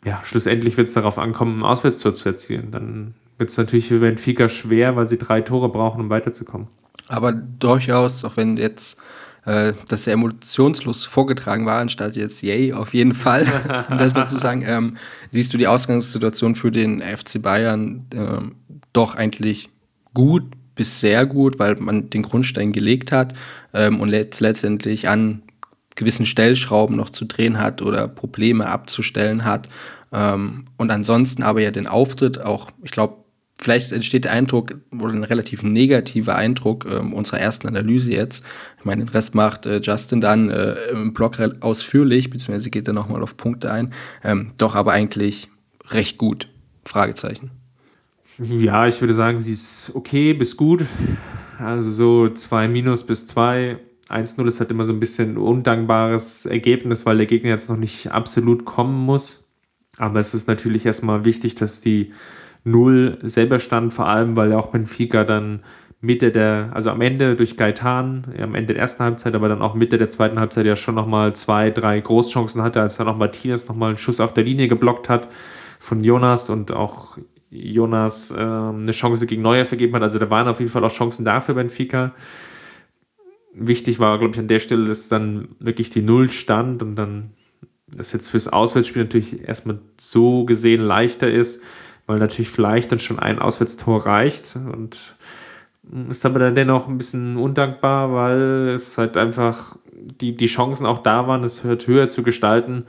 ja, 0.05 0.21
schlussendlich 0.25 0.77
wird 0.77 0.89
es 0.89 0.95
darauf 0.95 1.19
ankommen, 1.19 1.61
ein 1.61 1.65
Auswärtstor 1.65 2.15
zu 2.15 2.31
erzielen. 2.31 2.71
Dann 2.71 3.15
wird 3.37 3.51
es 3.51 3.59
natürlich 3.59 3.89
für 3.89 3.99
Benfica 3.99 4.49
schwer, 4.49 4.97
weil 4.97 5.07
sie 5.07 5.19
drei 5.19 5.43
Tore 5.43 5.69
brauchen, 5.69 6.01
um 6.01 6.11
weiterzukommen. 6.11 6.69
Aber 7.09 7.33
durchaus, 7.33 8.25
auch 8.25 8.37
wenn 8.37 8.57
jetzt 8.57 8.97
äh, 9.45 9.75
das 9.89 10.05
sehr 10.05 10.15
emotionslos 10.15 11.05
vorgetragen 11.05 11.67
war, 11.67 11.81
anstatt 11.81 12.17
jetzt 12.17 12.43
yay, 12.43 12.73
auf 12.73 12.95
jeden 12.95 13.15
Fall, 13.15 13.47
um 13.91 13.99
das 13.99 14.15
mal 14.15 14.29
zu 14.29 14.39
sagen, 14.39 14.65
ähm, 14.67 14.97
siehst 15.31 15.53
du 15.53 15.59
die 15.59 15.67
Ausgangssituation 15.67 16.55
für 16.55 16.71
den 16.71 17.03
FC 17.03 17.43
Bayern 17.43 18.07
äh, 18.15 18.43
doch 18.93 19.15
eigentlich 19.15 19.71
gut 20.15 20.45
bis 20.75 21.01
sehr 21.01 21.27
gut, 21.27 21.59
weil 21.59 21.77
man 21.77 22.09
den 22.09 22.23
Grundstein 22.23 22.73
gelegt 22.73 23.13
hat 23.13 23.35
ähm, 23.75 24.01
und 24.01 24.09
letzt 24.09 24.41
letztendlich 24.41 25.09
an 25.09 25.43
gewissen 25.95 26.25
Stellschrauben 26.25 26.97
noch 26.97 27.11
zu 27.11 27.27
drehen 27.27 27.59
hat 27.59 27.83
oder 27.83 28.09
Probleme 28.09 28.67
abzustellen 28.67 29.45
hat. 29.45 29.69
Ähm, 30.11 30.69
und 30.79 30.91
ansonsten 30.91 31.43
aber 31.43 31.61
ja 31.61 31.71
den 31.71 31.87
Auftritt 31.87 32.41
auch, 32.41 32.71
ich 32.83 32.93
glaube, 32.93 33.17
vielleicht 33.59 33.93
entsteht 33.93 34.25
der 34.25 34.33
Eindruck 34.33 34.75
oder 34.99 35.13
ein 35.13 35.25
relativ 35.25 35.63
negativer 35.63 36.35
Eindruck 36.35 36.87
ähm, 36.91 37.13
unserer 37.13 37.41
ersten 37.41 37.69
Analyse 37.69 38.11
jetzt. 38.11 38.43
Ich 38.79 38.85
meine, 38.87 39.05
den 39.05 39.11
Rest 39.11 39.35
macht 39.35 39.67
äh, 39.67 39.81
Justin 39.83 40.23
dann 40.23 40.49
äh, 40.49 40.77
im 40.93 41.13
Blog 41.13 41.39
ausführlich, 41.61 42.31
beziehungsweise 42.31 42.71
geht 42.71 42.89
er 42.89 42.95
nochmal 42.95 43.23
auf 43.23 43.37
Punkte 43.37 43.71
ein. 43.71 43.93
Ähm, 44.25 44.53
doch 44.57 44.75
aber 44.75 44.93
eigentlich 44.93 45.49
recht 45.91 46.17
gut. 46.17 46.49
Fragezeichen. 46.87 47.60
Ja, 48.43 48.87
ich 48.87 48.99
würde 49.03 49.13
sagen, 49.13 49.39
sie 49.39 49.53
ist 49.53 49.93
okay 49.95 50.33
bis 50.33 50.57
gut. 50.57 50.87
Also 51.59 51.91
so 51.91 52.29
2 52.31 52.69
minus 52.69 53.05
bis 53.05 53.27
2. 53.27 53.79
1-0 54.09 54.47
ist 54.47 54.61
halt 54.61 54.71
immer 54.71 54.87
so 54.87 54.95
ein 54.95 55.01
bisschen 55.01 55.37
undankbares 55.37 56.47
Ergebnis, 56.47 57.05
weil 57.05 57.19
der 57.19 57.27
Gegner 57.27 57.51
jetzt 57.51 57.69
noch 57.69 57.77
nicht 57.77 58.11
absolut 58.13 58.65
kommen 58.65 59.05
muss. 59.05 59.53
Aber 59.99 60.21
es 60.21 60.33
ist 60.33 60.49
natürlich 60.49 60.87
erstmal 60.87 61.27
wichtig, 61.27 61.55
dass 61.55 61.83
die 61.83 62.13
0 62.65 63.19
selber 63.23 63.59
stand, 63.59 63.93
vor 63.93 64.09
allem, 64.09 64.37
weil 64.37 64.55
auch 64.55 64.69
Benfica 64.69 65.25
dann 65.25 65.63
Mitte 66.01 66.31
der, 66.31 66.71
also 66.73 66.89
am 66.89 67.03
Ende 67.03 67.37
durch 67.37 67.59
Gaetan, 67.59 68.33
am 68.41 68.55
Ende 68.55 68.73
der 68.73 68.81
ersten 68.81 69.05
Halbzeit, 69.05 69.35
aber 69.35 69.51
dann 69.51 69.61
auch 69.61 69.75
Mitte 69.75 69.99
der 69.99 70.09
zweiten 70.09 70.41
Halbzeit 70.41 70.65
ja 70.65 70.77
schon 70.77 70.95
nochmal 70.95 71.35
zwei, 71.35 71.71
drei 71.71 72.01
Großchancen 72.01 72.63
hatte, 72.63 72.81
als 72.81 72.97
dann 72.97 73.09
auch 73.09 73.19
Martinez 73.19 73.69
nochmal 73.69 73.91
einen 73.91 73.99
Schuss 73.99 74.19
auf 74.19 74.33
der 74.33 74.45
Linie 74.45 74.69
geblockt 74.69 75.11
hat 75.11 75.29
von 75.79 76.03
Jonas 76.03 76.49
und 76.49 76.73
auch 76.73 77.19
Jonas 77.51 78.31
äh, 78.31 78.37
eine 78.37 78.93
Chance 78.93 79.27
gegen 79.27 79.43
Neuer 79.43 79.65
vergeben 79.65 79.95
hat. 79.95 80.03
Also 80.03 80.19
da 80.19 80.31
waren 80.31 80.49
auf 80.49 80.61
jeden 80.61 80.71
Fall 80.71 80.85
auch 80.85 80.93
Chancen 80.93 81.25
da 81.25 81.41
für 81.41 81.55
Benfica. 81.55 82.15
Wichtig 83.53 83.99
war, 83.99 84.19
glaube 84.19 84.35
ich, 84.35 84.39
an 84.39 84.49
der 84.49 84.61
Stelle, 84.61 84.87
dass 84.87 85.09
dann 85.09 85.49
wirklich 85.59 85.91
die 85.91 86.03
Null 86.03 86.31
stand 86.31 86.83
und 86.83 86.97
dann 86.97 87.31
das 87.89 88.13
jetzt 88.13 88.29
fürs 88.29 88.49
Auswärtsspiel 88.49 89.03
natürlich 89.03 89.47
erstmal 89.47 89.81
so 89.99 90.45
gesehen 90.45 90.81
leichter 90.81 91.29
ist, 91.29 91.63
weil 92.07 92.19
natürlich 92.19 92.51
vielleicht 92.51 92.93
dann 92.93 93.01
schon 93.01 93.19
ein 93.19 93.41
Auswärtstor 93.41 94.07
reicht 94.07 94.57
und 94.57 95.17
ist 96.09 96.25
aber 96.25 96.39
dann 96.39 96.55
dennoch 96.55 96.89
ein 96.89 96.99
bisschen 96.99 97.37
undankbar, 97.37 98.13
weil 98.13 98.69
es 98.75 98.97
halt 98.97 99.17
einfach 99.17 99.77
die, 99.93 100.37
die 100.37 100.47
Chancen 100.47 100.87
auch 100.87 100.99
da 100.99 101.27
waren, 101.27 101.43
es 101.43 101.65
halt 101.65 101.87
höher 101.87 102.09
zu 102.09 102.23
gestalten. 102.23 102.87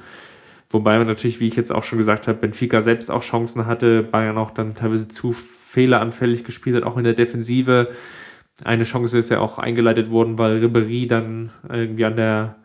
Wobei 0.71 0.97
man 0.97 1.07
natürlich, 1.07 1.39
wie 1.39 1.47
ich 1.47 1.55
jetzt 1.55 1.71
auch 1.71 1.83
schon 1.83 1.97
gesagt 1.97 2.27
habe, 2.27 2.37
Benfica 2.37 2.81
selbst 2.81 3.11
auch 3.11 3.23
Chancen 3.23 3.65
hatte, 3.65 4.03
Bayern 4.03 4.37
auch 4.37 4.51
dann 4.51 4.75
teilweise 4.75 5.07
zu 5.07 5.33
fehleranfällig 5.33 6.43
gespielt 6.43 6.75
hat, 6.75 6.83
auch 6.83 6.97
in 6.97 7.03
der 7.03 7.13
Defensive. 7.13 7.89
Eine 8.63 8.83
Chance 8.83 9.17
ist 9.17 9.29
ja 9.29 9.39
auch 9.39 9.57
eingeleitet 9.57 10.11
worden, 10.11 10.37
weil 10.37 10.59
Ribery 10.59 11.07
dann 11.07 11.51
irgendwie 11.69 12.05
an 12.05 12.15
der 12.15 12.55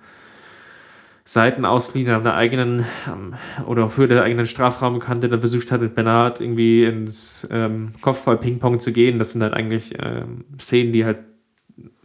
Seitenauslinie 1.28 2.14
an 2.14 2.22
der 2.22 2.36
eigenen 2.36 2.84
ähm, 3.08 3.34
oder 3.66 3.90
für 3.90 4.06
der 4.06 4.22
eigenen 4.22 4.46
Strafraumkante 4.46 5.28
dann 5.28 5.40
versucht 5.40 5.72
hat, 5.72 5.80
mit 5.80 5.96
Bernard 5.96 6.40
irgendwie 6.40 6.84
ins 6.84 7.46
ähm, 7.50 7.92
Kopfball-Ping-Pong 8.00 8.78
zu 8.78 8.92
gehen. 8.92 9.18
Das 9.18 9.32
sind 9.32 9.42
halt 9.42 9.52
eigentlich 9.52 9.94
ähm, 9.98 10.44
Szenen, 10.60 10.92
die 10.92 11.04
halt 11.04 11.18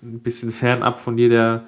ein 0.01 0.21
bisschen 0.21 0.51
fernab 0.51 0.99
von 0.99 1.19
jeder 1.19 1.65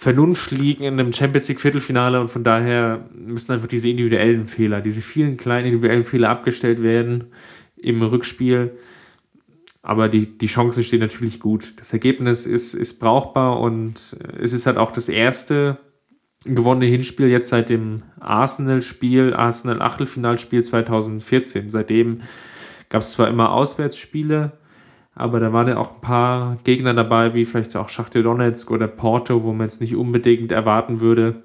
Vernunft 0.00 0.52
liegen 0.52 0.84
in 0.84 1.00
einem 1.00 1.12
Champions 1.12 1.48
League 1.48 1.60
Viertelfinale 1.60 2.20
und 2.20 2.28
von 2.28 2.44
daher 2.44 3.08
müssen 3.12 3.50
einfach 3.50 3.66
diese 3.66 3.88
individuellen 3.88 4.46
Fehler, 4.46 4.80
diese 4.80 5.00
vielen 5.00 5.36
kleinen 5.36 5.66
individuellen 5.66 6.04
Fehler 6.04 6.28
abgestellt 6.28 6.80
werden 6.84 7.32
im 7.76 8.00
Rückspiel. 8.00 8.78
Aber 9.82 10.08
die, 10.08 10.38
die 10.38 10.46
Chancen 10.46 10.84
stehen 10.84 11.00
natürlich 11.00 11.40
gut. 11.40 11.72
Das 11.80 11.92
Ergebnis 11.92 12.46
ist, 12.46 12.74
ist 12.74 13.00
brauchbar 13.00 13.58
und 13.58 14.16
es 14.40 14.52
ist 14.52 14.66
halt 14.66 14.76
auch 14.76 14.92
das 14.92 15.08
erste 15.08 15.78
gewonnene 16.44 16.86
Hinspiel 16.86 17.26
jetzt 17.26 17.48
seit 17.48 17.68
dem 17.68 18.04
Arsenal-Spiel, 18.20 19.34
Arsenal-Achtelfinalspiel 19.34 20.62
2014. 20.62 21.70
Seitdem 21.70 22.20
gab 22.88 23.02
es 23.02 23.10
zwar 23.10 23.26
immer 23.26 23.50
Auswärtsspiele, 23.50 24.52
aber 25.18 25.40
da 25.40 25.52
waren 25.52 25.66
ja 25.66 25.78
auch 25.78 25.96
ein 25.96 26.00
paar 26.00 26.58
Gegner 26.62 26.94
dabei, 26.94 27.34
wie 27.34 27.44
vielleicht 27.44 27.74
auch 27.74 27.88
Schachtel 27.88 28.22
Donetsk 28.22 28.70
oder 28.70 28.86
Porto, 28.86 29.42
wo 29.42 29.52
man 29.52 29.66
jetzt 29.66 29.80
nicht 29.80 29.96
unbedingt 29.96 30.52
erwarten 30.52 31.00
würde, 31.00 31.42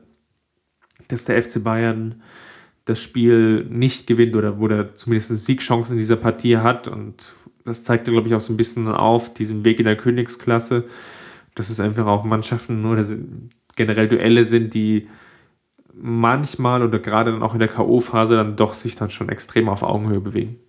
dass 1.08 1.26
der 1.26 1.42
FC 1.42 1.64
Bayern 1.64 2.22
das 2.86 3.02
Spiel 3.02 3.66
nicht 3.66 4.06
gewinnt 4.06 4.36
oder 4.36 4.60
wo 4.60 4.68
der 4.68 4.94
zumindest 4.94 5.46
Siegchancen 5.46 5.96
in 5.96 6.00
dieser 6.00 6.18
Partie 6.18 6.58
hat. 6.58 6.88
Und 6.88 7.34
das 7.66 7.84
zeigt, 7.84 8.06
glaube 8.06 8.28
ich, 8.28 8.36
auch 8.36 8.42
so 8.42 8.54
ein 8.54 8.58
bisschen 8.58 8.88
auf 8.88 9.34
diesem 9.34 9.66
Weg 9.66 9.80
in 9.80 9.86
der 9.86 9.98
Königsklasse, 9.98 10.84
dass 11.56 11.72
es 11.72 11.80
einfach 11.80 12.06
auch 12.06 12.26
Mannschaften 12.26 12.86
oder 12.86 13.04
generell 13.76 14.08
Duelle 14.08 14.46
sind, 14.46 14.76
die 14.76 15.08
manchmal 15.96 16.84
oder 16.84 17.00
gerade 17.00 17.32
dann 17.32 17.42
auch 17.42 17.54
in 17.54 17.60
der 17.60 17.70
K.O.-Phase 17.70 18.36
dann 18.36 18.56
doch 18.56 18.76
sich 18.76 18.94
dann 18.94 19.10
schon 19.10 19.30
extrem 19.30 19.68
auf 19.68 19.82
Augenhöhe 19.82 20.22
bewegen 20.22 20.60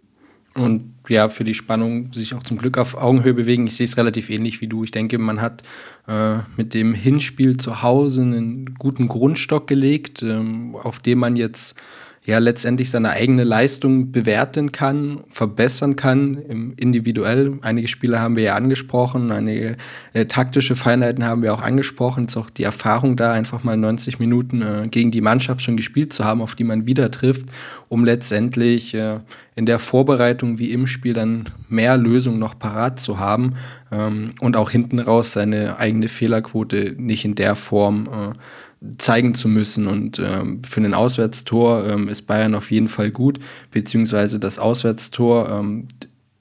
und 0.55 0.95
ja, 1.09 1.29
für 1.29 1.45
die 1.45 1.55
Spannung 1.55 2.12
sich 2.12 2.35
auch 2.35 2.43
zum 2.43 2.57
Glück 2.57 2.79
auf 2.79 2.97
Augenhöhe 2.97 3.35
bewegen. 3.35 3.67
Ich 3.67 3.77
sehe 3.77 3.87
es 3.87 3.97
relativ 3.97 4.31
ähnlich 4.31 4.61
wie 4.61 4.69
du. 4.69 4.85
Ich 4.85 4.90
denke, 4.90 5.19
man 5.19 5.40
hat 5.40 5.62
äh, 6.07 6.38
mit 6.57 6.75
dem 6.75 6.95
Hinspiel 6.95 7.57
zu 7.57 7.83
Hause 7.83 8.23
einen 8.23 8.75
guten 8.75 9.09
Grundstock 9.09 9.67
gelegt, 9.67 10.23
ähm, 10.23 10.77
auf 10.77 11.00
dem 11.00 11.19
man 11.19 11.37
jetzt 11.37 11.77
ja 12.27 12.38
letztendlich 12.38 12.90
seine 12.90 13.10
eigene 13.10 13.44
Leistung 13.44 14.10
bewerten 14.10 14.72
kann, 14.72 15.25
verbessern 15.29 15.94
kann, 15.94 16.72
individuell. 16.77 17.58
Einige 17.60 17.87
Spieler 17.87 18.20
haben 18.20 18.37
wir 18.37 18.44
ja 18.44 18.54
angesprochen, 18.54 19.31
einige 19.31 19.77
äh, 20.14 20.25
taktische 20.25 20.75
Feinheiten 20.75 21.25
haben 21.25 21.42
wir 21.42 21.52
auch 21.52 21.60
angesprochen. 21.60 22.22
Jetzt 22.22 22.37
auch 22.37 22.48
die 22.48 22.62
Erfahrung 22.62 23.16
da, 23.16 23.33
einfach 23.33 23.62
mal 23.62 23.77
90 23.77 24.18
Minuten 24.20 24.62
äh, 24.62 24.88
gegen 24.88 25.10
die 25.10 25.20
Mannschaft 25.20 25.60
schon 25.60 25.77
gespielt 25.77 26.14
zu 26.14 26.25
haben, 26.25 26.40
auf 26.40 26.54
die 26.54 26.64
man 26.64 26.87
wieder 26.87 27.10
trifft, 27.10 27.44
um 27.90 28.06
letztendlich 28.06 28.94
äh, 28.94 29.20
in 29.54 29.66
der 29.66 29.79
Vorbereitung 29.79 30.58
wie 30.58 30.72
im 30.72 30.87
Spiel 30.87 31.12
dann 31.12 31.50
mehr 31.68 31.98
Lösungen 31.98 32.38
noch 32.38 32.58
parat 32.58 32.98
zu 33.00 33.18
haben 33.18 33.54
ähm, 33.92 34.33
und 34.40 34.56
auch 34.56 34.70
hinten 34.70 34.98
raus 34.98 35.33
seine 35.33 35.79
eigene 35.79 36.08
Fehlerquote 36.08 36.94
nicht 36.96 37.27
in 37.27 37.35
der 37.35 37.54
Form 37.54 38.06
äh, 38.06 38.35
zeigen 38.98 39.35
zu 39.35 39.48
müssen. 39.48 39.87
Und 39.87 40.18
ähm, 40.18 40.62
für 40.64 40.80
ein 40.80 40.94
Auswärtstor 40.94 41.87
ähm, 41.88 42.08
ist 42.08 42.22
Bayern 42.22 42.54
auf 42.54 42.70
jeden 42.70 42.88
Fall 42.88 43.10
gut, 43.10 43.38
beziehungsweise 43.70 44.38
das 44.38 44.58
Auswärtstor 44.58 45.50
ähm, 45.50 45.88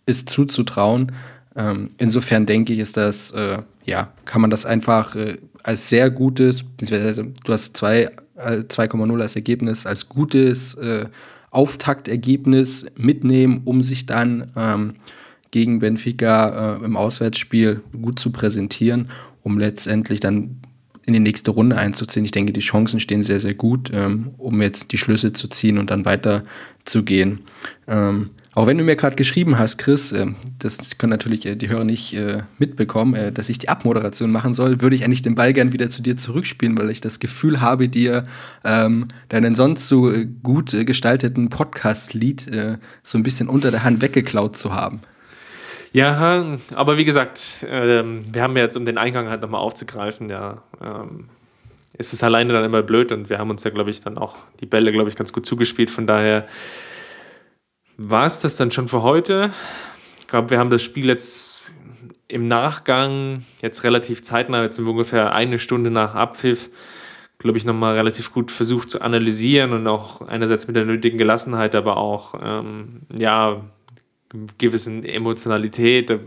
ist 0.06 0.30
zuzutrauen. 0.30 1.12
Ähm, 1.56 1.92
insofern 1.98 2.46
denke 2.46 2.74
ich, 2.74 2.80
ist 2.80 2.98
das, 2.98 3.32
äh, 3.32 3.60
ja, 3.86 4.10
kann 4.26 4.42
man 4.42 4.50
das 4.50 4.66
einfach 4.66 5.16
äh, 5.16 5.38
als 5.64 5.90
sehr 5.90 6.10
gutes, 6.10 6.64
beziehungsweise 6.64 7.32
du 7.44 7.54
hast 7.54 7.78
2,0 7.78 9.18
äh, 9.18 9.22
als 9.22 9.36
Ergebnis, 9.36 9.86
als 9.86 10.10
gutes 10.10 10.76
äh, 10.76 11.06
Auftaktergebnis 11.52 12.86
mitnehmen, 12.98 13.62
um 13.66 13.84
sich 13.84 14.06
dann 14.06 14.52
ähm, 14.56 14.96
gegen 15.52 15.80
Benfica 15.80 16.78
äh, 16.78 16.84
im 16.84 16.98
Auswärtsspiel 16.98 17.82
gut 18.02 18.20
zu 18.20 18.32
präsentieren, 18.32 19.10
um 19.44 19.60
letztendlich 19.60 20.20
dann 20.20 20.62
in 21.06 21.14
die 21.14 21.20
nächste 21.20 21.52
Runde 21.52 21.78
einzuziehen. 21.78 22.26
Ich 22.26 22.32
denke, 22.32 22.54
die 22.54 22.62
Chancen 22.62 23.00
stehen 23.00 23.24
sehr, 23.24 23.40
sehr 23.40 23.54
gut, 23.54 23.92
ähm, 23.94 24.32
um 24.38 24.62
jetzt 24.62 24.92
die 24.92 24.98
Schlüsse 24.98 25.34
zu 25.34 25.48
ziehen 25.48 25.78
und 25.78 25.92
dann 25.92 26.06
weiter 26.06 26.44
zu 26.86 27.04
gehen. 27.04 27.42
Ähm, 27.88 28.30
auch 28.56 28.68
wenn 28.68 28.78
du 28.78 28.84
mir 28.84 28.96
gerade 28.96 29.16
geschrieben 29.16 29.58
hast, 29.58 29.78
Chris, 29.78 30.12
äh, 30.12 30.28
das 30.60 30.98
können 30.98 31.10
natürlich 31.10 31.46
äh, 31.46 31.56
die 31.56 31.70
Hörer 31.70 31.84
nicht 31.84 32.14
äh, 32.14 32.44
mitbekommen, 32.60 33.16
äh, 33.16 33.32
dass 33.32 33.50
ich 33.50 33.58
die 33.58 33.70
Abmoderation 33.70 34.32
machen 34.32 34.54
soll, 34.54 34.80
würde 34.80 34.96
ich 34.96 35.04
eigentlich 35.04 35.24
den 35.24 35.36
Ball 35.36 35.54
gern 35.54 35.74
wieder 35.74 35.90
zu 35.90 36.04
dir 36.04 36.18
zurückspielen, 36.18 36.78
weil 36.78 36.92
ich 36.92 37.02
das 37.02 37.20
Gefühl 37.20 37.62
habe, 37.62 37.90
dir 37.90 38.28
ähm, 38.64 39.08
deinen 39.30 39.56
sonst 39.56 39.88
so 39.88 40.12
äh, 40.12 40.28
gut 40.44 40.74
äh, 40.74 40.86
gestalteten 40.86 41.50
Podcast-Lied 41.50 42.52
so 43.02 43.18
ein 43.18 43.24
bisschen 43.24 43.50
unter 43.50 43.72
der 43.72 43.84
Hand 43.84 44.02
weggeklaut 44.02 44.56
zu 44.56 44.74
haben. 44.74 45.02
Ja, 45.94 46.58
aber 46.74 46.98
wie 46.98 47.06
gesagt, 47.06 47.66
ähm, 47.70 48.22
wir 48.32 48.42
haben 48.42 48.58
ja 48.58 48.64
jetzt, 48.64 48.76
um 48.76 48.84
den 48.84 48.98
Eingang 48.98 49.30
halt 49.30 49.44
nochmal 49.44 49.62
aufzugreifen, 49.62 50.28
ja, 50.28 50.64
ähm, 50.82 51.30
ist 51.96 52.14
es 52.14 52.24
alleine 52.24 52.52
dann 52.52 52.66
immer 52.66 52.82
blöd 52.82 53.12
und 53.12 53.30
wir 53.30 53.38
haben 53.38 53.52
uns 53.52 53.64
ja, 53.64 53.70
glaube 53.70 53.92
ich, 53.92 54.02
dann 54.02 54.18
auch 54.18 54.36
die 54.60 54.66
Bälle, 54.66 54.92
glaube 54.92 55.10
ich, 55.10 55.16
ganz 55.16 55.32
gut 55.32 55.46
zugespielt. 55.46 55.92
Von 55.92 56.08
daher 56.08 56.48
war 57.98 58.26
es 58.26 58.40
das 58.40 58.56
dann 58.56 58.72
schon 58.72 58.88
für 58.88 59.04
heute. 59.04 59.54
Ich 60.20 60.28
glaube, 60.28 60.50
wir 60.50 60.58
haben 60.58 60.72
das 60.72 60.82
Spiel 60.82 61.06
jetzt 61.06 61.72
im 62.28 62.48
Nachgang, 62.48 63.46
jetzt 63.62 63.84
relativ 63.84 64.24
zeitnah, 64.24 64.64
jetzt 64.64 64.78
sind 64.78 64.86
wir 64.86 64.92
ungefähr 64.92 65.34
eine 65.34 65.60
Stunde 65.60 65.92
nach 65.92 66.16
Abpfiff, 66.16 66.72
glaube 67.38 67.60
ich, 67.60 67.66
nochmal 67.66 67.94
relativ 67.94 68.34
gut 68.34 68.52
versucht 68.52 68.90
zu 68.90 69.02
analysieren 69.02 69.74
und 69.74 69.86
auch 69.86 70.22
einerseits 70.22 70.66
mit 70.66 70.76
der 70.76 70.86
nötigen 70.86 71.20
Gelassenheit, 71.20 71.76
aber 71.76 71.98
auch, 71.98 72.34
ähm, 72.42 73.02
ja, 73.16 73.62
gewissen 74.58 75.04
Emotionalität, 75.04 76.10
äh, 76.10 76.20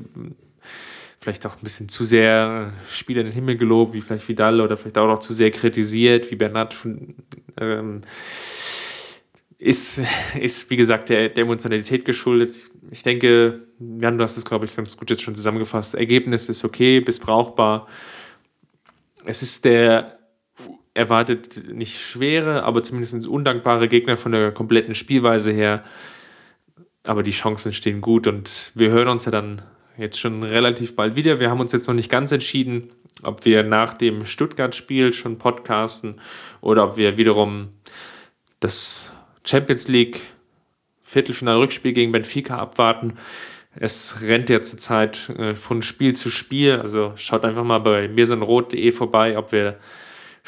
vielleicht 1.18 1.46
auch 1.46 1.56
ein 1.56 1.62
bisschen 1.62 1.88
zu 1.88 2.04
sehr 2.04 2.72
Spieler 2.90 3.20
in 3.20 3.26
den 3.26 3.34
Himmel 3.34 3.56
gelobt, 3.56 3.94
wie 3.94 4.00
vielleicht 4.00 4.28
Vidal 4.28 4.60
oder 4.60 4.76
vielleicht 4.76 4.98
auch 4.98 5.08
noch 5.08 5.18
zu 5.18 5.34
sehr 5.34 5.50
kritisiert, 5.50 6.30
wie 6.30 6.36
Bernat 6.36 6.74
ähm, 7.60 8.02
ist, 9.58 10.00
ist, 10.38 10.70
wie 10.70 10.76
gesagt, 10.76 11.08
der, 11.08 11.30
der 11.30 11.42
Emotionalität 11.42 12.04
geschuldet. 12.04 12.54
Ich 12.90 13.02
denke, 13.02 13.66
Jan, 13.80 14.18
du 14.18 14.24
hast 14.24 14.36
es, 14.36 14.44
glaube 14.44 14.66
ich, 14.66 14.76
ganz 14.76 14.96
gut 14.96 15.10
jetzt 15.10 15.22
schon 15.22 15.34
zusammengefasst. 15.34 15.94
Ergebnis 15.94 16.48
ist 16.48 16.64
okay, 16.64 17.00
bis 17.00 17.18
brauchbar. 17.18 17.88
Es 19.24 19.42
ist 19.42 19.64
der 19.64 20.16
erwartet 20.94 21.72
nicht 21.72 22.00
schwere, 22.00 22.62
aber 22.62 22.82
zumindest 22.82 23.26
undankbare 23.26 23.88
Gegner 23.88 24.16
von 24.16 24.32
der 24.32 24.50
kompletten 24.52 24.94
Spielweise 24.94 25.52
her 25.52 25.84
aber 27.08 27.22
die 27.22 27.32
Chancen 27.32 27.72
stehen 27.72 28.00
gut 28.00 28.26
und 28.26 28.72
wir 28.74 28.90
hören 28.90 29.08
uns 29.08 29.24
ja 29.24 29.30
dann 29.30 29.62
jetzt 29.96 30.18
schon 30.18 30.42
relativ 30.42 30.96
bald 30.96 31.16
wieder. 31.16 31.40
Wir 31.40 31.50
haben 31.50 31.60
uns 31.60 31.72
jetzt 31.72 31.88
noch 31.88 31.94
nicht 31.94 32.10
ganz 32.10 32.32
entschieden, 32.32 32.90
ob 33.22 33.44
wir 33.44 33.62
nach 33.62 33.94
dem 33.94 34.26
Stuttgart-Spiel 34.26 35.12
schon 35.12 35.38
podcasten 35.38 36.20
oder 36.60 36.84
ob 36.84 36.96
wir 36.96 37.16
wiederum 37.16 37.68
das 38.60 39.12
Champions 39.44 39.88
League 39.88 40.20
Viertelfinal-Rückspiel 41.02 41.92
gegen 41.92 42.12
Benfica 42.12 42.58
abwarten. 42.58 43.14
Es 43.78 44.22
rennt 44.22 44.48
ja 44.48 44.62
zurzeit 44.62 45.28
äh, 45.30 45.54
von 45.54 45.82
Spiel 45.82 46.16
zu 46.16 46.30
Spiel. 46.30 46.80
Also 46.80 47.12
schaut 47.16 47.44
einfach 47.44 47.64
mal 47.64 47.78
bei 47.78 48.08
mirsenrot.de 48.08 48.90
vorbei, 48.90 49.38
ob 49.38 49.52
wir 49.52 49.78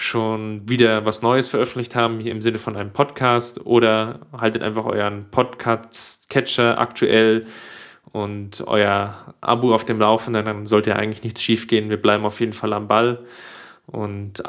schon 0.01 0.69
wieder 0.69 1.05
was 1.05 1.23
Neues 1.23 1.49
veröffentlicht 1.49 1.97
haben, 1.97 2.21
hier 2.21 2.31
im 2.31 2.41
Sinne 2.41 2.61
von 2.61 2.77
einem 2.77 2.93
Podcast, 2.93 3.67
oder 3.67 4.21
haltet 4.33 4.63
einfach 4.63 4.85
euren 4.85 5.25
Podcast-Catcher 5.33 6.79
aktuell 6.79 7.47
und 8.13 8.63
euer 8.69 9.35
Abo 9.41 9.75
auf 9.75 9.85
dem 9.85 9.99
Laufenden, 9.99 10.45
dann 10.45 10.67
sollte 10.67 10.91
ja 10.91 10.97
eigentlich 10.97 11.25
nichts 11.25 11.43
schief 11.43 11.67
gehen. 11.67 11.91
Wir 11.91 12.01
bleiben 12.01 12.25
auf 12.25 12.39
jeden 12.39 12.53
Fall 12.53 12.73
am 12.75 12.87
Ball. 12.87 13.19
Und 13.87 14.43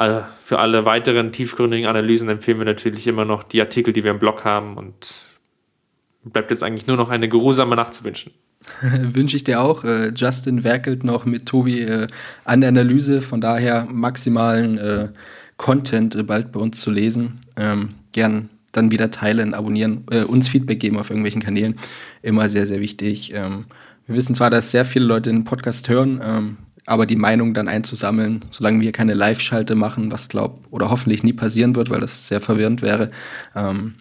für 0.44 0.60
alle 0.60 0.86
weiteren 0.86 1.32
tiefgründigen 1.32 1.88
Analysen 1.88 2.30
empfehlen 2.30 2.60
wir 2.60 2.66
natürlich 2.66 3.08
immer 3.08 3.26
noch 3.26 3.42
die 3.42 3.60
Artikel, 3.60 3.92
die 3.92 4.04
wir 4.04 4.12
im 4.12 4.20
Blog 4.20 4.46
haben. 4.46 4.78
Und 4.78 5.30
bleibt 6.24 6.52
jetzt 6.52 6.62
eigentlich 6.62 6.86
nur 6.86 6.98
noch 6.98 7.10
eine 7.10 7.28
geruhsame 7.28 7.76
Nacht 7.76 7.96
zu 7.96 8.04
wünschen. 8.04 8.34
Wünsche 8.82 9.36
ich 9.36 9.44
dir 9.44 9.62
auch. 9.62 9.84
Äh, 9.84 10.12
Justin 10.16 10.64
werkelt 10.64 11.04
noch 11.04 11.26
mit 11.26 11.48
Tobi 11.48 11.82
äh, 11.82 12.08
an 12.46 12.62
der 12.62 12.70
Analyse, 12.70 13.22
von 13.22 13.42
daher 13.42 13.88
maximalen 13.90 14.78
äh, 14.78 15.10
Content 15.60 16.16
äh, 16.16 16.24
bald 16.24 16.52
bei 16.52 16.60
uns 16.60 16.80
zu 16.82 16.90
lesen. 16.90 17.40
Ähm, 17.56 17.90
gern 18.14 18.50
dann 18.72 18.92
wieder 18.92 19.12
teilen, 19.12 19.54
abonnieren, 19.54 20.06
äh, 20.10 20.24
uns 20.24 20.48
Feedback 20.48 20.80
geben 20.80 20.98
auf 20.98 21.10
irgendwelchen 21.12 21.42
Kanälen. 21.42 21.76
Immer 22.24 22.50
sehr, 22.50 22.66
sehr 22.66 22.80
wichtig. 22.80 23.34
Ähm, 23.36 23.66
wir 24.08 24.16
wissen 24.16 24.34
zwar, 24.34 24.50
dass 24.50 24.72
sehr 24.72 24.86
viele 24.86 25.06
Leute 25.06 25.30
den 25.30 25.44
Podcast 25.44 25.90
hören, 25.90 26.22
ähm, 26.24 26.58
aber 26.86 27.06
die 27.06 27.18
Meinung 27.18 27.54
dann 27.54 27.68
einzusammeln, 27.68 28.46
solange 28.50 28.80
wir 28.82 28.92
keine 28.92 29.14
Live-Schalte 29.14 29.76
machen, 29.76 30.12
was 30.12 30.30
glaub 30.30 30.66
oder 30.72 30.90
hoffentlich 30.90 31.24
nie 31.24 31.34
passieren 31.34 31.76
wird, 31.76 31.90
weil 31.90 32.00
das 32.00 32.28
sehr 32.28 32.42
verwirrend 32.42 32.82
wäre, 32.82 33.10
ähm, 33.56 33.96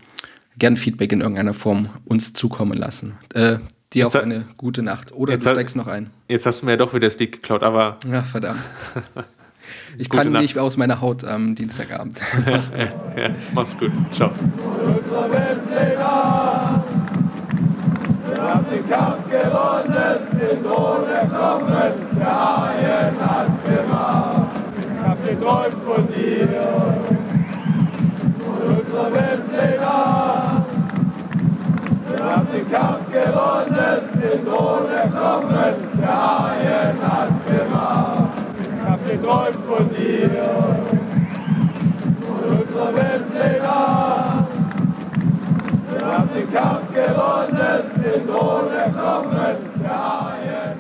gern 0.59 0.77
Feedback 0.77 1.13
in 1.13 1.21
irgendeiner 1.21 1.55
Form 1.55 1.91
uns 2.05 2.33
zukommen 2.33 2.79
lassen. 2.79 3.15
Äh, 3.35 3.59
dir 3.93 4.07
auch 4.07 4.15
eine 4.15 4.45
gute 4.57 4.83
Nacht. 4.83 5.13
Oder 5.13 5.37
du 5.37 5.49
steigst 5.49 5.77
noch 5.77 5.89
ein. 5.89 6.11
Jetzt 6.29 6.47
hast 6.47 6.63
du 6.63 6.67
mir 6.67 6.73
ja 6.73 6.79
doch 6.79 6.95
wieder 6.95 7.07
das 7.07 7.19
Lied 7.19 7.33
geklaut, 7.33 7.63
aber. 7.63 7.99
Ja, 8.09 8.23
verdammt. 8.23 8.61
Ich 9.99 10.09
kann 10.09 10.33
Nacht. 10.33 10.43
nicht 10.43 10.59
aus 10.59 10.77
meiner 10.77 11.01
Haut 11.01 11.25
am 11.25 11.55
Dienstagabend. 11.55 12.21
mach's 12.47 12.71
gut. 12.71 12.81
Ja, 13.17 13.23
ja, 13.23 13.31
mach's 13.55 13.79
gut. 13.79 13.93
Ciao. 14.13 14.31
Wir 18.29 18.55
haben 18.55 18.67
den 18.71 18.89
Kampf 18.89 19.25
gewonnen, 19.29 20.19
den 20.33 20.63
Thron 20.65 21.09
erklommen, 21.09 21.93
der 22.17 22.27
Haien 22.27 23.17
hat's 23.21 23.63
gemacht. 23.63 24.47
Ich 24.79 25.07
hab 25.07 25.27
geträumt 25.27 25.85
von 25.85 26.07
dir, 26.09 26.49
von 28.39 28.77
unserer 28.77 29.15
Weltpläne. 29.15 30.67
Wir 32.09 32.25
haben 32.25 32.49
den 32.53 32.71
Kampf 32.71 33.07
gewonnen, 33.13 34.01
den 34.15 34.45
Thron 34.47 34.91
erklommen, 34.91 35.75
der 36.01 36.09
Haien 36.09 36.97
hat's 37.03 37.45
gemacht 37.45 37.78
wir 39.09 39.23
träumen 39.23 39.63
von 39.67 39.89
dir. 39.91 40.31
Von 42.27 42.59
unserer 42.59 42.97
Welt 42.97 43.25
legal. 43.33 44.47
Wir 45.91 46.07
haben 46.07 46.29
den 46.35 46.53
Kampf 46.53 46.93
gewonnen, 46.93 47.91
den 48.05 48.27
Thron 48.27 48.73
erklommen, 48.73 49.57
der 49.81 49.91
Haien. 49.91 50.78